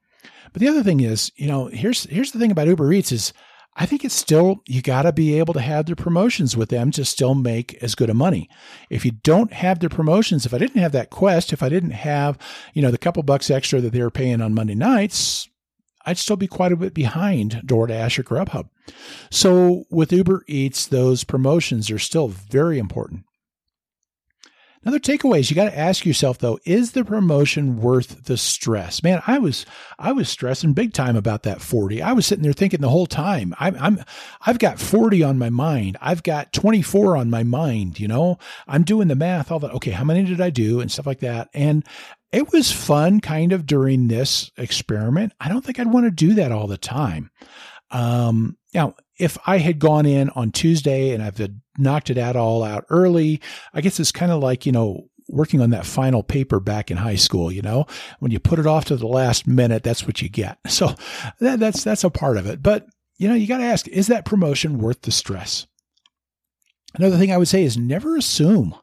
But 0.53 0.61
the 0.61 0.69
other 0.69 0.83
thing 0.83 1.01
is, 1.01 1.31
you 1.37 1.47
know, 1.47 1.67
here's 1.67 2.05
here's 2.05 2.33
the 2.33 2.39
thing 2.39 2.51
about 2.51 2.67
Uber 2.67 2.93
Eats 2.93 3.13
is 3.13 3.33
I 3.77 3.87
think 3.87 4.05
it's 4.05 4.15
still 4.15 4.63
you 4.67 4.83
got 4.83 5.03
to 5.03 5.13
be 5.13 5.39
able 5.39 5.55
to 5.55 5.61
have 5.61 5.87
the 5.87 5.97
promotions 5.97 6.57
with 6.57 6.71
them 6.71 6.91
to 6.93 7.05
still 7.05 7.35
make 7.35 7.75
as 7.83 7.95
good 7.95 8.11
a 8.11 8.15
money. 8.15 8.49
If 8.91 9.05
you 9.05 9.13
don't 9.13 9.53
have 9.53 9.79
the 9.79 9.89
promotions, 9.89 10.45
if 10.45 10.53
I 10.53 10.59
didn't 10.59 10.81
have 10.81 10.93
that 10.93 11.11
quest, 11.11 11.53
if 11.53 11.63
I 11.63 11.69
didn't 11.69 11.93
have, 11.93 12.37
you 12.75 12.83
know, 12.83 12.91
the 12.91 12.99
couple 12.99 13.23
bucks 13.23 13.51
extra 13.51 13.81
that 13.81 13.93
they 13.93 14.03
were 14.03 14.11
paying 14.11 14.41
on 14.41 14.55
Monday 14.55 14.75
nights, 14.75 15.49
I'd 16.05 16.19
still 16.19 16.37
be 16.37 16.47
quite 16.47 16.73
a 16.73 16.77
bit 16.77 16.95
behind 16.95 17.63
DoorDash 17.65 18.19
or 18.19 18.23
Grubhub. 18.23 18.69
So 19.31 19.85
with 19.91 20.13
Uber 20.13 20.45
Eats, 20.47 20.87
those 20.87 21.25
promotions 21.25 21.91
are 21.91 21.99
still 21.99 22.29
very 22.29 22.79
important. 22.79 23.25
Another 24.83 24.99
takeaway 24.99 25.41
is 25.41 25.51
you 25.51 25.57
got 25.57 25.71
to 25.71 25.79
ask 25.79 26.07
yourself 26.07 26.39
though, 26.39 26.59
is 26.65 26.93
the 26.93 27.05
promotion 27.05 27.83
worth 27.83 28.25
the 28.25 28.39
stress? 28.39 29.03
Man, 29.03 29.23
I 29.27 29.39
was 29.39 29.67
I 29.99 30.13
was 30.13 30.31
stressing 30.31 30.73
big 30.73 30.95
time 30.95 31.17
about 31.17 31.43
that 31.43 31.61
40. 31.61 32.01
I 32.01 32.13
was 32.13 32.25
sitting 32.25 32.43
there 32.43 32.55
thinking 32.55 32.81
the 32.81 32.89
whole 32.89 33.07
time, 33.07 33.55
I'm 33.61 33.77
I'm 33.77 34.03
I've 34.41 34.59
got 34.59 34.79
40 34.81 35.23
on 35.23 35.39
my 35.39 35.51
mind. 35.51 35.99
I've 36.01 36.23
got 36.23 36.55
24 36.55 37.19
on 37.19 37.29
my 37.29 37.43
mind, 37.43 38.01
you 38.01 38.09
know? 38.09 38.39
I'm 38.67 38.83
doing 38.83 39.09
the 39.09 39.15
math, 39.15 39.53
all 39.53 39.59
that. 39.59 39.73
Okay, 39.73 39.91
how 39.91 40.05
many 40.05 40.25
did 40.25 40.41
I 40.41 40.49
do 40.49 40.81
and 40.81 40.91
stuff 40.91 41.07
like 41.07 41.21
that. 41.21 41.51
And 41.53 41.85
it 42.33 42.51
was 42.51 42.73
fun 42.73 43.21
kind 43.21 43.53
of 43.53 43.67
during 43.67 44.09
this 44.09 44.51
experiment. 44.57 45.35
I 45.41 45.51
don't 45.51 45.63
think 45.63 45.79
I'd 45.79 45.93
want 45.93 46.07
to 46.07 46.11
do 46.11 46.33
that 46.35 46.53
all 46.53 46.69
the 46.69 46.79
time. 46.79 47.31
Um, 47.91 48.57
now, 48.75 48.95
if 49.19 49.37
I 49.47 49.59
had 49.59 49.79
gone 49.79 50.07
in 50.07 50.31
on 50.31 50.53
Tuesday 50.53 51.11
and 51.11 51.23
I've 51.23 51.41
knocked 51.79 52.11
it 52.11 52.19
out 52.19 52.37
all 52.37 52.63
out 52.63 52.85
early, 52.89 53.41
I 53.75 53.81
guess 53.81 54.01
it's 54.01 54.13
kind 54.13 54.33
of 54.33 54.43
like, 54.43 54.65
you 54.65 54.73
know, 54.73 55.09
working 55.29 55.61
on 55.61 55.71
that 55.71 55.87
final 55.87 56.23
paper 56.23 56.59
back 56.61 56.91
in 56.91 56.97
high 56.97 57.17
school, 57.17 57.53
you 57.53 57.63
know, 57.63 57.87
when 58.19 58.33
you 58.33 58.41
put 58.41 58.59
it 58.59 58.67
off 58.67 58.87
to 58.87 58.97
the 58.97 59.07
last 59.07 59.47
minute, 59.47 59.83
that's 59.83 60.07
what 60.07 60.23
you 60.23 60.29
get. 60.29 60.59
So 60.69 60.95
that, 61.41 61.61
that's, 61.61 61.85
that's 61.85 62.05
a 62.05 62.11
part 62.11 62.37
of 62.37 62.47
it. 62.47 62.63
But, 62.63 62.87
you 63.19 63.29
know, 63.29 63.35
you 63.35 63.47
got 63.47 63.59
to 63.59 63.65
ask, 63.65 63.87
is 63.89 64.07
that 64.07 64.25
promotion 64.25 64.79
worth 64.79 65.03
the 65.03 65.11
stress? 65.11 65.67
Another 66.95 67.19
thing 67.19 67.31
I 67.31 67.37
would 67.37 67.49
say 67.49 67.65
is 67.65 67.77
never 67.77 68.17
assume 68.17 68.75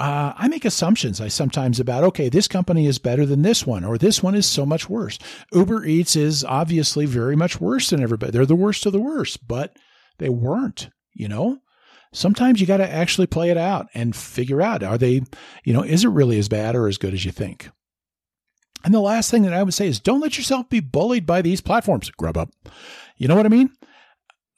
uh, 0.00 0.32
I 0.34 0.48
make 0.48 0.64
assumptions 0.64 1.20
I 1.20 1.28
sometimes 1.28 1.78
about, 1.78 2.04
okay, 2.04 2.30
this 2.30 2.48
company 2.48 2.86
is 2.86 2.98
better 2.98 3.26
than 3.26 3.42
this 3.42 3.66
one, 3.66 3.84
or 3.84 3.98
this 3.98 4.22
one 4.22 4.34
is 4.34 4.46
so 4.46 4.64
much 4.64 4.88
worse. 4.88 5.18
Uber 5.52 5.84
Eats 5.84 6.16
is 6.16 6.42
obviously 6.42 7.04
very 7.04 7.36
much 7.36 7.60
worse 7.60 7.90
than 7.90 8.02
everybody. 8.02 8.32
They're 8.32 8.46
the 8.46 8.56
worst 8.56 8.86
of 8.86 8.94
the 8.94 8.98
worst, 9.00 9.46
but 9.46 9.76
they 10.18 10.30
weren't, 10.30 10.88
you 11.12 11.28
know? 11.28 11.58
Sometimes 12.14 12.62
you 12.62 12.66
got 12.66 12.78
to 12.78 12.90
actually 12.90 13.26
play 13.26 13.50
it 13.50 13.58
out 13.58 13.88
and 13.92 14.16
figure 14.16 14.62
out 14.62 14.82
are 14.82 14.96
they, 14.96 15.22
you 15.64 15.74
know, 15.74 15.82
is 15.82 16.02
it 16.02 16.08
really 16.08 16.38
as 16.38 16.48
bad 16.48 16.74
or 16.74 16.88
as 16.88 16.96
good 16.96 17.12
as 17.12 17.26
you 17.26 17.30
think? 17.30 17.70
And 18.82 18.94
the 18.94 19.00
last 19.00 19.30
thing 19.30 19.42
that 19.42 19.52
I 19.52 19.62
would 19.62 19.74
say 19.74 19.86
is 19.86 20.00
don't 20.00 20.20
let 20.20 20.38
yourself 20.38 20.70
be 20.70 20.80
bullied 20.80 21.26
by 21.26 21.42
these 21.42 21.60
platforms. 21.60 22.10
Grubhub. 22.18 22.50
You 23.18 23.28
know 23.28 23.36
what 23.36 23.46
I 23.46 23.50
mean? 23.50 23.70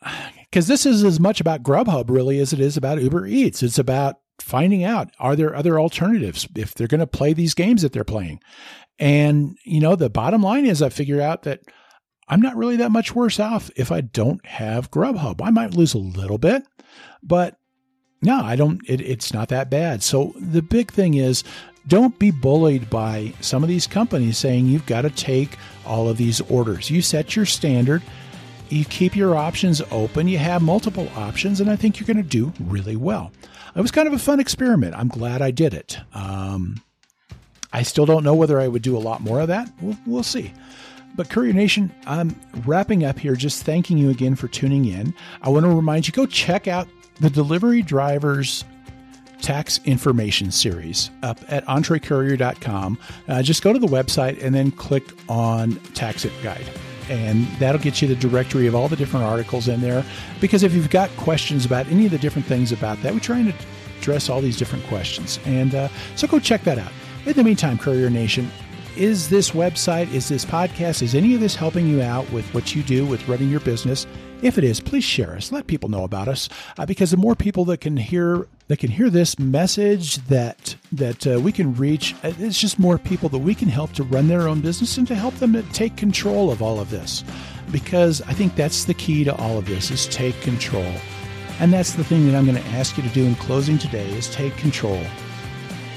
Because 0.52 0.66
this 0.66 0.84
is 0.84 1.02
as 1.02 1.18
much 1.18 1.40
about 1.40 1.62
Grubhub 1.62 2.10
really 2.10 2.38
as 2.38 2.52
it 2.52 2.60
is 2.60 2.76
about 2.76 3.00
Uber 3.00 3.26
Eats. 3.26 3.62
It's 3.62 3.78
about 3.78 4.16
finding 4.40 4.84
out 4.84 5.10
are 5.18 5.36
there 5.36 5.54
other 5.54 5.78
alternatives 5.78 6.48
if 6.56 6.74
they're 6.74 6.86
going 6.86 7.00
to 7.00 7.06
play 7.06 7.32
these 7.32 7.54
games 7.54 7.82
that 7.82 7.92
they're 7.92 8.04
playing. 8.04 8.40
And, 8.98 9.56
you 9.64 9.80
know, 9.80 9.96
the 9.96 10.10
bottom 10.10 10.42
line 10.42 10.66
is 10.66 10.82
I 10.82 10.88
figure 10.88 11.20
out 11.20 11.42
that 11.42 11.60
I'm 12.28 12.40
not 12.40 12.56
really 12.56 12.76
that 12.76 12.92
much 12.92 13.14
worse 13.14 13.40
off 13.40 13.70
if 13.76 13.90
I 13.90 14.00
don't 14.00 14.44
have 14.46 14.90
Grubhub. 14.90 15.40
I 15.42 15.50
might 15.50 15.74
lose 15.74 15.94
a 15.94 15.98
little 15.98 16.38
bit, 16.38 16.62
but 17.22 17.58
no, 18.22 18.40
I 18.42 18.56
don't, 18.56 18.80
it, 18.88 19.00
it's 19.00 19.34
not 19.34 19.48
that 19.48 19.70
bad. 19.70 20.02
So 20.02 20.32
the 20.38 20.62
big 20.62 20.92
thing 20.92 21.14
is 21.14 21.42
don't 21.88 22.16
be 22.18 22.30
bullied 22.30 22.88
by 22.88 23.32
some 23.40 23.62
of 23.62 23.68
these 23.68 23.86
companies 23.86 24.38
saying 24.38 24.66
you've 24.66 24.86
got 24.86 25.02
to 25.02 25.10
take 25.10 25.56
all 25.84 26.08
of 26.08 26.16
these 26.16 26.40
orders. 26.42 26.90
You 26.90 27.02
set 27.02 27.34
your 27.34 27.46
standard, 27.46 28.02
you 28.68 28.84
keep 28.84 29.16
your 29.16 29.36
options 29.36 29.82
open, 29.90 30.28
you 30.28 30.38
have 30.38 30.62
multiple 30.62 31.08
options, 31.16 31.60
and 31.60 31.68
I 31.68 31.76
think 31.76 31.98
you're 31.98 32.06
going 32.06 32.16
to 32.16 32.22
do 32.22 32.52
really 32.60 32.96
well. 32.96 33.32
It 33.74 33.80
was 33.80 33.90
kind 33.90 34.06
of 34.06 34.14
a 34.14 34.18
fun 34.18 34.40
experiment. 34.40 34.94
I'm 34.94 35.08
glad 35.08 35.40
I 35.40 35.50
did 35.50 35.74
it. 35.74 35.98
Um, 36.14 36.82
I 37.72 37.82
still 37.82 38.04
don't 38.04 38.24
know 38.24 38.34
whether 38.34 38.60
I 38.60 38.68
would 38.68 38.82
do 38.82 38.96
a 38.96 38.98
lot 38.98 39.22
more 39.22 39.40
of 39.40 39.48
that. 39.48 39.70
We'll, 39.80 39.96
we'll 40.06 40.22
see. 40.22 40.52
But 41.14 41.30
Courier 41.30 41.52
Nation, 41.52 41.92
I'm 42.06 42.38
wrapping 42.64 43.04
up 43.04 43.18
here, 43.18 43.34
just 43.36 43.64
thanking 43.64 43.98
you 43.98 44.10
again 44.10 44.34
for 44.34 44.48
tuning 44.48 44.86
in. 44.86 45.14
I 45.42 45.50
want 45.50 45.64
to 45.64 45.70
remind 45.70 46.06
you 46.06 46.12
go 46.12 46.26
check 46.26 46.68
out 46.68 46.88
the 47.20 47.30
Delivery 47.30 47.82
Drivers 47.82 48.64
tax 49.40 49.80
information 49.84 50.50
series 50.50 51.10
up 51.22 51.38
at 51.48 51.66
entrecourier.com. 51.66 52.98
Uh, 53.28 53.42
just 53.42 53.62
go 53.62 53.72
to 53.72 53.78
the 53.78 53.86
website 53.86 54.42
and 54.42 54.54
then 54.54 54.70
click 54.70 55.04
on 55.28 55.76
Tax 55.94 56.24
It 56.24 56.32
Guide. 56.42 56.66
And 57.08 57.46
that'll 57.58 57.80
get 57.80 58.00
you 58.00 58.08
the 58.08 58.16
directory 58.16 58.66
of 58.66 58.74
all 58.74 58.88
the 58.88 58.96
different 58.96 59.26
articles 59.26 59.68
in 59.68 59.80
there. 59.80 60.04
Because 60.40 60.62
if 60.62 60.74
you've 60.74 60.90
got 60.90 61.10
questions 61.16 61.64
about 61.64 61.86
any 61.88 62.06
of 62.06 62.10
the 62.10 62.18
different 62.18 62.46
things 62.46 62.72
about 62.72 63.00
that, 63.02 63.12
we're 63.12 63.20
trying 63.20 63.46
to 63.46 63.54
address 63.98 64.28
all 64.28 64.40
these 64.40 64.56
different 64.56 64.84
questions. 64.86 65.38
And 65.44 65.74
uh, 65.74 65.88
so 66.16 66.26
go 66.26 66.38
check 66.38 66.62
that 66.64 66.78
out. 66.78 66.92
In 67.26 67.34
the 67.34 67.44
meantime, 67.44 67.78
Courier 67.78 68.10
Nation, 68.10 68.50
is 68.96 69.28
this 69.28 69.52
website, 69.52 70.12
is 70.12 70.28
this 70.28 70.44
podcast, 70.44 71.02
is 71.02 71.14
any 71.14 71.34
of 71.34 71.40
this 71.40 71.54
helping 71.54 71.86
you 71.86 72.02
out 72.02 72.30
with 72.30 72.44
what 72.52 72.74
you 72.74 72.82
do 72.82 73.06
with 73.06 73.26
running 73.28 73.48
your 73.48 73.60
business? 73.60 74.06
If 74.42 74.58
it 74.58 74.64
is, 74.64 74.80
please 74.80 75.04
share 75.04 75.36
us. 75.36 75.52
Let 75.52 75.68
people 75.68 75.88
know 75.88 76.02
about 76.02 76.28
us, 76.28 76.48
uh, 76.76 76.84
because 76.84 77.12
the 77.12 77.16
more 77.16 77.36
people 77.36 77.64
that 77.66 77.80
can 77.80 77.96
hear 77.96 78.48
that 78.68 78.78
can 78.78 78.90
hear 78.90 79.10
this 79.10 79.38
message, 79.38 80.16
that 80.28 80.76
that 80.92 81.26
uh, 81.26 81.40
we 81.40 81.52
can 81.52 81.74
reach, 81.74 82.14
uh, 82.22 82.32
it's 82.38 82.60
just 82.60 82.78
more 82.78 82.98
people 82.98 83.28
that 83.30 83.38
we 83.38 83.54
can 83.54 83.68
help 83.68 83.92
to 83.92 84.04
run 84.04 84.28
their 84.28 84.48
own 84.48 84.60
business 84.60 84.96
and 84.98 85.06
to 85.08 85.14
help 85.14 85.34
them 85.36 85.52
to 85.52 85.62
take 85.72 85.96
control 85.96 86.50
of 86.50 86.62
all 86.62 86.80
of 86.80 86.90
this. 86.90 87.24
Because 87.70 88.22
I 88.22 88.32
think 88.32 88.54
that's 88.54 88.84
the 88.84 88.94
key 88.94 89.24
to 89.24 89.34
all 89.36 89.58
of 89.58 89.66
this: 89.66 89.90
is 89.90 90.06
take 90.08 90.40
control. 90.40 90.92
And 91.60 91.72
that's 91.72 91.92
the 91.92 92.04
thing 92.04 92.26
that 92.26 92.34
I'm 92.34 92.46
going 92.46 92.60
to 92.60 92.68
ask 92.70 92.96
you 92.96 93.02
to 93.02 93.08
do 93.10 93.24
in 93.24 93.34
closing 93.36 93.78
today: 93.78 94.08
is 94.12 94.30
take 94.30 94.56
control. 94.56 95.02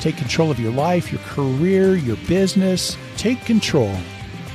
Take 0.01 0.17
control 0.17 0.51
of 0.51 0.59
your 0.59 0.73
life, 0.73 1.11
your 1.11 1.21
career, 1.21 1.95
your 1.95 2.17
business. 2.27 2.97
Take 3.17 3.43
control 3.45 3.95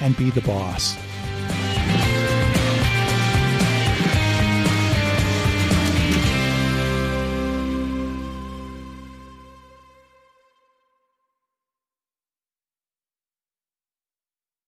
and 0.01 0.17
be 0.17 0.31
the 0.31 0.43
boss. 0.43 0.97